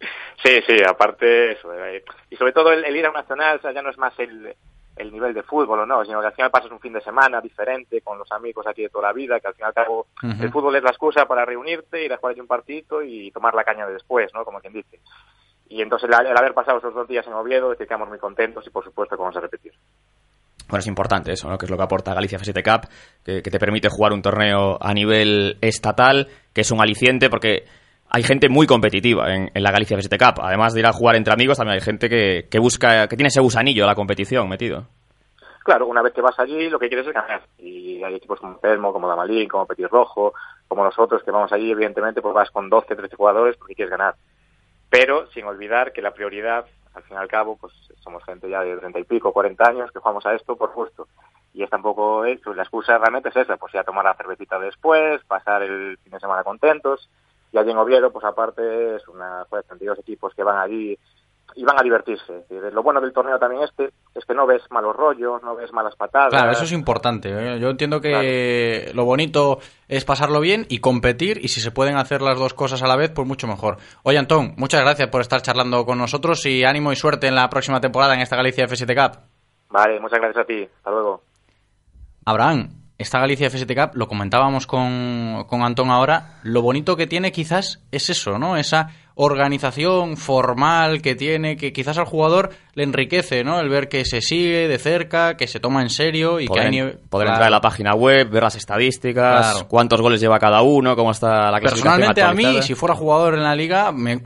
Sí, 0.43 0.59
sí, 0.67 0.75
aparte 0.89 1.51
eso. 1.51 1.71
eh, 1.71 2.03
y 2.31 2.35
sobre 2.35 2.51
todo 2.51 2.71
el, 2.71 2.83
el 2.83 2.95
ir 2.95 3.05
a 3.05 3.09
un 3.09 3.13
nacional, 3.15 3.57
o 3.57 3.61
sea, 3.61 3.73
ya 3.73 3.83
no 3.83 3.91
es 3.91 3.97
más 3.99 4.17
el, 4.17 4.55
el 5.01 5.11
nivel 5.11 5.33
de 5.33 5.43
fútbol 5.43 5.79
o 5.79 5.85
no, 5.85 6.05
sino 6.05 6.21
que 6.21 6.27
al 6.27 6.33
final 6.33 6.51
pasas 6.51 6.71
un 6.71 6.79
fin 6.79 6.93
de 6.93 7.01
semana 7.01 7.41
diferente 7.41 8.01
con 8.01 8.17
los 8.17 8.31
amigos 8.31 8.65
aquí 8.67 8.83
de 8.83 8.89
toda 8.89 9.07
la 9.07 9.13
vida, 9.13 9.39
que 9.39 9.47
al 9.47 9.55
final 9.55 9.69
al 9.75 9.83
cabo 9.83 10.07
Ujú. 10.23 10.43
el 10.43 10.51
fútbol 10.51 10.75
es 10.75 10.83
la 10.83 10.91
excusa 10.91 11.25
para 11.25 11.45
reunirte, 11.45 12.05
ir 12.05 12.13
a 12.13 12.17
jugar 12.17 12.39
un 12.39 12.47
partido 12.47 13.01
y 13.01 13.31
tomar 13.31 13.53
la 13.53 13.63
caña 13.63 13.85
de 13.87 13.93
después, 13.93 14.31
¿no? 14.33 14.45
Como 14.45 14.59
quien 14.59 14.73
dice. 14.73 14.99
Y 15.67 15.81
entonces 15.81 16.09
el, 16.09 16.27
el 16.27 16.37
haber 16.37 16.53
pasado 16.53 16.77
esos 16.77 16.93
dos 16.93 17.07
días 17.07 17.25
en 17.27 17.33
Oviedo, 17.33 17.71
es 17.71 17.77
que 17.77 17.85
quedamos 17.85 18.09
muy 18.09 18.19
contentos 18.19 18.65
y 18.67 18.69
por 18.69 18.83
supuesto 18.83 19.15
que 19.15 19.21
vamos 19.21 19.37
a 19.37 19.41
repetir. 19.41 19.73
Bueno, 20.67 20.79
es 20.79 20.87
importante 20.87 21.33
eso, 21.33 21.49
¿no? 21.49 21.57
Que 21.57 21.65
es 21.65 21.69
lo 21.69 21.77
que 21.77 21.83
aporta 21.83 22.13
Galicia 22.13 22.37
F7 22.37 22.63
Cup, 22.63 22.89
que, 23.25 23.41
que 23.41 23.51
te 23.51 23.59
permite 23.59 23.89
jugar 23.89 24.13
un 24.13 24.21
torneo 24.21 24.77
a 24.79 24.93
nivel 24.93 25.57
estatal, 25.59 26.27
que 26.53 26.61
es 26.61 26.71
un 26.71 26.81
aliciente 26.81 27.29
porque 27.29 27.65
hay 28.13 28.23
gente 28.23 28.49
muy 28.49 28.67
competitiva 28.67 29.33
en, 29.33 29.49
la 29.53 29.71
Galicia 29.71 29.97
F7 29.97 30.17
Cup. 30.17 30.43
Además 30.43 30.73
de 30.73 30.81
ir 30.81 30.85
a 30.85 30.91
jugar 30.91 31.15
entre 31.15 31.33
amigos, 31.33 31.57
también 31.57 31.75
hay 31.75 31.81
gente 31.81 32.09
que, 32.09 32.59
busca, 32.59 33.07
que 33.07 33.15
tiene 33.15 33.29
ese 33.29 33.39
gusanillo 33.39 33.83
de 33.83 33.87
la 33.87 33.95
competición 33.95 34.49
metido. 34.49 34.85
Claro, 35.63 35.87
una 35.87 36.01
vez 36.01 36.13
que 36.13 36.21
vas 36.21 36.37
allí, 36.37 36.69
lo 36.69 36.77
que 36.77 36.89
quieres 36.89 37.07
es 37.07 37.13
ganar. 37.13 37.41
Y 37.57 38.03
hay 38.03 38.15
equipos 38.15 38.39
como 38.39 38.57
Telmo, 38.57 38.91
como 38.91 39.07
Damalín, 39.07 39.47
como 39.47 39.65
Petit 39.65 39.87
Rojo, 39.87 40.33
como 40.67 40.83
nosotros, 40.83 41.23
que 41.23 41.31
vamos 41.31 41.53
allí, 41.53 41.71
evidentemente, 41.71 42.21
pues 42.21 42.33
vas 42.33 42.51
con 42.51 42.69
12, 42.69 42.95
13 42.95 43.15
jugadores 43.15 43.55
porque 43.55 43.75
quieres 43.75 43.91
ganar. 43.91 44.15
Pero 44.89 45.27
sin 45.27 45.45
olvidar 45.45 45.93
que 45.93 46.01
la 46.01 46.13
prioridad, 46.13 46.65
al 46.93 47.03
fin 47.03 47.15
y 47.15 47.19
al 47.19 47.29
cabo, 47.29 47.55
pues 47.55 47.71
somos 48.01 48.25
gente 48.25 48.49
ya 48.49 48.61
de 48.61 48.75
30 48.75 48.99
y 48.99 49.03
pico, 49.05 49.31
40 49.31 49.69
años, 49.69 49.91
que 49.91 49.99
jugamos 49.99 50.25
a 50.25 50.33
esto 50.33 50.57
por 50.57 50.73
gusto. 50.73 51.07
Y 51.53 51.63
es 51.63 51.69
tampoco 51.69 52.25
eso, 52.25 52.53
la 52.53 52.63
excusa 52.63 52.97
realmente 52.97 53.29
es 53.29 53.37
esa, 53.37 53.55
pues 53.55 53.71
ya 53.71 53.83
tomar 53.83 54.03
la 54.03 54.15
cervecita 54.15 54.59
después, 54.59 55.23
pasar 55.25 55.63
el 55.63 55.97
fin 55.99 56.11
de 56.11 56.19
semana 56.19 56.43
contentos. 56.43 57.09
Y 57.51 57.57
allí 57.57 57.71
en 57.71 57.77
Oviedo, 57.77 58.11
pues 58.11 58.23
aparte, 58.25 58.95
es 58.95 59.07
una, 59.07 59.45
joder, 59.49 59.65
32 59.65 59.99
equipos 59.99 60.33
que 60.33 60.43
van 60.43 60.57
allí 60.57 60.97
y 61.55 61.63
van 61.63 61.79
a 61.79 61.83
divertirse. 61.83 62.45
Lo 62.71 62.83
bueno 62.83 63.01
del 63.01 63.13
torneo 63.13 63.37
también 63.37 63.63
este 63.63 63.91
es 64.15 64.25
que 64.25 64.33
no 64.33 64.45
ves 64.45 64.61
malos 64.69 64.95
rollos, 64.95 65.41
no 65.43 65.55
ves 65.55 65.71
malas 65.73 65.95
patadas. 65.95 66.29
Claro, 66.29 66.51
eso 66.51 66.63
es 66.63 66.71
importante. 66.71 67.29
¿eh? 67.29 67.59
Yo 67.59 67.69
entiendo 67.69 67.99
que 67.99 68.91
lo 68.93 69.05
bonito 69.05 69.59
es 69.87 70.05
pasarlo 70.05 70.39
bien 70.39 70.65
y 70.69 70.79
competir 70.79 71.39
y 71.43 71.49
si 71.49 71.59
se 71.59 71.71
pueden 71.71 71.97
hacer 71.97 72.21
las 72.21 72.39
dos 72.39 72.53
cosas 72.53 72.81
a 72.83 72.87
la 72.87 72.95
vez, 72.95 73.11
pues 73.11 73.27
mucho 73.27 73.47
mejor. 73.47 73.77
Oye, 74.03 74.17
Antón, 74.17 74.53
muchas 74.57 74.81
gracias 74.81 75.09
por 75.09 75.21
estar 75.21 75.41
charlando 75.41 75.85
con 75.85 75.97
nosotros 75.97 76.45
y 76.45 76.63
ánimo 76.63 76.91
y 76.91 76.95
suerte 76.95 77.27
en 77.27 77.35
la 77.35 77.49
próxima 77.49 77.81
temporada 77.81 78.13
en 78.13 78.21
esta 78.21 78.35
Galicia 78.35 78.65
F7 78.65 78.95
Cup. 78.95 79.19
Vale, 79.69 79.99
muchas 79.99 80.19
gracias 80.19 80.43
a 80.43 80.47
ti. 80.47 80.63
Hasta 80.63 80.91
luego. 80.91 81.21
Abraham, 82.25 82.80
esta 83.01 83.19
Galicia 83.19 83.49
F7 83.49 83.75
Cup, 83.89 83.97
lo 83.97 84.07
comentábamos 84.07 84.67
con, 84.67 85.45
con 85.47 85.63
Antón 85.63 85.89
ahora, 85.91 86.39
lo 86.43 86.61
bonito 86.61 86.95
que 86.95 87.07
tiene 87.07 87.31
quizás 87.31 87.79
es 87.91 88.09
eso, 88.09 88.37
¿no? 88.39 88.57
Esa 88.57 88.89
organización 89.15 90.17
formal 90.17 91.01
que 91.01 91.15
tiene, 91.15 91.57
que 91.57 91.73
quizás 91.73 91.97
al 91.97 92.05
jugador 92.05 92.51
le 92.73 92.83
enriquece, 92.83 93.43
¿no? 93.43 93.59
El 93.59 93.69
ver 93.69 93.87
que 93.89 94.05
se 94.05 94.21
sigue 94.21 94.67
de 94.67 94.77
cerca, 94.79 95.35
que 95.37 95.47
se 95.47 95.59
toma 95.59 95.81
en 95.81 95.89
serio 95.89 96.39
y 96.39 96.47
Poder, 96.47 96.69
que 96.71 96.81
hay... 96.81 96.93
poder 97.09 97.25
Claro. 97.27 97.29
entrar 97.29 97.47
en 97.47 97.51
la 97.51 97.61
página 97.61 97.93
web, 97.93 98.29
ver 98.29 98.43
las 98.43 98.55
estadísticas, 98.55 99.51
Claro. 99.51 99.67
cuántos 99.67 100.01
goles 100.01 100.21
lleva 100.21 100.39
cada 100.39 100.61
uno, 100.61 100.95
cómo 100.95 101.11
está 101.11 101.51
la 101.51 101.59
clasificación 101.59 101.99
Personalmente 102.13 102.21
a 102.23 102.33
mí, 102.33 102.61
si 102.61 102.73
fuera 102.75 102.95
jugador 102.95 103.35
en 103.35 103.43
la 103.43 103.55
liga, 103.55 103.91
me, 103.91 104.19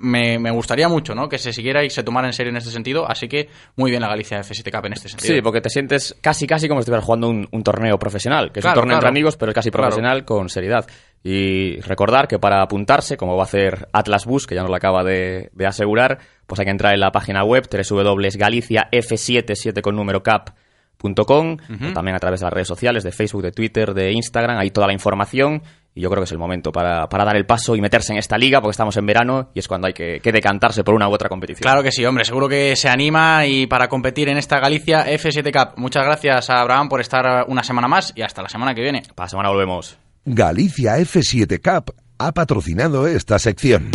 me, 0.00 0.38
me 0.38 0.50
gustaría 0.50 0.88
mucho, 0.88 1.14
¿no? 1.14 1.28
Que 1.28 1.38
se 1.38 1.52
siguiera 1.52 1.84
y 1.84 1.90
se 1.90 2.02
tomara 2.02 2.26
en 2.28 2.32
serio 2.32 2.50
en 2.50 2.56
este 2.56 2.70
sentido, 2.70 3.08
así 3.10 3.28
que 3.28 3.48
muy 3.76 3.90
bien 3.90 4.02
la 4.02 4.08
Galicia 4.08 4.40
F7 4.40 4.70
Cup 4.74 4.86
en 4.86 4.92
este 4.92 5.08
sentido. 5.08 5.34
Sí, 5.34 5.42
porque 5.42 5.60
te 5.60 5.70
sientes 5.70 6.16
casi 6.20 6.46
casi 6.46 6.68
como 6.68 6.80
si 6.80 6.82
estuvieras 6.82 7.04
jugando 7.04 7.28
un, 7.28 7.48
un 7.50 7.62
torneo 7.62 7.98
profesional, 7.98 8.52
que 8.52 8.60
es 8.60 8.64
Claro, 8.64 8.78
un 8.78 8.82
torneo 8.82 8.96
entre 8.96 9.08
amigos, 9.08 9.36
pero 9.36 9.50
es 9.50 9.54
casi 9.54 9.70
Claro. 9.70 9.88
profesional 9.88 10.24
con 10.24 10.48
seriedad. 10.48 10.86
Y 11.24 11.80
recordar 11.80 12.28
que 12.28 12.38
para 12.38 12.62
apuntarse, 12.62 13.16
como 13.16 13.36
va 13.36 13.42
a 13.42 13.46
hacer 13.46 13.88
Atlas 13.92 14.24
Bus, 14.24 14.46
que 14.46 14.54
ya 14.54 14.60
nos 14.62 14.70
lo 14.70 14.76
acaba 14.76 15.02
de, 15.02 15.50
de 15.52 15.66
asegurar, 15.66 16.18
pues 16.46 16.60
hay 16.60 16.64
que 16.66 16.70
entrar 16.70 16.94
en 16.94 17.00
la 17.00 17.10
página 17.10 17.42
web 17.44 17.68
www.galiciaf77 17.68 19.80
con 19.80 19.96
número 19.96 20.22
cap.com, 20.22 21.56
o 21.90 21.92
también 21.92 22.16
a 22.16 22.18
través 22.18 22.40
de 22.40 22.46
las 22.46 22.52
redes 22.52 22.68
sociales, 22.68 23.04
de 23.04 23.12
Facebook, 23.12 23.42
de 23.42 23.52
Twitter, 23.52 23.94
de 23.94 24.12
Instagram, 24.12 24.58
hay 24.58 24.70
toda 24.70 24.86
la 24.86 24.92
información 24.92 25.62
y 25.98 26.00
yo 26.00 26.10
creo 26.10 26.20
que 26.22 26.26
es 26.26 26.32
el 26.32 26.38
momento 26.38 26.70
para, 26.70 27.08
para 27.08 27.24
dar 27.24 27.36
el 27.36 27.44
paso 27.44 27.74
y 27.74 27.80
meterse 27.80 28.12
en 28.12 28.20
esta 28.20 28.38
liga, 28.38 28.60
porque 28.60 28.70
estamos 28.70 28.96
en 28.96 29.04
verano 29.04 29.50
y 29.52 29.58
es 29.58 29.66
cuando 29.66 29.88
hay 29.88 29.92
que, 29.92 30.20
que 30.20 30.30
decantarse 30.30 30.84
por 30.84 30.94
una 30.94 31.08
u 31.08 31.12
otra 31.12 31.28
competición. 31.28 31.62
Claro 31.62 31.82
que 31.82 31.90
sí, 31.90 32.04
hombre, 32.04 32.24
seguro 32.24 32.48
que 32.48 32.76
se 32.76 32.88
anima 32.88 33.44
y 33.46 33.66
para 33.66 33.88
competir 33.88 34.28
en 34.28 34.38
esta 34.38 34.60
Galicia 34.60 35.04
F7 35.06 35.52
Cup. 35.52 35.74
Muchas 35.76 36.04
gracias 36.04 36.50
a 36.50 36.60
Abraham 36.60 36.88
por 36.88 37.00
estar 37.00 37.46
una 37.48 37.64
semana 37.64 37.88
más 37.88 38.12
y 38.14 38.22
hasta 38.22 38.42
la 38.42 38.48
semana 38.48 38.76
que 38.76 38.82
viene. 38.82 39.02
Para 39.12 39.26
la 39.26 39.30
semana 39.30 39.48
volvemos. 39.48 39.98
Galicia 40.24 40.98
F7 40.98 41.60
Cup 41.60 41.96
ha 42.18 42.32
patrocinado 42.32 43.08
esta 43.08 43.40
sección. 43.40 43.90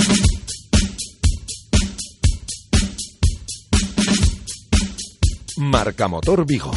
Marca 5.56 6.10
Motor 6.10 6.46
Vigo. 6.46 6.72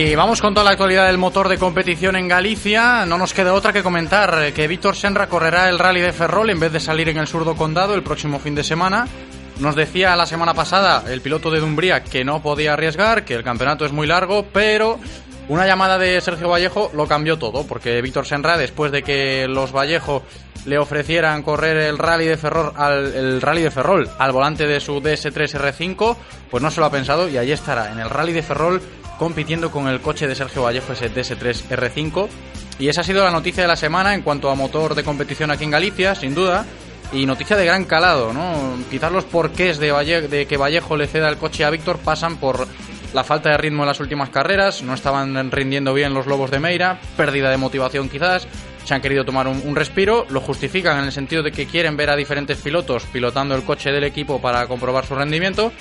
Y 0.00 0.14
vamos 0.14 0.40
con 0.40 0.54
toda 0.54 0.62
la 0.62 0.70
actualidad 0.70 1.08
del 1.08 1.18
motor 1.18 1.48
de 1.48 1.58
competición 1.58 2.14
en 2.14 2.28
Galicia. 2.28 3.04
No 3.04 3.18
nos 3.18 3.34
queda 3.34 3.52
otra 3.52 3.72
que 3.72 3.82
comentar 3.82 4.52
que 4.52 4.68
Víctor 4.68 4.94
Senra 4.94 5.26
correrá 5.28 5.68
el 5.68 5.80
rally 5.80 6.00
de 6.00 6.12
Ferrol 6.12 6.50
en 6.50 6.60
vez 6.60 6.70
de 6.70 6.78
salir 6.78 7.08
en 7.08 7.16
el 7.16 7.26
surdo 7.26 7.56
condado 7.56 7.94
el 7.94 8.04
próximo 8.04 8.38
fin 8.38 8.54
de 8.54 8.62
semana. 8.62 9.08
Nos 9.58 9.74
decía 9.74 10.14
la 10.14 10.26
semana 10.26 10.54
pasada 10.54 11.02
el 11.08 11.20
piloto 11.20 11.50
de 11.50 11.58
Dumbría 11.58 12.04
que 12.04 12.24
no 12.24 12.40
podía 12.40 12.74
arriesgar, 12.74 13.24
que 13.24 13.34
el 13.34 13.42
campeonato 13.42 13.84
es 13.84 13.90
muy 13.90 14.06
largo, 14.06 14.46
pero 14.52 15.00
una 15.48 15.66
llamada 15.66 15.98
de 15.98 16.20
Sergio 16.20 16.48
Vallejo 16.48 16.92
lo 16.94 17.08
cambió 17.08 17.36
todo, 17.36 17.66
porque 17.66 18.00
Víctor 18.00 18.24
Senra, 18.24 18.56
después 18.56 18.92
de 18.92 19.02
que 19.02 19.48
los 19.48 19.72
Vallejo 19.72 20.22
le 20.64 20.78
ofrecieran 20.78 21.42
correr 21.42 21.76
el 21.76 21.98
rally 21.98 22.26
de 22.26 22.36
Ferrol 22.36 22.72
al, 22.76 23.14
el 23.14 23.40
rally 23.40 23.62
de 23.62 23.72
Ferrol 23.72 24.08
al 24.16 24.30
volante 24.30 24.68
de 24.68 24.78
su 24.78 25.00
DS3 25.00 25.58
R5, 25.58 26.16
pues 26.52 26.62
no 26.62 26.70
se 26.70 26.78
lo 26.78 26.86
ha 26.86 26.90
pensado 26.92 27.28
y 27.28 27.36
allí 27.36 27.50
estará 27.50 27.90
en 27.90 27.98
el 27.98 28.08
rally 28.08 28.32
de 28.32 28.42
Ferrol 28.44 28.80
compitiendo 29.18 29.70
con 29.70 29.88
el 29.88 30.00
coche 30.00 30.26
de 30.26 30.34
Sergio 30.34 30.62
Vallejo, 30.62 30.92
ese 30.92 31.12
DS3 31.12 31.68
R5. 31.68 32.28
Y 32.78 32.88
esa 32.88 33.00
ha 33.00 33.04
sido 33.04 33.24
la 33.24 33.30
noticia 33.30 33.62
de 33.62 33.68
la 33.68 33.76
semana 33.76 34.14
en 34.14 34.22
cuanto 34.22 34.50
a 34.50 34.54
motor 34.54 34.94
de 34.94 35.02
competición 35.02 35.50
aquí 35.50 35.64
en 35.64 35.72
Galicia, 35.72 36.14
sin 36.14 36.34
duda. 36.34 36.64
Y 37.12 37.26
noticia 37.26 37.56
de 37.56 37.64
gran 37.64 37.84
calado, 37.84 38.32
¿no? 38.32 38.76
Quizás 38.90 39.10
los 39.10 39.24
porqués 39.24 39.78
de, 39.78 40.46
que 40.48 40.56
Vallejo 40.56 40.96
le 40.96 41.06
ceda 41.06 41.28
el 41.28 41.38
coche 41.38 41.64
a 41.64 41.70
Víctor 41.70 41.98
pasan 41.98 42.36
por 42.36 42.68
la 43.14 43.24
falta 43.24 43.50
de 43.50 43.56
ritmo 43.56 43.82
en 43.82 43.88
las 43.88 44.00
últimas 44.00 44.28
carreras, 44.28 44.82
no 44.82 44.92
estaban 44.92 45.50
rindiendo 45.50 45.94
bien 45.94 46.12
los 46.12 46.26
Lobos 46.26 46.50
de 46.50 46.60
Meira, 46.60 47.00
pérdida 47.16 47.50
de 47.50 47.56
motivación 47.56 48.10
quizás, 48.10 48.46
se 48.84 48.94
han 48.94 49.00
querido 49.00 49.24
tomar 49.24 49.48
un, 49.48 49.76
respiro, 49.76 50.26
lo 50.28 50.40
justifican 50.40 50.98
en 50.98 51.04
el 51.04 51.12
sentido 51.12 51.42
de 51.42 51.52
que 51.52 51.66
quieren 51.66 51.96
ver 51.96 52.10
a 52.10 52.16
diferentes 52.16 52.58
pilotos 52.58 53.04
pilotando 53.06 53.54
el 53.54 53.62
coche 53.62 53.90
del 53.90 54.04
equipo 54.04 54.40
para 54.40 54.66
comprobar 54.66 55.06
su 55.06 55.14
rendimiento 55.14 55.72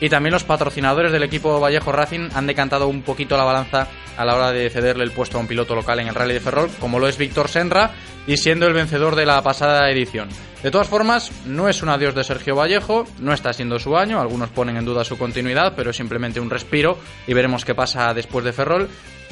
y 0.00 0.08
también 0.08 0.32
los 0.32 0.44
patrocinadores 0.44 1.12
del 1.12 1.22
equipo 1.22 1.60
Vallejo 1.60 1.92
Racing 1.92 2.30
han 2.34 2.46
decantado 2.46 2.88
un 2.88 3.02
poquito 3.02 3.36
la 3.36 3.44
balanza 3.44 3.88
a 4.16 4.24
la 4.24 4.34
hora 4.34 4.52
de 4.52 4.70
cederle 4.70 5.04
el 5.04 5.12
puesto 5.12 5.38
a 5.38 5.40
un 5.40 5.46
piloto 5.46 5.74
local 5.74 6.00
en 6.00 6.08
el 6.08 6.14
Rally 6.14 6.34
de 6.34 6.40
Ferrol, 6.40 6.70
como 6.80 6.98
lo 6.98 7.08
es 7.08 7.18
Víctor 7.18 7.48
Senra, 7.48 7.92
y 8.26 8.36
siendo 8.36 8.66
el 8.66 8.74
vencedor 8.74 9.14
de 9.14 9.26
la 9.26 9.42
pasada 9.42 9.90
edición. 9.90 10.28
De 10.62 10.70
todas 10.70 10.88
formas, 10.88 11.30
no 11.46 11.68
es 11.68 11.82
un 11.82 11.90
adiós 11.90 12.14
de 12.14 12.24
Sergio 12.24 12.56
Vallejo, 12.56 13.06
no 13.20 13.32
está 13.32 13.52
siendo 13.52 13.78
su 13.78 13.96
año, 13.96 14.20
algunos 14.20 14.50
ponen 14.50 14.76
en 14.76 14.84
duda 14.84 15.04
su 15.04 15.16
continuidad, 15.16 15.74
pero 15.76 15.90
es 15.90 15.96
simplemente 15.96 16.40
un 16.40 16.50
respiro 16.50 16.98
y 17.26 17.34
veremos 17.34 17.64
qué 17.64 17.74
pasa 17.74 18.12
después 18.14 18.44
de 18.44 18.52
Ferrol. 18.52 18.88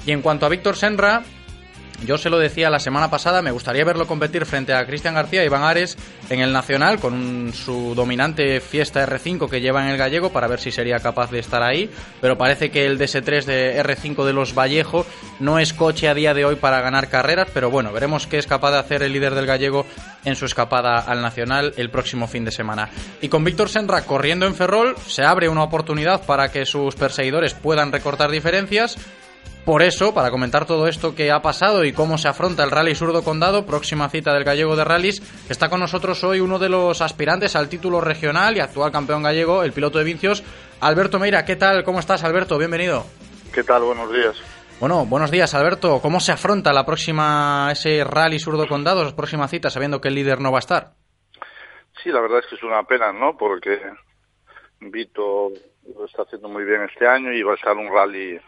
Y 0.07 0.13
en 0.13 0.23
cuanto 0.23 0.47
a 0.47 0.51
Víctor 0.51 0.77
Senra, 0.77 1.23
yo 2.05 2.19
se 2.19 2.31
lo 2.31 2.39
decía 2.39 2.71
la 2.71 2.79
semana 2.79 3.11
pasada, 3.11 3.43
me 3.43 3.51
gustaría 3.51 3.85
verlo 3.85 4.07
competir 4.07 4.47
frente 4.47 4.75
a 4.75 4.85
Cristian 4.87 5.15
García 5.15 5.43
y 5.43 5.47
Iván 5.47 5.63
Ares 5.63 5.97
en 6.29 6.41
el 6.41 6.53
Nacional 6.53 6.99
con 6.99 7.53
su 7.55 7.95
dominante 7.95 8.61
Fiesta 8.61 9.07
R5 9.07 9.49
que 9.49 9.61
lleva 9.61 9.85
en 9.85 9.91
el 9.91 9.97
gallego 9.97 10.31
para 10.31 10.49
ver 10.49 10.61
si 10.61 10.71
sería 10.71 10.99
capaz 11.01 11.31
de 11.31 11.39
estar 11.39 11.63
ahí, 11.63 11.91
pero 12.21 12.37
parece 12.37 12.71
que 12.71 12.87
el 12.87 12.99
DS3 12.99 13.45
de 13.45 13.83
R5 13.83 14.25
de 14.25 14.33
los 14.33 14.55
Vallejo 14.55 15.07
no 15.41 15.59
es 15.59 15.73
coche 15.73 16.09
a 16.09 16.15
día 16.15 16.35
de 16.35 16.45
hoy 16.45 16.57
para 16.57 16.81
ganar 16.81 17.09
carreras, 17.09 17.49
pero 17.53 17.71
bueno, 17.71 17.93
veremos 17.93 18.27
qué 18.27 18.39
es 18.39 18.47
capaz 18.47 18.73
de 18.73 18.79
hacer 18.79 19.03
el 19.03 19.13
líder 19.13 19.35
del 19.35 19.47
gallego 19.47 19.87
en 20.25 20.37
su 20.37 20.47
escapada 20.47 20.99
al 20.99 21.23
Nacional 21.23 21.75
el 21.77 21.91
próximo 21.91 22.27
fin 22.27 22.45
de 22.45 22.51
semana. 22.51 22.91
Y 23.21 23.29
con 23.29 23.45
Víctor 23.45 23.69
Senra 23.69 24.03
corriendo 24.03 24.47
en 24.47 24.55
Ferrol 24.55 24.97
se 25.07 25.23
abre 25.23 25.49
una 25.49 25.63
oportunidad 25.63 26.25
para 26.25 26.51
que 26.51 26.67
sus 26.67 26.95
perseguidores 26.95 27.55
puedan 27.55 27.93
recortar 27.93 28.31
diferencias 28.31 28.97
por 29.65 29.83
eso, 29.83 30.13
para 30.13 30.31
comentar 30.31 30.67
todo 30.67 30.87
esto 30.87 31.15
que 31.15 31.31
ha 31.31 31.41
pasado 31.41 31.85
y 31.85 31.93
cómo 31.93 32.19
se 32.19 32.29
afronta 32.29 32.63
el 32.65 32.71
Rally 32.71 32.95
Surdo 32.95 33.25
Condado, 33.25 33.65
próxima 33.65 34.09
cita 34.11 34.35
del 34.35 34.45
gallego 34.45 34.77
de 34.77 34.85
rallies, 34.85 35.23
está 35.49 35.69
con 35.71 35.81
nosotros 35.81 36.23
hoy 36.23 36.41
uno 36.41 36.59
de 36.59 36.69
los 36.69 37.01
aspirantes 37.01 37.57
al 37.57 37.69
título 37.69 38.01
regional 38.01 38.57
y 38.57 38.61
actual 38.61 38.93
campeón 38.93 39.23
gallego, 39.23 39.63
el 39.63 39.73
piloto 39.73 39.99
de 39.99 40.05
Vincios, 40.05 40.45
Alberto 40.81 41.19
Meira. 41.19 41.45
¿Qué 41.45 41.57
tal? 41.57 41.83
¿Cómo 41.83 42.01
estás, 42.01 42.25
Alberto? 42.25 42.59
Bienvenido. 42.59 43.07
¿Qué 43.55 43.65
tal? 43.65 43.83
Buenos 43.83 44.13
días. 44.13 44.37
Bueno, 44.81 45.07
buenos 45.07 45.31
días, 45.31 45.55
Alberto. 45.55 46.01
¿Cómo 46.03 46.21
se 46.21 46.33
afronta 46.33 46.73
la 46.73 46.85
próxima 46.85 47.71
ese 47.73 48.05
Rally 48.05 48.39
Surdo 48.39 48.67
Condado, 48.67 49.03
la 49.03 49.17
próxima 49.17 49.49
cita, 49.49 49.71
sabiendo 49.71 50.01
que 50.01 50.09
el 50.09 50.15
líder 50.15 50.41
no 50.41 50.53
va 50.53 50.59
a 50.59 50.61
estar? 50.61 50.93
Sí, 52.03 52.11
la 52.11 52.21
verdad 52.21 52.41
es 52.41 52.47
que 52.51 52.57
es 52.57 52.63
una 52.63 52.83
pena, 52.83 53.13
¿no? 53.13 53.37
Porque 53.37 53.79
Vito 54.81 55.53
lo 55.97 56.05
está 56.05 56.23
haciendo 56.23 56.49
muy 56.49 56.65
bien 56.65 56.83
este 56.83 57.07
año 57.07 57.33
y 57.33 57.43
va 57.43 57.53
a 57.53 57.57
estar 57.57 57.75
un 57.77 57.91
rally 57.91 58.39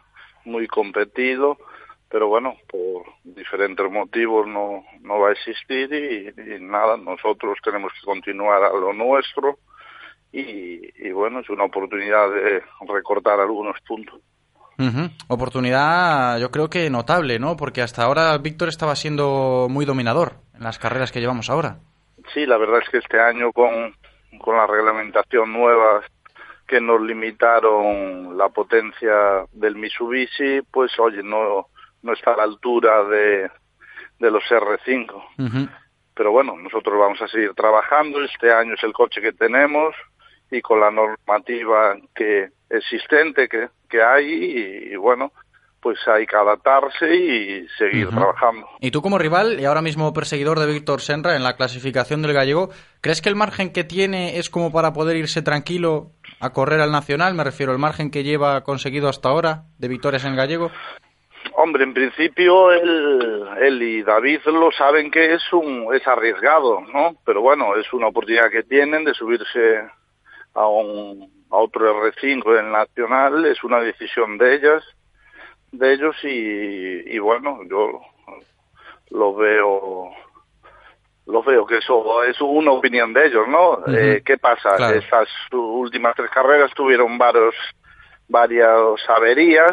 muy 0.46 0.66
competido, 0.66 1.58
pero 2.08 2.28
bueno, 2.28 2.54
por 2.68 3.04
diferentes 3.24 3.90
motivos 3.90 4.46
no, 4.46 4.84
no 5.02 5.20
va 5.20 5.30
a 5.30 5.32
existir 5.32 5.92
y, 5.92 6.54
y 6.54 6.60
nada, 6.60 6.96
nosotros 6.96 7.58
tenemos 7.62 7.92
que 7.92 8.06
continuar 8.06 8.62
a 8.62 8.72
lo 8.72 8.92
nuestro 8.92 9.58
y, 10.32 10.80
y, 10.96 11.12
bueno, 11.12 11.40
es 11.40 11.50
una 11.50 11.64
oportunidad 11.64 12.30
de 12.30 12.62
recortar 12.88 13.40
algunos 13.40 13.76
puntos. 13.86 14.20
Uh 14.78 14.82
-huh. 14.84 15.10
Oportunidad 15.28 16.38
yo 16.38 16.50
creo 16.50 16.68
que 16.68 16.90
notable, 16.90 17.38
¿no? 17.38 17.56
Porque 17.56 17.80
hasta 17.80 18.02
ahora 18.02 18.36
Víctor 18.38 18.68
estaba 18.68 18.94
siendo 18.94 19.68
muy 19.70 19.86
dominador 19.86 20.34
en 20.54 20.64
las 20.64 20.78
carreras 20.78 21.10
que 21.10 21.20
llevamos 21.20 21.48
ahora. 21.48 21.78
Sí, 22.34 22.44
la 22.44 22.58
verdad 22.58 22.80
es 22.82 22.88
que 22.90 22.98
este 22.98 23.18
año 23.18 23.52
con, 23.52 23.94
con 24.38 24.56
la 24.56 24.66
reglamentación 24.66 25.52
nueva 25.52 26.02
que 26.66 26.80
nos 26.80 27.00
limitaron 27.00 28.36
la 28.36 28.48
potencia 28.48 29.44
del 29.52 29.76
Mitsubishi, 29.76 30.62
pues 30.70 30.98
oye, 30.98 31.22
no, 31.22 31.68
no 32.02 32.12
está 32.12 32.34
a 32.34 32.36
la 32.38 32.42
altura 32.42 33.04
de, 33.04 33.50
de 34.18 34.30
los 34.30 34.42
R5. 34.44 35.14
Uh 35.14 35.42
-huh. 35.42 35.70
Pero 36.14 36.32
bueno, 36.32 36.56
nosotros 36.56 36.98
vamos 36.98 37.20
a 37.22 37.28
seguir 37.28 37.54
trabajando, 37.54 38.22
este 38.24 38.52
año 38.52 38.74
es 38.74 38.82
el 38.82 38.92
coche 38.92 39.20
que 39.20 39.32
tenemos 39.32 39.94
y 40.50 40.62
con 40.62 40.80
la 40.80 40.90
normativa 40.90 41.96
que 42.14 42.50
existente 42.70 43.48
que, 43.48 43.68
que 43.88 44.02
hay 44.02 44.26
y, 44.26 44.92
y 44.92 44.96
bueno, 44.96 45.32
pues 45.80 45.98
hay 46.08 46.26
que 46.26 46.36
adaptarse 46.36 47.14
y 47.14 47.68
seguir 47.78 48.06
uh 48.06 48.10
-huh. 48.10 48.14
trabajando. 48.14 48.68
Y 48.80 48.90
tú 48.90 49.02
como 49.02 49.18
rival 49.18 49.60
y 49.60 49.64
ahora 49.64 49.82
mismo 49.82 50.12
perseguidor 50.12 50.58
de 50.58 50.66
Víctor 50.66 51.00
Senra 51.00 51.36
en 51.36 51.42
la 51.42 51.56
clasificación 51.56 52.22
del 52.22 52.32
gallego, 52.32 52.70
¿crees 53.00 53.22
que 53.22 53.28
el 53.28 53.36
margen 53.36 53.72
que 53.72 53.84
tiene 53.84 54.38
es 54.38 54.50
como 54.50 54.72
para 54.72 54.92
poder 54.92 55.16
irse 55.16 55.42
tranquilo 55.42 56.10
a 56.40 56.52
correr 56.52 56.80
al 56.80 56.92
Nacional? 56.92 57.34
Me 57.34 57.44
refiero 57.44 57.72
al 57.72 57.78
margen 57.78 58.10
que 58.10 58.24
lleva 58.24 58.62
conseguido 58.64 59.08
hasta 59.08 59.28
ahora 59.28 59.64
de 59.78 59.88
victorias 59.88 60.24
en 60.24 60.32
el 60.32 60.36
gallego. 60.36 60.70
Hombre, 61.54 61.84
en 61.84 61.94
principio 61.94 62.72
él, 62.72 63.44
él 63.60 63.82
y 63.82 64.02
David 64.02 64.40
lo 64.46 64.70
saben 64.72 65.10
que 65.10 65.34
es 65.34 65.52
un 65.52 65.94
es 65.94 66.06
arriesgado, 66.06 66.80
¿no? 66.92 67.16
Pero 67.24 67.40
bueno, 67.40 67.76
es 67.76 67.92
una 67.92 68.08
oportunidad 68.08 68.50
que 68.50 68.64
tienen 68.64 69.04
de 69.04 69.14
subirse 69.14 69.84
a 70.54 70.66
un 70.66 71.36
a 71.50 71.56
otro 71.56 72.02
R5 72.02 72.58
en 72.58 72.66
el 72.66 72.72
Nacional, 72.72 73.46
es 73.46 73.62
una 73.62 73.80
decisión 73.80 74.36
de 74.38 74.56
ellas, 74.56 74.82
de 75.72 75.92
ellos 75.92 76.16
y, 76.22 77.14
y 77.14 77.18
bueno, 77.18 77.60
yo 77.68 78.00
lo 79.10 79.34
veo 79.34 80.10
lo 81.26 81.42
veo 81.42 81.66
que 81.66 81.78
eso 81.78 82.22
es 82.24 82.40
una 82.40 82.70
opinión 82.70 83.12
de 83.12 83.26
ellos, 83.26 83.48
¿no? 83.48 83.70
Uh 83.70 83.84
-huh. 83.84 83.98
eh, 83.98 84.22
¿Qué 84.24 84.38
pasa? 84.38 84.76
Claro. 84.76 84.96
Estas 84.96 85.28
últimas 85.52 86.14
tres 86.14 86.30
carreras 86.30 86.70
tuvieron 86.74 87.18
varios, 87.18 87.54
varias 88.28 89.00
averías 89.08 89.72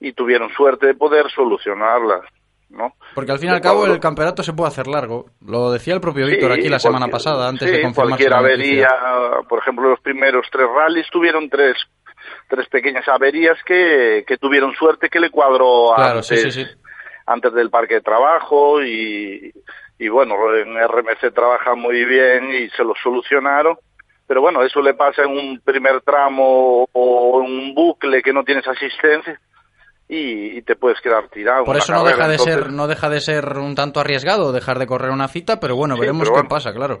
y 0.00 0.12
tuvieron 0.12 0.50
suerte 0.50 0.88
de 0.88 0.94
poder 0.94 1.30
solucionarlas, 1.30 2.20
¿no? 2.68 2.92
Porque 3.14 3.32
al 3.32 3.38
fin 3.38 3.48
y 3.50 3.52
al 3.52 3.60
cabo 3.62 3.86
el 3.86 4.00
campeonato 4.00 4.42
se 4.42 4.52
puede 4.52 4.68
hacer 4.68 4.86
largo. 4.86 5.26
Lo 5.40 5.70
decía 5.70 5.94
el 5.94 6.00
propio 6.00 6.26
Víctor 6.26 6.52
aquí 6.52 6.68
la 6.68 6.78
semana 6.78 7.08
pasada, 7.08 7.48
antes 7.48 7.70
sí, 7.70 7.76
de 7.76 7.82
confirmarse 7.82 8.28
cualquier 8.28 8.34
avería, 8.34 8.88
por 9.48 9.60
ejemplo, 9.60 9.88
los 9.88 10.00
primeros 10.00 10.46
tres 10.52 10.66
rallies 10.76 11.06
tuvieron 11.10 11.48
tres 11.48 11.76
tres 12.52 12.68
pequeñas 12.68 13.08
averías 13.08 13.56
que, 13.64 14.24
que 14.26 14.36
tuvieron 14.36 14.74
suerte 14.74 15.08
que 15.08 15.18
le 15.18 15.30
cuadró 15.30 15.94
claro, 15.96 16.18
antes, 16.18 16.26
sí, 16.26 16.50
sí, 16.50 16.66
antes 17.24 17.54
del 17.54 17.70
parque 17.70 17.94
de 17.94 18.00
trabajo 18.02 18.82
y, 18.82 19.50
y 19.98 20.08
bueno, 20.08 20.34
en 20.54 20.76
RMC 20.76 21.32
trabaja 21.34 21.74
muy 21.74 22.04
bien 22.04 22.52
y 22.52 22.68
se 22.68 22.84
lo 22.84 22.92
solucionaron. 23.02 23.78
Pero 24.26 24.42
bueno, 24.42 24.62
eso 24.62 24.82
le 24.82 24.92
pasa 24.92 25.22
en 25.22 25.30
un 25.30 25.60
primer 25.60 26.02
tramo 26.02 26.86
o 26.92 27.42
en 27.42 27.50
un 27.50 27.74
bucle 27.74 28.20
que 28.20 28.34
no 28.34 28.44
tienes 28.44 28.68
asistencia 28.68 29.40
y, 30.06 30.60
te 30.62 30.76
puedes 30.76 31.00
quedar 31.00 31.28
tirado. 31.28 31.64
Por 31.64 31.78
eso 31.78 31.94
no 31.94 32.04
deja 32.04 32.28
de 32.28 32.34
Entonces... 32.34 32.54
ser 32.54 32.70
no 32.70 32.86
deja 32.86 33.08
de 33.08 33.20
ser 33.20 33.56
un 33.56 33.74
tanto 33.74 33.98
arriesgado 33.98 34.52
dejar 34.52 34.78
de 34.78 34.86
correr 34.86 35.10
una 35.10 35.28
cita, 35.28 35.58
pero 35.58 35.74
bueno, 35.74 35.94
sí, 35.94 36.00
veremos 36.02 36.28
pero 36.28 36.42
qué 36.42 36.48
pasa, 36.48 36.74
claro. 36.74 37.00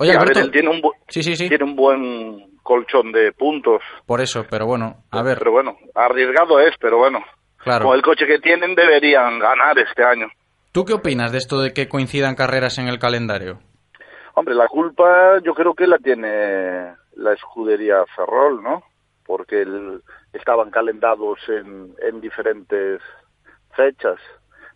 Oye, 0.00 0.12
sí, 0.12 0.16
Alberto, 0.16 0.38
ver, 0.38 0.44
él 0.46 0.52
tiene 0.52 0.68
un, 0.70 0.82
sí, 1.08 1.22
sí, 1.24 1.34
sí. 1.34 1.48
tiene 1.48 1.64
un 1.64 1.74
buen 1.74 2.56
colchón 2.62 3.10
de 3.10 3.32
puntos. 3.32 3.82
Por 4.06 4.20
eso, 4.20 4.46
pero 4.48 4.64
bueno, 4.64 5.02
a 5.10 5.22
ver. 5.22 5.38
Pero 5.38 5.50
bueno, 5.50 5.76
arriesgado 5.94 6.60
es, 6.60 6.74
pero 6.80 6.98
bueno. 6.98 7.24
Claro. 7.56 7.86
Con 7.86 7.96
el 7.96 8.02
coche 8.02 8.24
que 8.24 8.38
tienen 8.38 8.76
deberían 8.76 9.40
ganar 9.40 9.76
este 9.76 10.04
año. 10.04 10.28
¿Tú 10.70 10.84
qué 10.84 10.92
opinas 10.92 11.32
de 11.32 11.38
esto 11.38 11.60
de 11.60 11.72
que 11.72 11.88
coincidan 11.88 12.36
carreras 12.36 12.78
en 12.78 12.86
el 12.86 13.00
calendario? 13.00 13.58
Hombre, 14.34 14.54
la 14.54 14.68
culpa 14.68 15.40
yo 15.42 15.52
creo 15.52 15.74
que 15.74 15.88
la 15.88 15.98
tiene 15.98 16.94
la 17.16 17.32
escudería 17.32 18.04
Ferrol, 18.14 18.62
¿no? 18.62 18.84
Porque 19.26 19.62
el, 19.62 20.00
estaban 20.32 20.70
calendados 20.70 21.40
en, 21.48 21.92
en 22.00 22.20
diferentes 22.20 23.02
fechas. 23.74 24.20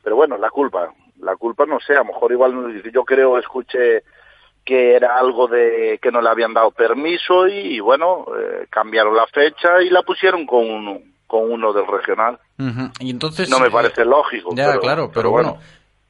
Pero 0.02 0.16
bueno, 0.16 0.36
la 0.36 0.50
culpa, 0.50 0.92
la 1.20 1.36
culpa 1.36 1.64
no 1.64 1.78
sé, 1.78 1.92
a 1.92 1.98
lo 1.98 2.06
mejor 2.06 2.32
igual 2.32 2.82
yo 2.92 3.04
creo, 3.04 3.38
escuché 3.38 4.02
que 4.64 4.94
era 4.94 5.18
algo 5.18 5.48
de 5.48 5.98
que 6.00 6.10
no 6.10 6.20
le 6.20 6.28
habían 6.28 6.54
dado 6.54 6.70
permiso 6.70 7.48
y, 7.48 7.76
y 7.76 7.80
bueno, 7.80 8.26
eh, 8.38 8.66
cambiaron 8.70 9.16
la 9.16 9.26
fecha 9.26 9.82
y 9.82 9.90
la 9.90 10.02
pusieron 10.02 10.46
con 10.46 10.64
un, 10.64 11.14
con 11.26 11.50
uno 11.50 11.72
del 11.72 11.86
regional. 11.86 12.38
Ujú. 12.58 12.90
Y 13.00 13.10
entonces 13.10 13.48
No 13.50 13.58
me 13.58 13.68
eh, 13.68 13.72
parece 13.72 14.04
lógico. 14.04 14.50
Ya, 14.54 14.68
pero, 14.68 14.80
claro, 14.80 15.10
pero, 15.12 15.12
pero 15.12 15.30
bueno. 15.30 15.58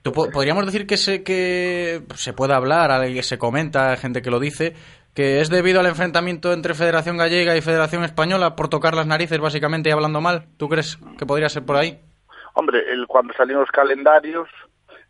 tú 0.03 0.13
podríamos 0.13 0.67
decir 0.67 0.87
que 0.87 0.97
se 0.97 1.23
que 1.23 2.03
se 2.15 2.33
puede 2.33 2.55
hablar, 2.55 2.91
alguien 2.91 3.15
que 3.15 3.23
se 3.23 3.39
comenta, 3.39 3.97
gente 3.97 4.21
que 4.21 4.31
lo 4.31 4.41
dice, 4.41 4.75
que 5.15 5.41
es 5.41 5.49
debido 5.49 5.81
al 5.81 5.87
enfrentamiento 5.87 6.53
entre 6.53 6.75
Federación 6.75 7.17
Gallega 7.17 7.57
y 7.57 7.61
Federación 7.61 8.05
Española 8.05 8.57
por 8.57 8.69
tocar 8.69 8.95
las 8.95 9.07
narices 9.07 9.39
básicamente 9.39 9.91
y 9.91 9.93
hablando 9.93 10.21
mal. 10.21 10.47
¿Tú 10.57 10.69
crees 10.69 10.99
que 11.19 11.27
podría 11.27 11.49
ser 11.49 11.65
por 11.65 11.77
ahí? 11.77 11.99
Hombre, 12.55 12.81
el, 12.91 13.07
cuando 13.07 13.33
salieron 13.35 13.63
los 13.63 13.71
calendarios 13.71 14.49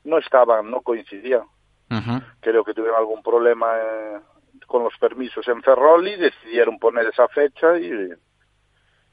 no 0.04 0.18
estaban, 0.18 0.70
no 0.70 0.80
coincidían. 0.80 1.42
Creo 2.40 2.64
que 2.64 2.74
tuvieron 2.74 2.98
algún 2.98 3.22
problema 3.22 3.66
eh, 3.76 4.18
con 4.66 4.84
los 4.84 4.96
permisos 4.98 5.46
en 5.48 5.62
Ferrol 5.62 6.06
y 6.08 6.16
decidieron 6.16 6.78
poner 6.78 7.06
esa 7.06 7.28
fecha 7.28 7.78
y, 7.78 8.10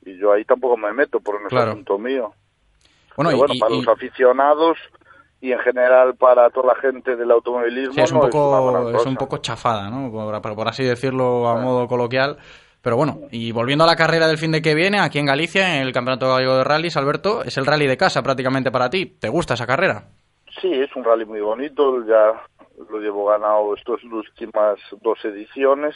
y 0.06 0.18
yo 0.18 0.32
ahí 0.32 0.46
tampoco 0.46 0.78
me 0.78 0.92
meto 0.94 1.20
porque 1.20 1.42
no 1.42 1.48
es 1.48 1.54
Claro. 1.54 1.72
asunto 1.72 1.98
mío. 1.98 2.34
Bueno, 3.16 3.32
y- 3.32 3.36
bueno, 3.36 3.54
para 3.60 3.74
y- 3.76 3.78
los 3.82 3.88
aficionados 3.88 4.78
y 5.42 5.52
en 5.52 5.60
general 5.60 6.16
para 6.16 6.50
toda 6.50 6.74
la 6.74 6.80
gente 6.82 7.16
del 7.16 7.32
automovilismo 7.32 7.94
Sí, 7.94 8.02
es 8.02 8.12
un 8.12 8.20
no 8.20 8.28
es 8.28 8.34
una 8.36 8.42
poco, 8.58 8.90
es 8.92 9.06
un 9.06 9.16
poco 9.16 9.38
chafada, 9.38 9.90
¿no? 9.90 10.12
Por, 10.12 10.42
por- 10.42 10.56
por 10.56 10.68
así 10.68 10.84
decirlo 10.84 11.48
a 11.48 11.56
modo 11.56 11.88
coloquial. 11.88 12.38
Pero 12.82 12.96
bueno, 12.96 13.20
y 13.32 13.52
volviendo 13.52 13.84
a 13.84 13.88
la 13.88 13.98
carrera 13.98 14.28
del 14.28 14.38
fin 14.38 14.54
de 14.54 14.62
que 14.62 14.74
viene, 14.74 15.00
aquí 15.02 15.20
en 15.20 15.26
Galicia, 15.26 15.76
en 15.78 15.82
el 15.88 15.92
Campeonato 15.92 16.30
Gallego 16.34 16.56
de 16.58 16.64
Rallys, 16.64 16.96
Alberto, 16.96 17.44
es 17.44 17.58
el 17.58 17.66
rally 17.66 17.88
de 17.88 17.98
casa 17.98 18.24
prácticamente 18.24 18.72
para 18.72 18.90
ti. 18.90 19.06
¿Te 19.20 19.28
gusta 19.28 19.56
esa 19.56 19.68
carrera? 19.68 20.06
Sí, 20.62 20.72
es 20.74 20.94
un 20.96 21.04
rally 21.04 21.26
muy 21.26 21.42
bonito, 21.42 22.06
ya 22.06 22.42
lo 22.90 23.00
llevo 23.00 23.26
ganado 23.26 23.76
estas 23.76 24.04
últimas 24.04 24.80
dos 25.02 25.24
ediciones 25.24 25.96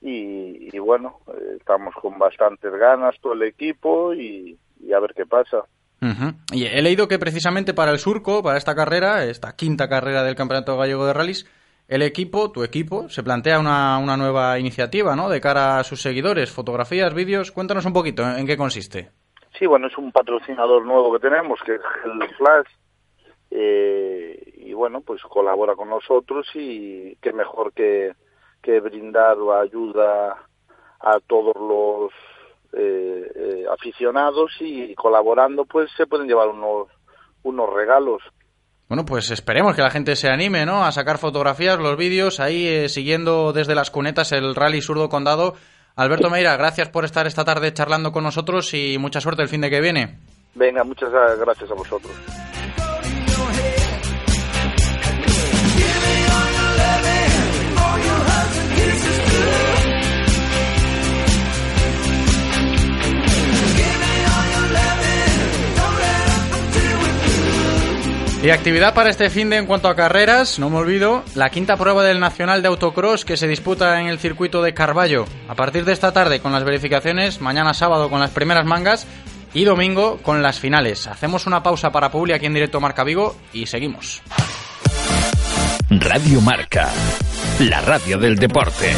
y, 0.00 0.74
y 0.74 0.78
bueno, 0.78 1.18
eh, 1.28 1.56
estamos 1.58 1.94
con 1.94 2.18
bastantes 2.18 2.72
ganas 2.72 3.14
todo 3.20 3.32
el 3.32 3.42
equipo 3.42 4.14
y, 4.14 4.58
y 4.80 4.92
a 4.92 5.00
ver 5.00 5.14
qué 5.14 5.26
pasa. 5.26 5.64
Y 6.52 6.66
he 6.66 6.82
leído 6.82 7.06
que 7.06 7.20
precisamente 7.20 7.74
para 7.74 7.92
el 7.92 8.00
surco, 8.00 8.42
para 8.42 8.58
esta 8.58 8.74
carrera, 8.74 9.24
esta 9.24 9.54
quinta 9.54 9.88
carrera 9.88 10.24
del 10.24 10.34
Campeonato 10.34 10.76
Gallego 10.76 11.06
de 11.06 11.12
Rallys, 11.12 11.48
el 11.86 12.02
equipo, 12.02 12.50
tu 12.50 12.64
equipo, 12.64 13.08
se 13.08 13.22
plantea 13.22 13.60
una, 13.60 13.98
una 13.98 14.16
nueva 14.16 14.58
iniciativa, 14.58 15.14
¿no? 15.14 15.28
De 15.28 15.40
cara 15.40 15.78
a 15.78 15.84
sus 15.84 16.02
seguidores, 16.02 16.50
fotografías, 16.50 17.14
vídeos. 17.14 17.52
Cuéntanos 17.52 17.86
un 17.86 17.92
poquito 17.92 18.24
en, 18.24 18.40
en 18.40 18.46
qué 18.48 18.56
consiste. 18.56 19.10
Sí, 19.56 19.66
bueno, 19.66 19.86
es 19.86 19.96
un 19.96 20.10
patrocinador 20.10 20.84
nuevo 20.84 21.12
que 21.12 21.20
tenemos, 21.20 21.60
que 21.64 21.76
es 21.76 21.80
el 22.04 22.34
Flash, 22.36 22.66
eh, 23.54 24.52
y 24.56 24.72
bueno, 24.72 25.02
pues 25.02 25.20
colabora 25.22 25.74
con 25.74 25.90
nosotros 25.90 26.46
y 26.54 27.16
qué 27.16 27.32
mejor 27.32 27.72
que, 27.74 28.12
que 28.62 28.80
brindar 28.80 29.36
ayuda 29.62 30.38
a 31.00 31.20
todos 31.26 31.54
los 31.56 32.12
eh, 32.72 33.30
eh, 33.34 33.64
aficionados 33.70 34.52
y 34.60 34.94
colaborando 34.94 35.66
pues 35.66 35.90
se 35.96 36.06
pueden 36.06 36.26
llevar 36.26 36.48
unos, 36.48 36.88
unos 37.42 37.70
regalos. 37.74 38.22
Bueno, 38.88 39.04
pues 39.04 39.30
esperemos 39.30 39.76
que 39.76 39.82
la 39.82 39.90
gente 39.90 40.16
se 40.16 40.28
anime, 40.28 40.64
¿no? 40.64 40.84
A 40.84 40.92
sacar 40.92 41.18
fotografías, 41.18 41.78
los 41.78 41.96
vídeos, 41.96 42.40
ahí 42.40 42.66
eh, 42.66 42.88
siguiendo 42.88 43.52
desde 43.52 43.74
las 43.74 43.90
cunetas 43.90 44.32
el 44.32 44.54
Rally 44.54 44.80
Surdo 44.80 45.10
Condado. 45.10 45.54
Alberto 45.96 46.30
Meira, 46.30 46.56
gracias 46.56 46.88
por 46.88 47.04
estar 47.04 47.26
esta 47.26 47.44
tarde 47.44 47.74
charlando 47.74 48.12
con 48.12 48.24
nosotros 48.24 48.72
y 48.72 48.96
mucha 48.98 49.20
suerte 49.20 49.42
el 49.42 49.48
fin 49.48 49.60
de 49.60 49.68
que 49.68 49.80
viene. 49.82 50.18
Venga, 50.54 50.84
muchas 50.84 51.10
gracias 51.10 51.70
a 51.70 51.74
vosotros. 51.74 52.12
Y 68.42 68.50
actividad 68.50 68.92
para 68.92 69.08
este 69.08 69.30
fin 69.30 69.50
de 69.50 69.56
en 69.58 69.66
cuanto 69.66 69.86
a 69.86 69.94
carreras, 69.94 70.58
no 70.58 70.68
me 70.68 70.78
olvido, 70.78 71.22
la 71.36 71.48
quinta 71.48 71.76
prueba 71.76 72.02
del 72.02 72.18
Nacional 72.18 72.60
de 72.60 72.66
Autocross 72.66 73.24
que 73.24 73.36
se 73.36 73.46
disputa 73.46 74.00
en 74.00 74.08
el 74.08 74.18
circuito 74.18 74.62
de 74.62 74.74
Carballo. 74.74 75.26
A 75.48 75.54
partir 75.54 75.84
de 75.84 75.92
esta 75.92 76.10
tarde 76.12 76.40
con 76.40 76.50
las 76.50 76.64
verificaciones, 76.64 77.40
mañana 77.40 77.72
sábado 77.72 78.10
con 78.10 78.18
las 78.18 78.30
primeras 78.32 78.66
mangas 78.66 79.06
y 79.54 79.62
domingo 79.62 80.18
con 80.22 80.42
las 80.42 80.58
finales. 80.58 81.06
Hacemos 81.06 81.46
una 81.46 81.62
pausa 81.62 81.92
para 81.92 82.10
Publi 82.10 82.32
aquí 82.32 82.46
en 82.46 82.54
directo 82.54 82.80
Marca 82.80 83.04
Vigo 83.04 83.36
y 83.52 83.66
seguimos. 83.66 84.22
Radio 85.88 86.40
Marca, 86.40 86.90
la 87.60 87.80
radio 87.82 88.18
del 88.18 88.34
deporte. 88.34 88.92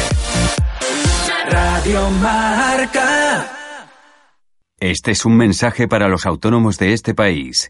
Radio 1.51 2.09
Marca. 2.09 3.51
Este 4.79 5.11
es 5.11 5.23
un 5.23 5.37
mensaje 5.37 5.87
para 5.87 6.07
los 6.07 6.25
autónomos 6.25 6.79
de 6.79 6.93
este 6.93 7.13
país. 7.13 7.69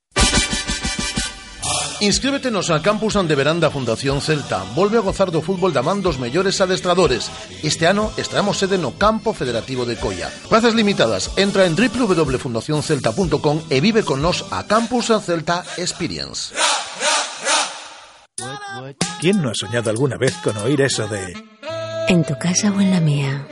Inscríbete 2.01 2.49
nos 2.49 2.71
al 2.71 2.81
Campus 2.81 3.15
Ande 3.15 3.35
Veranda 3.35 3.69
Fundación 3.69 4.21
Celta. 4.21 4.65
Volve 4.73 4.97
a 4.97 5.05
gozar 5.05 5.29
do 5.29 5.45
fútbol 5.45 5.69
da 5.69 5.85
man 5.85 6.01
dos 6.01 6.17
mellores 6.17 6.57
adestradores. 6.57 7.29
Este 7.61 7.85
ano 7.85 8.09
estreamos 8.17 8.57
sede 8.57 8.81
no 8.81 8.97
Campo 8.97 9.37
Federativo 9.37 9.85
de 9.85 10.01
Coia. 10.01 10.33
Plazas 10.49 10.73
limitadas. 10.73 11.29
Entra 11.37 11.69
en 11.69 11.77
www.fundacioncelta.com 11.77 13.69
e 13.69 13.77
vive 13.85 14.01
con 14.01 14.17
nos 14.17 14.49
a 14.49 14.65
Campus 14.65 15.13
Celta 15.21 15.61
Experience. 15.77 16.57
¿Quién 19.21 19.37
no 19.37 19.53
ha 19.53 19.55
soñado 19.55 19.93
alguna 19.93 20.17
vez 20.17 20.33
con 20.41 20.57
oír 20.57 20.81
eso 20.81 21.07
de... 21.07 21.37
En 22.09 22.25
tu 22.25 22.33
casa 22.41 22.73
o 22.73 22.81
en 22.81 22.89
la 22.89 22.99
mía. 22.99 23.45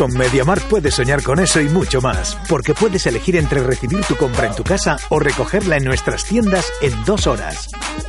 Con 0.00 0.16
MediaMarkt 0.16 0.66
puedes 0.70 0.94
soñar 0.94 1.22
con 1.22 1.40
eso 1.40 1.60
y 1.60 1.68
mucho 1.68 2.00
más, 2.00 2.34
porque 2.48 2.72
puedes 2.72 3.06
elegir 3.06 3.36
entre 3.36 3.62
recibir 3.62 4.02
tu 4.06 4.16
compra 4.16 4.46
en 4.46 4.54
tu 4.54 4.64
casa 4.64 4.96
o 5.10 5.18
recogerla 5.18 5.76
en 5.76 5.84
nuestras 5.84 6.24
tiendas 6.24 6.72
en 6.80 7.04
dos 7.04 7.26
horas. 7.26 7.68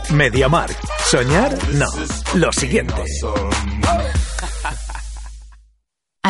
MediaMarkt. 0.10 0.82
¿Soñar? 1.04 1.54
No. 1.74 1.88
Lo 2.36 2.54
siguiente. 2.54 3.04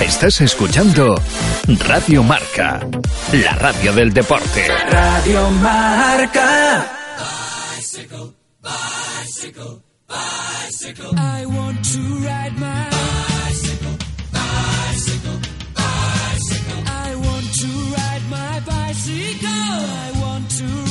Estás 0.00 0.40
escuchando 0.40 1.20
Radio 1.86 2.22
Marca, 2.22 2.80
la 3.32 3.52
radio 3.54 3.92
del 3.92 4.12
deporte. 4.12 4.68
Radio 4.90 5.50
Marca. 5.50 6.94
I 11.16 11.46
want 11.46 11.84
to 11.84 12.00
ride 12.24 12.58
my 12.58 12.88
bicycle, 12.90 13.96
bicycle, 14.32 15.38
bicycle. 15.74 16.82
I 16.86 17.14
want 17.14 17.54
to 17.60 17.68
ride 17.96 18.24
my 18.30 18.60
bicycle. 18.60 19.48
I 19.48 20.12
want 20.20 20.50
to 20.50 20.87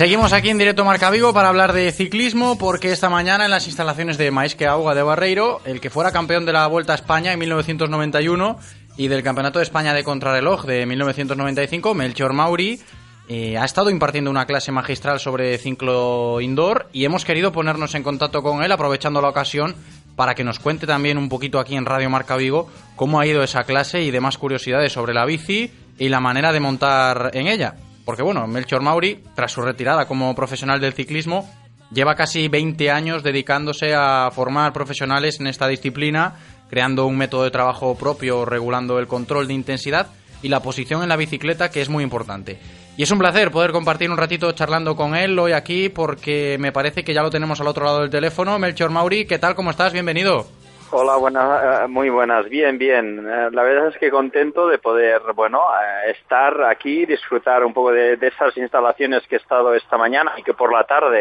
Seguimos 0.00 0.32
aquí 0.32 0.48
en 0.48 0.56
directo 0.56 0.82
Marca 0.82 1.10
Vigo 1.10 1.34
para 1.34 1.50
hablar 1.50 1.74
de 1.74 1.92
ciclismo 1.92 2.56
porque 2.56 2.90
esta 2.90 3.10
mañana 3.10 3.44
en 3.44 3.50
las 3.50 3.66
instalaciones 3.66 4.16
de 4.16 4.30
Maisque 4.30 4.66
Auga 4.66 4.94
de 4.94 5.02
Barreiro, 5.02 5.60
el 5.66 5.78
que 5.78 5.90
fuera 5.90 6.10
campeón 6.10 6.46
de 6.46 6.54
la 6.54 6.66
Vuelta 6.68 6.92
a 6.92 6.94
España 6.94 7.34
en 7.34 7.38
1991 7.38 8.58
y 8.96 9.08
del 9.08 9.22
Campeonato 9.22 9.58
de 9.58 9.64
España 9.64 9.92
de 9.92 10.02
Contrarreloj 10.02 10.64
de 10.64 10.86
1995, 10.86 11.92
Melchor 11.92 12.32
Mauri, 12.32 12.80
eh, 13.28 13.58
ha 13.58 13.66
estado 13.66 13.90
impartiendo 13.90 14.30
una 14.30 14.46
clase 14.46 14.72
magistral 14.72 15.20
sobre 15.20 15.58
ciclo 15.58 16.40
indoor 16.40 16.88
y 16.94 17.04
hemos 17.04 17.26
querido 17.26 17.52
ponernos 17.52 17.94
en 17.94 18.02
contacto 18.02 18.42
con 18.42 18.62
él 18.62 18.72
aprovechando 18.72 19.20
la 19.20 19.28
ocasión 19.28 19.74
para 20.16 20.34
que 20.34 20.44
nos 20.44 20.60
cuente 20.60 20.86
también 20.86 21.18
un 21.18 21.28
poquito 21.28 21.60
aquí 21.60 21.76
en 21.76 21.84
Radio 21.84 22.08
Marca 22.08 22.36
Vigo 22.36 22.70
cómo 22.96 23.20
ha 23.20 23.26
ido 23.26 23.42
esa 23.42 23.64
clase 23.64 24.00
y 24.00 24.10
demás 24.10 24.38
curiosidades 24.38 24.94
sobre 24.94 25.12
la 25.12 25.26
bici 25.26 25.70
y 25.98 26.08
la 26.08 26.20
manera 26.20 26.52
de 26.54 26.60
montar 26.60 27.32
en 27.34 27.48
ella. 27.48 27.74
Porque 28.10 28.24
bueno, 28.24 28.44
Melchor 28.48 28.82
Mauri, 28.82 29.22
tras 29.36 29.52
su 29.52 29.62
retirada 29.62 30.08
como 30.08 30.34
profesional 30.34 30.80
del 30.80 30.94
ciclismo, 30.94 31.48
lleva 31.92 32.16
casi 32.16 32.48
20 32.48 32.90
años 32.90 33.22
dedicándose 33.22 33.94
a 33.94 34.28
formar 34.32 34.72
profesionales 34.72 35.38
en 35.38 35.46
esta 35.46 35.68
disciplina, 35.68 36.34
creando 36.68 37.06
un 37.06 37.16
método 37.16 37.44
de 37.44 37.52
trabajo 37.52 37.94
propio, 37.94 38.44
regulando 38.44 38.98
el 38.98 39.06
control 39.06 39.46
de 39.46 39.54
intensidad 39.54 40.08
y 40.42 40.48
la 40.48 40.58
posición 40.58 41.04
en 41.04 41.08
la 41.08 41.14
bicicleta, 41.14 41.70
que 41.70 41.82
es 41.82 41.88
muy 41.88 42.02
importante. 42.02 42.58
Y 42.96 43.04
es 43.04 43.10
un 43.12 43.20
placer 43.20 43.52
poder 43.52 43.70
compartir 43.70 44.10
un 44.10 44.16
ratito 44.16 44.50
charlando 44.50 44.96
con 44.96 45.14
él 45.14 45.38
hoy 45.38 45.52
aquí, 45.52 45.88
porque 45.88 46.56
me 46.58 46.72
parece 46.72 47.04
que 47.04 47.14
ya 47.14 47.22
lo 47.22 47.30
tenemos 47.30 47.60
al 47.60 47.68
otro 47.68 47.84
lado 47.84 48.00
del 48.00 48.10
teléfono. 48.10 48.58
Melchor 48.58 48.90
Mauri, 48.90 49.24
¿qué 49.24 49.38
tal? 49.38 49.54
¿Cómo 49.54 49.70
estás? 49.70 49.92
Bienvenido. 49.92 50.48
Hola, 50.92 51.16
buenas, 51.16 51.84
eh, 51.84 51.88
muy 51.88 52.10
buenas, 52.10 52.48
bien, 52.48 52.76
bien. 52.76 53.20
Eh, 53.20 53.48
La 53.52 53.62
verdad 53.62 53.88
es 53.88 53.98
que 53.98 54.10
contento 54.10 54.66
de 54.66 54.78
poder, 54.78 55.20
bueno, 55.36 55.60
eh, 55.80 56.10
estar 56.10 56.64
aquí, 56.64 57.06
disfrutar 57.06 57.64
un 57.64 57.72
poco 57.72 57.92
de, 57.92 58.16
de 58.16 58.26
esas 58.26 58.56
instalaciones 58.56 59.22
que 59.28 59.36
he 59.36 59.38
estado 59.38 59.72
esta 59.74 59.96
mañana 59.96 60.32
y 60.36 60.42
que 60.42 60.52
por 60.52 60.72
la 60.72 60.84
tarde 60.84 61.20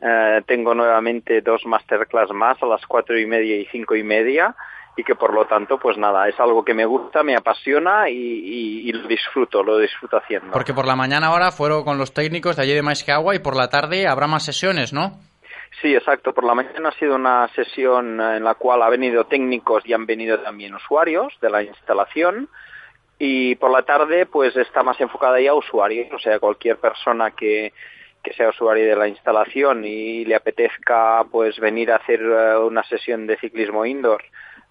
eh, 0.00 0.42
tengo 0.46 0.74
nuevamente 0.74 1.40
dos 1.40 1.62
masterclass 1.66 2.30
más 2.32 2.62
a 2.62 2.66
las 2.66 2.86
cuatro 2.86 3.18
y 3.18 3.26
media 3.26 3.56
y 3.56 3.66
cinco 3.66 3.96
y 3.96 4.04
media 4.04 4.54
y 4.96 5.02
que 5.02 5.16
por 5.16 5.34
lo 5.34 5.44
tanto, 5.46 5.76
pues 5.78 5.98
nada, 5.98 6.28
es 6.28 6.38
algo 6.38 6.64
que 6.64 6.72
me 6.72 6.84
gusta, 6.86 7.24
me 7.24 7.34
apasiona 7.34 8.08
y, 8.08 8.14
y- 8.14 8.88
y 8.88 8.92
lo 8.92 9.08
disfruto, 9.08 9.64
lo 9.64 9.78
disfruto 9.78 10.18
haciendo. 10.18 10.52
Porque 10.52 10.72
por 10.72 10.86
la 10.86 10.94
mañana 10.94 11.26
ahora 11.26 11.50
fueron 11.50 11.82
con 11.82 11.98
los 11.98 12.14
técnicos 12.14 12.54
de 12.54 12.62
allí 12.62 12.74
de 12.74 12.82
Maiscagua 12.82 13.34
y 13.34 13.40
por 13.40 13.56
la 13.56 13.68
tarde 13.68 14.06
habrá 14.06 14.28
más 14.28 14.44
sesiones, 14.44 14.92
¿no? 14.92 15.18
Sí, 15.80 15.94
exacto. 15.94 16.32
Por 16.32 16.44
la 16.44 16.54
mañana 16.54 16.88
ha 16.88 16.98
sido 16.98 17.16
una 17.16 17.48
sesión 17.48 18.20
en 18.20 18.44
la 18.44 18.54
cual 18.54 18.82
ha 18.82 18.90
venido 18.90 19.24
técnicos 19.24 19.84
y 19.86 19.92
han 19.92 20.06
venido 20.06 20.38
también 20.40 20.74
usuarios 20.74 21.32
de 21.40 21.50
la 21.50 21.62
instalación. 21.62 22.48
Y 23.18 23.54
por 23.56 23.70
la 23.70 23.82
tarde, 23.82 24.26
pues 24.26 24.56
está 24.56 24.82
más 24.82 25.00
enfocada 25.00 25.40
ya 25.40 25.52
a 25.52 25.54
usuarios, 25.54 26.12
o 26.12 26.18
sea, 26.18 26.38
cualquier 26.40 26.78
persona 26.78 27.30
que, 27.30 27.72
que 28.24 28.32
sea 28.32 28.48
usuario 28.48 28.86
de 28.86 28.96
la 28.96 29.06
instalación 29.06 29.84
y 29.84 30.24
le 30.24 30.34
apetezca 30.34 31.24
pues 31.30 31.60
venir 31.60 31.92
a 31.92 31.96
hacer 31.96 32.20
eh, 32.20 32.56
una 32.56 32.82
sesión 32.84 33.26
de 33.26 33.36
ciclismo 33.36 33.84
indoor 33.84 34.24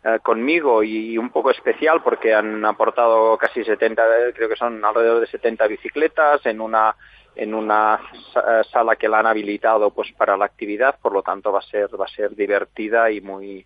eh, 0.04 0.20
conmigo 0.22 0.84
y 0.84 1.18
un 1.18 1.30
poco 1.30 1.52
especial 1.52 2.02
porque 2.04 2.34
han 2.34 2.66
aportado 2.66 3.38
casi 3.38 3.64
70, 3.64 4.04
eh, 4.04 4.34
creo 4.36 4.50
que 4.50 4.56
son 4.56 4.84
alrededor 4.84 5.22
de 5.22 5.28
70 5.28 5.68
bicicletas 5.68 6.46
en 6.46 6.60
una 6.60 6.96
en 7.36 7.54
una 7.54 8.00
eh, 8.36 8.62
sala 8.72 8.96
que 8.96 9.08
la 9.08 9.20
han 9.20 9.28
habilitado 9.28 9.92
pues 9.92 10.12
para 10.14 10.38
la 10.38 10.46
actividad, 10.46 10.98
por 11.02 11.14
lo 11.14 11.22
tanto 11.22 11.52
va 11.52 11.60
a 11.60 11.64
ser 11.64 11.90
va 12.00 12.06
a 12.06 12.16
ser 12.16 12.36
divertida 12.36 13.10
y 13.12 13.22
muy 13.22 13.66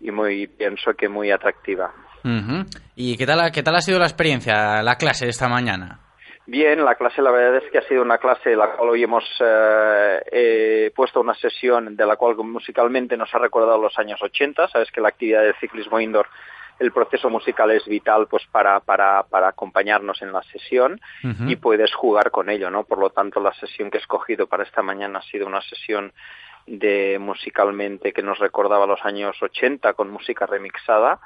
y 0.00 0.10
muy 0.10 0.46
pienso 0.46 0.94
que 0.94 1.08
muy 1.08 1.30
atractiva. 1.30 1.92
Ujú. 2.24 2.64
¿Y 2.96 3.16
qué 3.16 3.26
tal, 3.26 3.50
qué 3.52 3.62
tal 3.62 3.76
ha 3.76 3.80
sido 3.80 3.98
la 3.98 4.06
experiencia, 4.06 4.82
la 4.82 4.96
clase 4.96 5.26
de 5.26 5.30
esta 5.30 5.48
mañana? 5.48 6.00
Bien, 6.48 6.84
la 6.84 6.94
clase 6.94 7.22
la 7.22 7.32
verdad 7.32 7.56
es 7.56 7.70
que 7.72 7.78
ha 7.78 7.88
sido 7.88 8.02
una 8.02 8.18
clase 8.18 8.52
en 8.52 8.58
la 8.58 8.68
cual 8.72 8.90
hoy 8.90 9.02
hemos 9.02 9.24
eh, 9.40 10.20
eh, 10.30 10.92
puesto 10.94 11.20
una 11.20 11.34
sesión 11.34 11.96
de 11.96 12.06
la 12.06 12.16
cual 12.16 12.36
musicalmente 12.36 13.16
nos 13.16 13.34
ha 13.34 13.38
recordado 13.38 13.78
los 13.82 13.98
años 13.98 14.22
80. 14.22 14.68
Sabes 14.68 14.92
que 14.92 15.00
la 15.00 15.08
actividad 15.08 15.42
del 15.42 15.56
ciclismo 15.60 15.98
indoor, 15.98 16.28
el 16.78 16.92
proceso 16.92 17.30
musical 17.30 17.70
es 17.70 17.86
vital 17.86 18.26
pues 18.28 18.44
para, 18.50 18.80
para, 18.80 19.22
para 19.24 19.48
acompañarnos 19.48 20.20
en 20.22 20.32
la 20.32 20.42
sesión 20.42 21.00
y 21.46 21.56
puedes 21.56 21.94
jugar 21.94 22.30
con 22.30 22.50
ello, 22.50 22.70
¿no? 22.70 22.84
Por 22.84 22.98
lo 22.98 23.10
tanto, 23.10 23.40
la 23.40 23.54
sesión 23.54 23.90
que 23.90 23.98
he 23.98 24.00
escogido 24.00 24.46
para 24.46 24.64
esta 24.64 24.82
mañana 24.82 25.20
ha 25.20 25.22
sido 25.22 25.46
una 25.46 25.62
sesión 25.62 26.12
de 26.66 27.18
musicalmente 27.20 28.12
que 28.12 28.22
nos 28.22 28.38
recordaba 28.38 28.86
los 28.86 29.04
años 29.04 29.36
80 29.40 29.92
con 29.94 30.10
música 30.10 30.46
remixada 30.46 31.20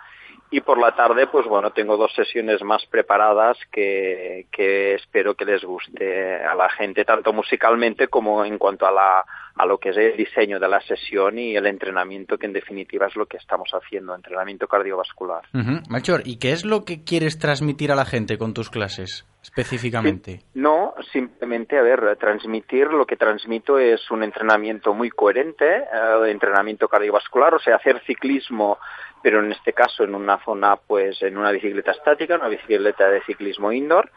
y 0.50 0.60
por 0.60 0.78
la 0.78 0.94
tarde 0.94 1.28
pues 1.28 1.46
bueno 1.46 1.70
tengo 1.72 1.96
dos 1.96 2.12
sesiones 2.12 2.62
más 2.62 2.84
preparadas 2.86 3.56
que, 3.72 4.46
que 4.52 4.94
espero 4.94 5.34
que 5.34 5.46
les 5.46 5.64
guste 5.64 6.44
a 6.44 6.54
la 6.54 6.68
gente 6.68 7.06
tanto 7.06 7.32
musicalmente 7.32 8.08
como 8.08 8.44
en 8.44 8.58
cuanto 8.58 8.86
a 8.86 8.92
la 8.92 9.24
a 9.56 9.66
lo 9.66 9.78
que 9.78 9.90
es 9.90 9.96
el 9.96 10.16
diseño 10.16 10.58
de 10.58 10.68
la 10.68 10.80
sesión 10.80 11.38
y 11.38 11.56
el 11.56 11.66
entrenamiento 11.66 12.38
que 12.38 12.46
en 12.46 12.52
definitiva 12.52 13.06
es 13.06 13.16
lo 13.16 13.26
que 13.26 13.36
estamos 13.36 13.70
haciendo 13.72 14.14
entrenamiento 14.14 14.66
cardiovascular. 14.66 15.42
Melchor, 15.88 16.22
¿y 16.24 16.38
qué 16.38 16.52
es 16.52 16.64
lo 16.64 16.84
que 16.84 17.04
quieres 17.04 17.38
transmitir 17.38 17.92
a 17.92 17.94
la 17.96 18.04
gente 18.04 18.38
con 18.38 18.54
tus 18.54 18.70
clases 18.70 19.26
específicamente? 19.42 20.40
No, 20.54 20.94
simplemente, 21.12 21.78
a 21.78 21.82
ver, 21.82 22.16
transmitir 22.16 22.88
lo 22.88 23.06
que 23.06 23.16
transmito 23.16 23.78
es 23.78 24.10
un 24.10 24.22
entrenamiento 24.22 24.94
muy 24.94 25.10
coherente, 25.10 25.66
eh, 25.66 26.30
entrenamiento 26.30 26.88
cardiovascular, 26.88 27.54
o 27.54 27.58
sea, 27.58 27.76
hacer 27.76 28.00
ciclismo, 28.06 28.78
pero 29.22 29.40
en 29.40 29.52
este 29.52 29.72
caso 29.72 30.04
en 30.04 30.14
una 30.14 30.42
zona, 30.44 30.76
pues 30.76 31.20
en 31.22 31.36
una 31.36 31.50
bicicleta 31.50 31.92
estática, 31.92 32.36
una 32.36 32.48
bicicleta 32.48 33.08
de 33.08 33.22
ciclismo 33.22 33.72
indoor, 33.72 34.10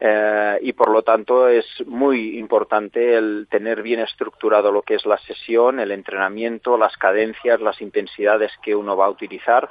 eh, 0.00 0.58
y 0.62 0.72
por 0.72 0.90
lo 0.90 1.02
tanto 1.02 1.48
es 1.48 1.66
muy 1.86 2.38
importante 2.38 3.16
el 3.16 3.48
tener 3.50 3.82
bien 3.82 4.00
estructurado 4.00 4.70
lo 4.70 4.82
que 4.82 4.94
es 4.94 5.04
la 5.06 5.18
sesión, 5.18 5.80
el 5.80 5.90
entrenamiento, 5.90 6.78
las 6.78 6.96
cadencias, 6.96 7.60
las 7.60 7.80
intensidades 7.80 8.52
que 8.62 8.74
uno 8.74 8.96
va 8.96 9.06
a 9.06 9.10
utilizar, 9.10 9.68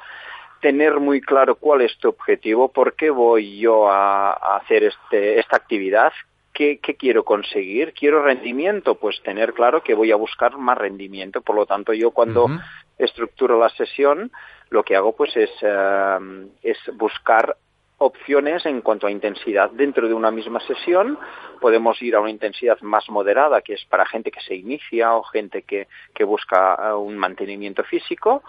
tener 0.62 1.00
muy 1.00 1.22
claro 1.22 1.56
cuál 1.56 1.82
es 1.82 1.98
tu 1.98 2.10
objetivo, 2.10 2.70
por 2.70 2.96
qué 2.96 3.10
voy 3.10 3.60
yo 3.60 3.90
a, 3.90 4.32
a 4.32 4.58
hacer 4.58 4.84
este, 4.84 5.40
esta 5.40 5.56
actividad, 5.56 6.12
¿Qué, 6.58 6.80
qué 6.80 6.96
quiero 6.96 7.24
conseguir, 7.24 7.94
quiero 7.94 8.24
rendimiento, 8.24 8.96
pues 8.96 9.22
tener 9.22 9.54
claro 9.54 9.84
que 9.84 9.94
voy 9.94 10.12
a 10.12 10.16
buscar 10.16 10.58
más 10.58 10.76
rendimiento. 10.76 11.42
Por 11.42 11.56
lo 11.56 11.68
tanto, 11.68 11.94
yo 11.94 12.10
cuando 12.10 12.50
estructuro 12.98 13.60
la 13.60 13.70
sesión, 13.70 14.32
lo 14.72 14.82
que 14.82 14.96
hago 14.96 15.16
pues 15.16 15.38
es, 15.38 15.52
eh, 15.62 16.18
es 16.64 16.80
buscar 16.96 17.58
opciones 18.00 18.66
en 18.66 18.82
cuanto 18.82 19.08
a 19.08 19.12
intensidad. 19.12 19.72
Dentro 19.72 20.08
de 20.08 20.14
una 20.14 20.32
misma 20.32 20.60
sesión 20.62 21.18
podemos 21.60 22.02
ir 22.02 22.16
a 22.16 22.20
una 22.20 22.30
intensidad 22.30 22.80
más 22.82 23.10
moderada, 23.10 23.62
que 23.62 23.74
es 23.74 23.86
para 23.86 24.06
gente 24.06 24.32
que 24.32 24.42
se 24.42 24.56
inicia 24.56 25.16
o 25.16 25.24
gente 25.24 25.64
que, 25.64 25.88
que 26.14 26.24
busca 26.24 26.76
eh, 26.76 26.94
un 26.94 27.18
mantenimiento 27.18 27.84
físico. 27.84 28.44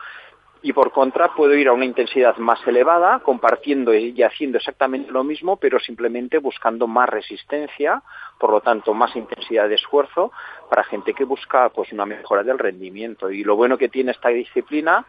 Y 0.60 0.72
por 0.72 0.90
contra 0.90 1.34
puedo 1.34 1.54
ir 1.54 1.68
a 1.68 1.72
una 1.72 1.84
intensidad 1.84 2.36
más 2.38 2.58
elevada, 2.66 3.20
compartiendo 3.20 3.94
y 3.94 4.20
haciendo 4.24 4.58
exactamente 4.58 5.12
lo 5.12 5.22
mismo, 5.22 5.56
pero 5.56 5.78
simplemente 5.78 6.38
buscando 6.38 6.88
más 6.88 7.08
resistencia, 7.08 8.02
por 8.40 8.50
lo 8.50 8.60
tanto 8.60 8.92
más 8.92 9.14
intensidad 9.14 9.68
de 9.68 9.76
esfuerzo 9.76 10.32
para 10.68 10.82
gente 10.82 11.14
que 11.14 11.22
busca 11.22 11.68
pues 11.68 11.92
una 11.92 12.06
mejora 12.06 12.42
del 12.42 12.58
rendimiento. 12.58 13.30
Y 13.30 13.44
lo 13.44 13.54
bueno 13.54 13.78
que 13.78 13.88
tiene 13.88 14.10
esta 14.10 14.30
disciplina 14.30 15.06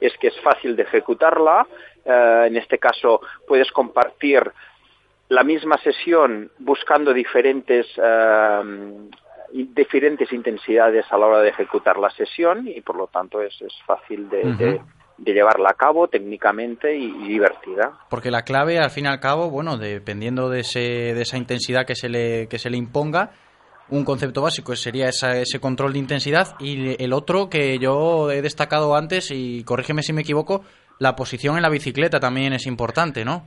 es 0.00 0.12
que 0.18 0.28
es 0.28 0.40
fácil 0.40 0.74
de 0.76 0.82
ejecutarla. 0.84 1.66
eh, 2.04 2.44
en 2.48 2.56
este 2.56 2.78
caso 2.78 3.20
puedes 3.46 3.70
compartir 3.72 4.42
la 5.28 5.44
misma 5.44 5.78
sesión 5.78 6.50
buscando 6.58 7.12
diferentes 7.14 7.86
eh, 7.96 9.08
diferentes 9.52 10.32
intensidades 10.32 11.04
a 11.10 11.18
la 11.18 11.26
hora 11.26 11.40
de 11.40 11.50
ejecutar 11.50 11.98
la 11.98 12.10
sesión 12.10 12.66
y 12.66 12.80
por 12.80 12.96
lo 12.96 13.06
tanto 13.08 13.42
es, 13.42 13.54
es 13.60 13.72
fácil 13.86 14.28
de, 14.30 14.46
Ujú. 14.48 14.56
de- 14.58 14.80
de 15.18 15.34
llevarla 15.34 15.68
a 15.70 15.74
cabo 15.74 16.08
técnicamente 16.08 16.96
y, 16.96 17.04
y 17.04 17.28
divertida. 17.28 17.92
Porque 18.08 18.30
la 18.30 18.42
clave, 18.42 18.78
al 18.78 18.90
fin 18.90 19.04
y 19.04 19.08
al 19.08 19.20
cabo, 19.20 19.50
bueno, 19.50 19.76
dependiendo 19.76 20.48
de, 20.48 20.60
ese, 20.60 20.80
de 21.14 21.20
esa 21.22 21.36
intensidad 21.36 21.86
que 21.86 21.94
se 21.94 22.08
le, 22.08 22.48
que 22.48 22.58
se 22.58 22.70
le 22.70 22.78
imponga, 22.78 23.30
un 23.92 24.04
concepto 24.04 24.42
básico 24.42 24.74
sería 24.74 25.08
ese 25.08 25.60
control 25.60 25.92
de 25.92 25.98
intensidad 25.98 26.56
y 26.58 27.02
el 27.02 27.12
otro 27.12 27.50
que 27.50 27.78
yo 27.78 28.30
he 28.30 28.40
destacado 28.40 28.96
antes, 28.96 29.30
y 29.30 29.64
corrígeme 29.64 30.02
si 30.02 30.12
me 30.12 30.22
equivoco, 30.22 30.64
la 30.98 31.14
posición 31.14 31.56
en 31.56 31.62
la 31.62 31.68
bicicleta 31.68 32.18
también 32.18 32.54
es 32.54 32.66
importante, 32.66 33.24
¿no? 33.24 33.44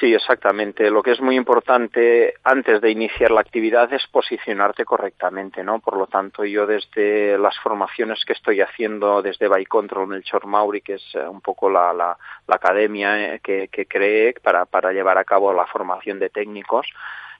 Sí, 0.00 0.14
exactamente. 0.14 0.90
Lo 0.90 1.02
que 1.02 1.12
es 1.12 1.20
muy 1.20 1.36
importante 1.36 2.34
antes 2.42 2.80
de 2.80 2.90
iniciar 2.90 3.30
la 3.30 3.40
actividad 3.40 3.92
es 3.92 4.04
posicionarte 4.10 4.84
correctamente, 4.84 5.62
¿no? 5.62 5.80
Por 5.80 5.96
lo 5.96 6.06
tanto, 6.06 6.44
yo 6.44 6.66
desde 6.66 7.36
las 7.38 7.56
formaciones 7.62 8.24
que 8.24 8.32
estoy 8.32 8.62
haciendo 8.62 9.20
desde 9.20 9.48
Bike 9.48 9.68
Control 9.68 10.08
Melchor 10.08 10.46
Mauri, 10.46 10.80
que 10.80 10.94
es 10.94 11.04
eh, 11.14 11.28
un 11.28 11.40
poco 11.40 11.68
la, 11.68 11.92
la, 11.92 12.16
academia 12.48 13.34
eh, 13.34 13.40
que, 13.40 13.68
que 13.68 14.34
para, 14.42 14.64
para 14.64 14.92
llevar 14.92 15.18
a 15.18 15.24
cabo 15.24 15.52
la 15.52 15.66
formación 15.66 16.18
de 16.18 16.30
técnicos, 16.30 16.86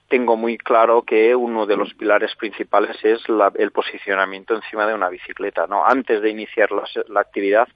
tengo 0.09 0.35
muy 0.37 0.57
claro 0.57 1.01
que 1.03 1.35
uno 1.35 1.65
de 1.65 1.75
los 1.77 1.93
pilares 1.95 2.35
principales 2.35 2.95
es 3.03 3.27
la- 3.29 3.51
el 3.55 3.71
posicionamiento 3.71 4.53
encima 4.55 4.85
de 4.85 4.93
una 4.93 5.09
bicicleta, 5.09 5.65
¿no? 5.67 5.85
Antes 5.85 6.21
de 6.21 6.29
iniciar 6.29 6.71
la, 6.71 6.83
la 7.07 7.21
actividad 7.21 7.67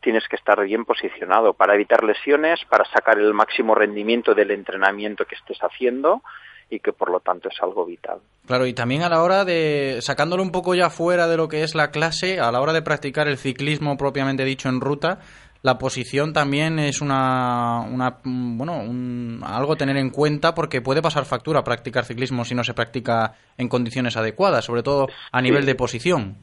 tienes 0.00 0.28
que 0.28 0.36
estar 0.36 0.62
bien 0.62 0.84
posicionado 0.84 1.54
para 1.54 1.74
evitar 1.74 2.04
lesiones, 2.04 2.60
para 2.68 2.84
sacar 2.84 3.18
el 3.18 3.32
máximo 3.32 3.74
rendimiento 3.74 4.34
del 4.34 4.50
entrenamiento 4.50 5.24
que 5.24 5.34
estés 5.36 5.58
haciendo 5.60 6.22
y 6.68 6.80
que 6.80 6.92
por 6.92 7.10
lo 7.10 7.20
tanto 7.20 7.48
es 7.48 7.56
algo 7.62 7.86
vital. 7.86 8.18
Claro, 8.46 8.66
y 8.66 8.74
también 8.74 9.02
a 9.02 9.08
la 9.08 9.22
hora 9.22 9.44
de, 9.44 9.98
sacándolo 10.00 10.42
un 10.42 10.50
poco 10.52 10.74
ya 10.74 10.90
fuera 10.90 11.28
de 11.28 11.36
lo 11.36 11.48
que 11.48 11.62
es 11.62 11.74
la 11.74 11.90
clase, 11.92 12.40
a 12.40 12.50
la 12.52 12.60
hora 12.60 12.72
de 12.72 12.82
practicar 12.82 13.26
el 13.28 13.38
ciclismo 13.38 13.96
propiamente 13.96 14.44
dicho 14.44 14.68
en 14.68 14.80
ruta, 14.80 15.20
la 15.66 15.78
posición 15.78 16.32
también 16.32 16.78
es 16.78 17.00
una, 17.00 17.80
una 17.80 18.18
bueno, 18.24 18.78
un- 18.78 19.42
algo 19.44 19.72
a 19.72 19.76
tener 19.76 19.96
en 19.96 20.10
cuenta 20.10 20.54
porque 20.54 20.80
puede 20.80 21.02
pasar 21.02 21.24
factura 21.24 21.64
practicar 21.64 22.04
ciclismo 22.04 22.44
si 22.44 22.54
no 22.54 22.62
se 22.64 22.72
practica 22.72 23.34
en 23.58 23.68
condiciones 23.68 24.16
adecuadas, 24.16 24.64
sobre 24.64 24.82
todo 24.82 25.08
a 25.32 25.42
nivel 25.42 25.66
de 25.66 25.74
posición. 25.74 26.36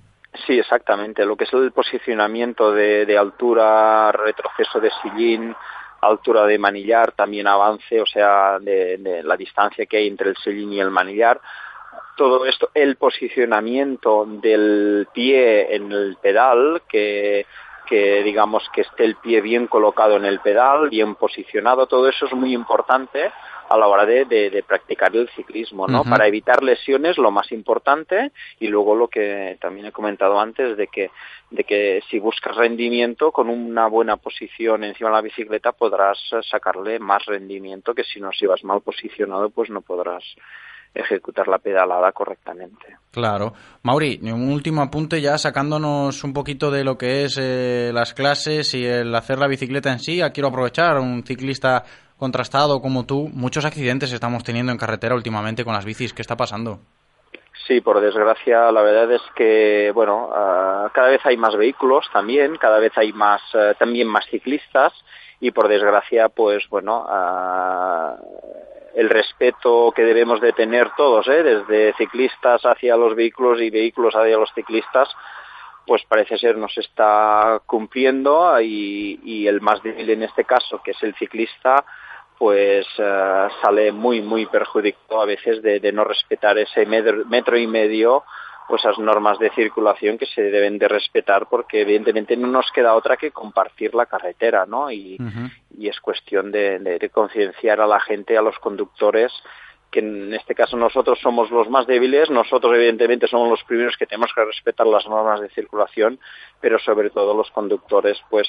Sí, 0.46 0.60
exactamente. 0.60 1.26
Lo 1.26 1.36
que 1.38 1.46
es 1.46 1.54
el 1.54 1.72
posicionamiento 1.72 2.72
de, 2.74 3.06
de 3.06 3.18
altura, 3.18 4.12
retroceso 4.12 4.80
de 4.82 4.92
sillín, 5.02 5.56
altura 6.02 6.46
de 6.46 6.58
manillar, 6.58 7.14
también 7.14 7.48
avance, 7.48 8.02
o 8.02 8.06
sea, 8.06 8.60
de, 8.60 8.98
de 8.98 9.24
la 9.24 9.38
distancia 9.38 9.86
que 9.86 9.98
hay 9.98 10.08
entre 10.08 10.30
el 10.32 10.36
sillín 10.38 10.74
y 10.74 10.80
el 10.82 10.92
manillar. 10.92 11.40
todo 12.18 12.46
esto, 12.46 12.70
el 12.74 12.96
posicionamiento 12.98 14.26
del 14.42 15.08
pie 15.14 15.76
en 15.76 15.92
el 15.92 16.18
pedal, 16.22 16.82
que, 16.90 17.46
que 17.94 18.24
digamos 18.24 18.68
que 18.74 18.82
esté 18.82 19.06
el 19.06 19.18
pie 19.18 19.40
bien 19.40 19.68
colocado 19.68 20.16
en 20.16 20.26
el 20.26 20.40
pedal, 20.40 20.90
bien 20.90 21.14
posicionado, 21.14 21.86
todo 21.86 22.10
eso 22.10 22.26
es 22.26 22.34
muy 22.34 22.52
importante 22.52 23.32
a 23.70 23.78
la 23.78 23.86
hora 23.86 24.04
de, 24.04 24.26
de, 24.26 24.50
de 24.50 24.64
practicar 24.64 25.16
el 25.16 25.30
ciclismo, 25.30 25.88
¿no? 25.88 26.04
Para 26.04 26.28
evitar 26.28 26.64
lesiones, 26.64 27.20
lo 27.20 27.30
más 27.30 27.52
importante, 27.52 28.32
y 28.60 28.68
luego 28.68 28.96
lo 28.96 29.10
que 29.10 29.60
también 29.62 29.86
he 29.86 29.92
comentado 29.92 30.40
antes, 30.40 30.76
de 30.76 30.88
que, 30.88 31.12
de 31.52 31.64
que 31.66 32.02
si 32.10 32.18
buscas 32.18 32.56
rendimiento, 32.56 33.32
con 33.32 33.48
una 33.48 33.86
buena 33.86 34.18
posición 34.18 34.84
encima 34.84 35.12
de 35.12 35.16
la 35.16 35.22
bicicleta 35.22 35.72
podrás 35.72 36.18
sacarle 36.50 36.98
más 36.98 37.24
rendimiento 37.28 37.94
que 37.94 38.04
si 38.04 38.20
no, 38.20 38.32
si 38.32 38.48
vas 38.48 38.64
mal 38.64 38.82
posicionado, 38.82 39.52
pues 39.52 39.70
no 39.70 39.82
podrás 39.82 40.24
ejecutar 40.94 41.48
la 41.48 41.58
pedalada 41.58 42.12
correctamente. 42.12 42.98
Claro. 43.12 43.54
Mauri, 43.84 44.20
un 44.24 44.52
último 44.52 44.82
apunte 44.82 45.22
ya 45.22 45.38
sacándonos 45.38 46.24
un 46.24 46.34
poquito 46.34 46.72
de 46.72 46.84
lo 46.84 46.98
que 46.98 47.24
es 47.24 47.38
eh, 47.40 47.92
las 47.94 48.14
clases 48.14 48.74
y 48.74 48.86
el 48.86 49.14
hacer 49.16 49.40
la 49.40 49.48
bicicleta 49.48 49.92
en 49.92 50.00
sí. 50.00 50.18
Ya 50.18 50.32
quiero 50.32 50.50
aprovechar, 50.50 50.98
un 50.98 51.24
ciclista 51.24 51.84
contrastado 52.18 52.82
como 52.82 53.06
tú, 53.06 53.30
muchos 53.34 53.66
accidentes 53.66 54.14
estamos 54.14 54.44
teniendo 54.44 54.72
en 54.72 54.78
carretera 54.78 55.16
últimamente 55.16 55.64
con 55.64 55.74
las 55.74 55.86
bicis. 55.86 56.14
¿Qué 56.14 56.22
está 56.22 56.36
pasando? 56.36 56.80
Sí, 57.68 57.80
por 57.80 58.02
desgracia, 58.02 58.72
la 58.72 58.82
verdad 58.82 59.10
es 59.12 59.22
que, 59.36 59.92
bueno, 59.94 60.30
ah, 60.34 60.90
cada 60.94 61.10
vez 61.10 61.22
hay 61.26 61.38
más 61.38 61.56
vehículos 61.56 62.06
también, 62.12 62.58
cada 62.58 62.80
vez 62.80 62.92
hay 62.98 63.14
más, 63.14 63.42
eh, 63.54 63.74
también 63.80 64.08
más 64.08 64.26
ciclistas 64.26 64.92
y 65.40 65.52
por 65.52 65.70
desgracia, 65.70 66.30
pues 66.30 66.68
bueno, 66.70 67.06
ah, 67.08 68.18
el 68.96 69.10
respeto 69.10 69.92
que 69.96 70.04
debemos 70.04 70.40
de 70.40 70.54
tener 70.54 70.92
todos, 70.96 71.28
¿eh? 71.28 71.44
desde 71.44 71.94
ciclistas 71.94 72.62
hacia 72.64 72.96
los 72.96 73.16
vehículos 73.16 73.60
y 73.62 73.70
vehículos 73.70 74.16
hacia 74.16 74.38
los 74.38 74.52
ciclistas, 74.54 75.10
pues 75.86 76.04
parece 76.08 76.38
ser 76.38 76.58
no 76.58 76.70
se 76.70 76.82
está 76.82 77.62
cumpliendo 77.66 78.60
y, 78.62 79.48
el 79.48 79.62
más 79.62 79.82
débil 79.84 80.10
en 80.12 80.24
este 80.24 80.46
caso, 80.46 80.82
que 80.84 80.92
es 80.92 81.04
el 81.04 81.16
ciclista, 81.16 81.84
pues 82.38 82.86
eh, 82.98 83.48
sale 83.62 83.92
muy 83.92 84.22
muy 84.22 84.46
perjudicado 84.46 85.22
a 85.22 85.26
veces 85.26 85.62
de, 85.62 85.92
no 85.92 86.04
respetar 86.04 86.58
ese 86.58 86.86
metro 86.86 87.58
y 87.58 87.68
medio 87.68 88.24
o 88.70 88.76
esas 88.76 88.98
normas 88.98 89.40
de 89.40 89.50
circulación 89.52 90.18
que 90.18 90.26
se 90.26 90.42
deben 90.44 90.78
de 90.80 90.88
respetar 90.88 91.48
porque 91.50 91.82
evidentemente 91.82 92.36
no 92.38 92.48
nos 92.48 92.72
queda 92.72 92.96
otra 92.96 93.18
que 93.18 93.32
compartir 93.32 93.94
la 93.94 94.06
carretera, 94.06 94.66
¿no? 94.66 94.90
Y, 94.92 95.18
y 95.78 95.88
es 95.90 96.00
cuestión 96.00 96.52
de, 96.52 96.80
de- 96.80 97.00
de 97.00 97.10
concienciar 97.10 97.82
a 97.82 97.88
la 97.88 98.00
gente, 98.00 98.38
a 98.38 98.42
los 98.42 98.58
conductores, 98.60 99.32
que 99.92 100.00
en 100.00 100.34
este 100.34 100.56
caso 100.56 100.76
nosotros 100.76 101.20
somos 101.22 101.52
los 101.52 101.70
más 101.70 101.86
débiles, 101.86 102.30
nosotros 102.32 102.74
evidentemente 102.76 103.28
somos 103.28 103.48
los 103.50 103.64
primeros 103.64 103.96
que 103.98 104.08
tenemos 104.08 104.32
que 104.34 104.44
respetar 104.44 104.88
las 104.88 105.06
normas 105.08 105.40
de 105.40 105.50
circulación, 105.50 106.20
pero 106.60 106.80
sobre 106.80 107.10
todo 107.12 107.36
los 107.36 107.52
conductores, 107.52 108.18
pues 108.30 108.48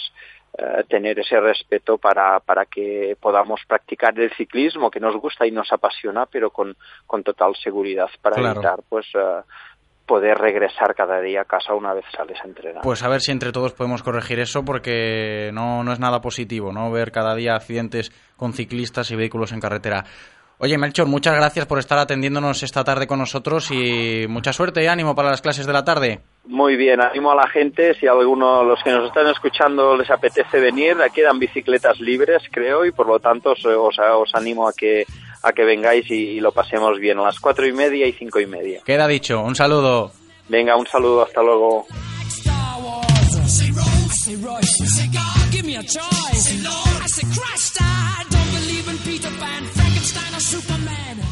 eh, 0.57 0.85
tener 0.89 1.19
ese 1.19 1.39
respeto 1.41 1.99
para, 1.99 2.41
para 2.41 2.65
que 2.65 3.17
podamos 3.21 3.61
practicar 3.67 4.19
el 4.19 4.33
ciclismo 4.37 4.91
que 4.91 5.01
nos 5.01 5.17
gusta 5.17 5.47
y 5.47 5.51
nos 5.51 5.71
apasiona, 5.73 6.25
pero 6.27 6.49
con, 6.51 6.77
con 7.07 7.23
total 7.23 7.55
seguridad 7.57 8.09
para 8.23 8.37
Claro. 8.37 8.61
evitar 8.61 8.79
pues 8.89 9.07
eh, 9.15 9.41
poder 10.07 10.39
regresar 10.39 10.95
cada 10.95 11.21
día 11.21 11.43
a 11.43 11.45
casa 11.45 11.75
una 11.75 11.95
vez 11.95 12.05
sales 12.17 12.39
a 12.43 12.49
entrenar. 12.49 12.83
Pues 12.83 13.03
a 13.03 13.09
ver 13.09 13.21
si 13.21 13.33
entre 13.33 13.53
todos 13.53 13.73
podemos 13.73 14.03
corregir 14.03 14.39
eso 14.39 14.65
porque 14.65 15.51
no, 15.53 15.83
no 15.83 15.93
es 15.93 16.01
nada 16.01 16.21
positivo, 16.21 16.73
¿no? 16.73 16.91
Ver 16.91 17.11
cada 17.11 17.35
día 17.35 17.55
accidentes 17.55 18.13
con 18.37 18.53
ciclistas 18.53 19.11
y 19.11 19.17
vehículos 19.17 19.53
en 19.53 19.61
carretera. 19.61 20.05
Oye, 20.59 20.79
Melchor, 20.79 21.09
muchas 21.09 21.35
gracias 21.35 21.67
por 21.67 21.79
estar 21.79 21.99
atendiéndonos 21.99 22.63
esta 22.63 22.85
tarde 22.85 23.09
con 23.09 23.19
nosotros 23.19 23.71
y 23.73 24.27
mucha 24.29 24.53
suerte 24.53 24.85
y 24.85 24.87
ánimo 24.87 25.15
para 25.15 25.31
las 25.31 25.43
clases 25.43 25.67
de 25.67 25.73
la 25.73 25.85
tarde. 25.85 26.21
Muy 26.47 26.77
bien, 26.77 27.01
animo 27.01 27.33
a 27.33 27.35
la 27.35 27.49
gente, 27.49 27.95
si 27.95 28.07
alguno, 28.07 28.63
los 28.63 28.81
que 28.85 28.93
nos 28.93 29.09
están 29.09 29.27
escuchando 29.27 29.97
les 29.97 30.11
apetece 30.11 30.61
venir, 30.61 30.97
aquí 31.03 31.17
quedan 31.17 31.41
bicicletas 31.41 31.99
libres, 32.01 32.43
creo, 32.53 32.85
y 32.85 32.93
por 32.93 33.09
lo 33.09 33.19
tanto 33.19 33.53
os, 33.53 33.65
os 33.67 34.35
animo 34.35 34.69
a 34.69 34.73
que, 34.73 35.05
a 35.45 35.53
que 35.53 35.65
vengáis 35.65 36.11
y, 36.11 36.15
y 36.15 36.41
lo 36.41 36.53
pasemos 36.53 36.99
bien 36.99 37.19
a 37.19 37.23
las 37.25 37.39
cuatro 37.39 37.67
y 37.67 37.73
media 37.73 38.07
y 38.07 38.13
cinco 38.13 38.41
y 38.41 38.47
media. 38.47 38.81
Queda 38.85 39.07
dicho, 39.07 39.43
un 39.43 39.55
saludo. 39.55 40.11
Venga, 40.49 40.77
un 40.77 40.87
saludo, 40.87 41.23
hasta 41.23 41.43
luego. 41.43 41.87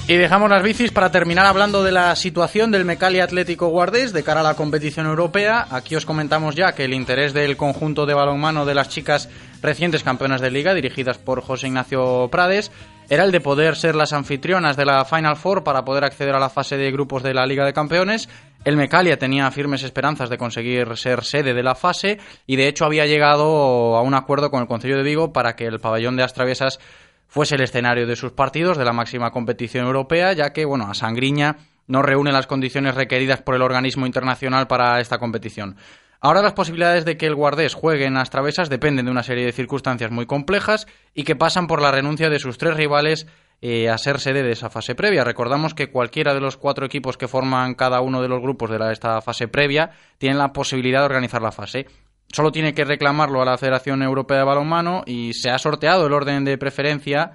Y 0.09 0.17
dejamos 0.17 0.51
las 0.51 0.63
bicis 0.63 0.91
para 0.91 1.11
terminar 1.11 1.47
hablando 1.47 1.83
de 1.83 1.93
la 1.93 2.15
situación 2.17 2.71
del 2.71 2.85
Mecali 2.85 3.21
Atlético 3.21 3.69
Guardés 3.69 4.13
de 4.13 4.23
cara 4.23 4.41
a 4.41 4.43
la 4.43 4.57
competición 4.57 5.07
europea. 5.07 5.67
Aquí 5.71 5.97
os 5.97 6.05
comentamos 6.05 6.55
ya 6.55 6.75
que 6.75 6.85
el 6.85 6.93
interés 6.93 7.33
del 7.33 7.57
conjunto 7.57 8.05
de 8.05 8.15
balonmano 8.15 8.67
de 8.67 8.75
las 8.75 8.89
chicas 8.89 9.31
recientes 9.63 10.03
campeonas 10.03 10.41
de 10.41 10.51
liga, 10.51 10.75
dirigidas 10.75 11.19
por 11.19 11.41
José 11.41 11.69
Ignacio 11.69 12.29
Prades, 12.31 12.73
era 13.13 13.25
el 13.25 13.31
de 13.31 13.43
poder 13.43 13.77
ser 13.77 13.95
las 13.95 14.15
anfitrionas 14.15 14.75
de 14.75 14.87
la 14.87 15.05
Final 15.05 15.37
Four 15.37 15.65
para 15.65 15.85
poder 15.85 16.03
acceder 16.03 16.35
a 16.35 16.41
la 16.41 16.49
fase 16.49 16.79
de 16.79 16.91
grupos 16.91 17.23
de 17.23 17.35
la 17.35 17.45
Liga 17.45 17.67
de 17.67 17.75
Campeones. 17.75 18.27
El 18.65 18.79
Mecalia 18.79 19.19
tenía 19.19 19.51
firmes 19.51 19.83
esperanzas 19.83 20.31
de 20.31 20.39
conseguir 20.39 20.97
ser 20.97 21.23
sede 21.23 21.53
de 21.53 21.63
la 21.63 21.75
fase 21.75 22.19
y 22.47 22.57
de 22.57 22.69
hecho 22.69 22.87
había 22.87 23.05
llegado 23.05 23.99
a 23.99 24.01
un 24.01 24.15
acuerdo 24.15 24.51
con 24.51 24.63
el 24.63 24.67
Consejo 24.67 24.97
de 24.97 25.03
Vigo 25.03 25.31
para 25.31 25.57
que 25.57 25.67
el 25.67 25.79
pabellón 25.79 26.17
de 26.17 26.23
Astraviesas 26.23 26.81
fuese 27.27 27.57
el 27.57 27.61
escenario 27.61 28.07
de 28.07 28.17
sus 28.17 28.33
partidos 28.33 28.79
de 28.79 28.87
la 28.87 28.95
máxima 28.95 29.31
competición 29.31 29.85
europea, 29.85 30.33
ya 30.33 30.55
que, 30.55 30.65
bueno, 30.65 30.87
a 30.89 30.95
Sangriña 30.95 31.57
no 31.89 32.01
reúne 32.01 32.33
las 32.33 32.47
condiciones 32.47 32.95
requeridas 32.95 33.43
por 33.43 33.55
el 33.55 33.61
organismo 33.61 34.07
internacional 34.07 34.69
para 34.69 35.01
esta 35.01 35.19
competición. 35.19 35.77
Ahora 36.25 36.41
las 36.41 36.53
posibilidades 36.53 37.05
de 37.05 37.17
que 37.17 37.27
el 37.27 37.35
Guardés 37.35 37.75
juegue 37.75 38.05
en 38.07 38.15
las 38.15 38.31
travesas 38.31 38.71
dependen 38.71 39.07
de 39.07 39.11
una 39.11 39.25
serie 39.25 39.45
de 39.45 39.51
circunstancias 39.53 40.13
muy 40.13 40.25
complejas 40.25 40.87
y 41.15 41.25
que 41.25 41.35
pasan 41.35 41.67
por 41.67 41.83
la 41.83 41.91
renuncia 41.91 42.31
de 42.31 42.39
sus 42.39 42.59
tres 42.59 42.77
rivales 42.77 43.27
eh, 43.61 43.91
a 43.91 43.99
ser 43.99 44.21
sede 44.21 44.45
de 44.45 44.53
esa 44.53 44.71
fase 44.71 44.95
previa. 44.95 45.25
Recordamos 45.25 45.75
que 45.75 45.91
cualquiera 45.91 46.33
de 46.33 46.41
los 46.41 46.57
cuatro 46.57 46.87
equipos 46.87 47.17
que 47.17 47.27
forman 47.27 47.75
cada 47.75 48.01
uno 48.01 48.23
de 48.23 48.29
los 48.29 48.41
grupos 48.41 48.71
de 48.71 48.79
la- 48.79 48.93
esta 48.93 49.21
fase 49.21 49.49
previa 49.49 49.91
tienen 50.19 50.39
la 50.39 50.53
posibilidad 50.53 51.01
de 51.01 51.07
organizar 51.07 51.43
la 51.43 51.51
fase. 51.53 51.87
Solo 52.33 52.53
tiene 52.53 52.73
que 52.73 52.85
reclamarlo 52.85 53.43
a 53.43 53.45
la 53.45 53.59
Federación 53.59 54.03
Europea 54.03 54.39
de 54.39 54.45
Balonmano 54.45 55.03
y 55.07 55.33
se 55.35 55.51
ha 55.51 55.59
sorteado 55.59 56.07
el 56.07 56.13
orden 56.13 56.45
de 56.45 56.57
preferencia 56.57 57.33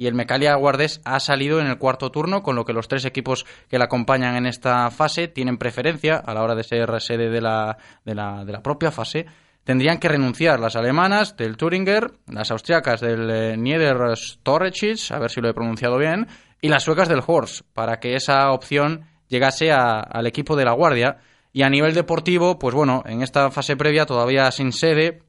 y 0.00 0.06
el 0.06 0.14
Mecalia 0.14 0.54
Guardés 0.54 1.02
ha 1.04 1.20
salido 1.20 1.60
en 1.60 1.66
el 1.66 1.76
cuarto 1.76 2.10
turno, 2.10 2.42
con 2.42 2.56
lo 2.56 2.64
que 2.64 2.72
los 2.72 2.88
tres 2.88 3.04
equipos 3.04 3.44
que 3.68 3.78
la 3.78 3.84
acompañan 3.84 4.34
en 4.34 4.46
esta 4.46 4.90
fase 4.90 5.28
tienen 5.28 5.58
preferencia 5.58 6.16
a 6.16 6.32
la 6.32 6.42
hora 6.42 6.54
de 6.54 6.64
ser 6.64 6.88
sede 7.02 7.28
de 7.28 7.42
la, 7.42 7.76
de 8.06 8.14
la, 8.14 8.46
de 8.46 8.50
la 8.50 8.62
propia 8.62 8.90
fase. 8.90 9.26
Tendrían 9.62 9.98
que 9.98 10.08
renunciar 10.08 10.58
las 10.58 10.74
alemanas 10.74 11.36
del 11.36 11.58
Thüringer, 11.58 12.12
las 12.28 12.50
austriacas 12.50 13.02
del 13.02 13.30
eh, 13.30 13.56
a 13.58 15.18
ver 15.18 15.30
si 15.30 15.40
lo 15.42 15.50
he 15.50 15.54
pronunciado 15.54 15.98
bien, 15.98 16.28
y 16.62 16.68
las 16.68 16.82
suecas 16.82 17.10
del 17.10 17.20
Horst, 17.26 17.66
para 17.74 18.00
que 18.00 18.14
esa 18.14 18.52
opción 18.52 19.04
llegase 19.28 19.70
al 19.70 20.26
equipo 20.26 20.56
de 20.56 20.64
la 20.64 20.72
Guardia. 20.72 21.18
Y 21.52 21.60
a 21.60 21.68
nivel 21.68 21.92
deportivo, 21.92 22.58
pues 22.58 22.74
bueno, 22.74 23.02
en 23.04 23.20
esta 23.20 23.50
fase 23.50 23.76
previa 23.76 24.06
todavía 24.06 24.50
sin 24.50 24.72
sede, 24.72 25.24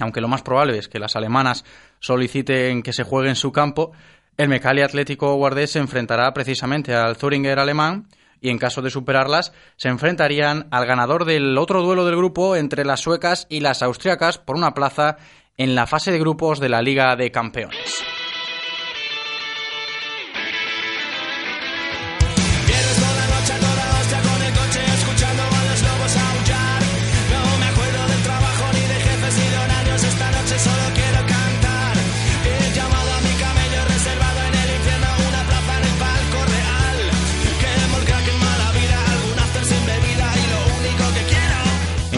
aunque 0.00 0.20
lo 0.20 0.28
más 0.28 0.42
probable 0.42 0.78
es 0.78 0.88
que 0.88 0.98
las 0.98 1.16
alemanas 1.16 1.64
soliciten 2.04 2.82
que 2.82 2.92
se 2.92 3.02
juegue 3.02 3.30
en 3.30 3.36
su 3.36 3.50
campo, 3.50 3.92
el 4.36 4.48
Mecali 4.48 4.82
Atlético 4.82 5.34
Guardés 5.36 5.70
se 5.70 5.78
enfrentará 5.78 6.34
precisamente 6.34 6.94
al 6.94 7.16
Thüringer 7.16 7.58
alemán 7.58 8.08
y 8.42 8.50
en 8.50 8.58
caso 8.58 8.82
de 8.82 8.90
superarlas 8.90 9.54
se 9.76 9.88
enfrentarían 9.88 10.66
al 10.70 10.84
ganador 10.84 11.24
del 11.24 11.56
otro 11.56 11.82
duelo 11.82 12.04
del 12.04 12.16
grupo 12.16 12.56
entre 12.56 12.84
las 12.84 13.00
suecas 13.00 13.46
y 13.48 13.60
las 13.60 13.82
austriacas 13.82 14.36
por 14.36 14.56
una 14.56 14.74
plaza 14.74 15.16
en 15.56 15.74
la 15.74 15.86
fase 15.86 16.12
de 16.12 16.18
grupos 16.18 16.60
de 16.60 16.68
la 16.68 16.82
Liga 16.82 17.16
de 17.16 17.30
Campeones. 17.30 18.04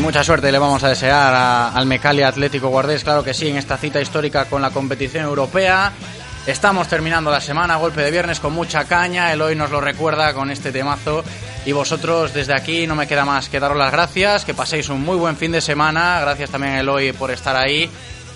Mucha 0.07 0.23
suerte 0.23 0.53
le 0.53 0.59
vamos 0.61 0.85
a 0.85 0.89
desear 0.91 1.35
al 1.75 1.85
Mecali 1.85 2.23
Atlético 2.23 2.69
Guardés, 2.69 3.03
claro 3.03 3.25
que 3.25 3.35
sí, 3.35 3.49
en 3.49 3.57
esta 3.57 3.77
cita 3.77 4.01
histórica 4.01 4.45
con 4.45 4.63
la 4.63 4.71
competición 4.71 5.25
europea. 5.25 5.93
Estamos 6.47 6.87
terminando 6.87 7.33
la 7.33 7.41
semana, 7.41 7.75
golpe 7.75 8.03
de 8.03 8.13
viernes 8.13 8.39
con 8.39 8.53
mucha 8.53 8.85
caña, 8.85 9.33
el 9.33 9.43
hoy 9.43 9.57
nos 9.57 9.73
lo 9.73 9.81
recuerda 9.81 10.33
con 10.33 10.53
este 10.53 10.71
temazo. 10.71 11.25
Y 11.65 11.73
vosotros 11.73 12.33
desde 12.33 12.55
aquí 12.55 12.87
no 12.87 12.95
me 12.95 13.09
queda 13.09 13.25
más 13.25 13.49
que 13.49 13.59
daros 13.59 13.77
las 13.77 13.91
gracias, 13.91 14.45
que 14.45 14.55
paséis 14.55 14.91
un 14.91 15.03
muy 15.03 15.17
buen 15.17 15.37
fin 15.37 15.51
de 15.51 15.61
semana, 15.61 16.21
gracias 16.21 16.51
también 16.51 16.75
Eloy 16.75 17.11
por 17.11 17.33
estar 17.33 17.57
ahí 17.57 17.91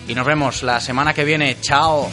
y 0.08 0.14
nos 0.16 0.26
vemos 0.26 0.64
la 0.64 0.80
semana 0.80 1.14
que 1.14 1.24
viene, 1.24 1.56
chao. 1.60 2.10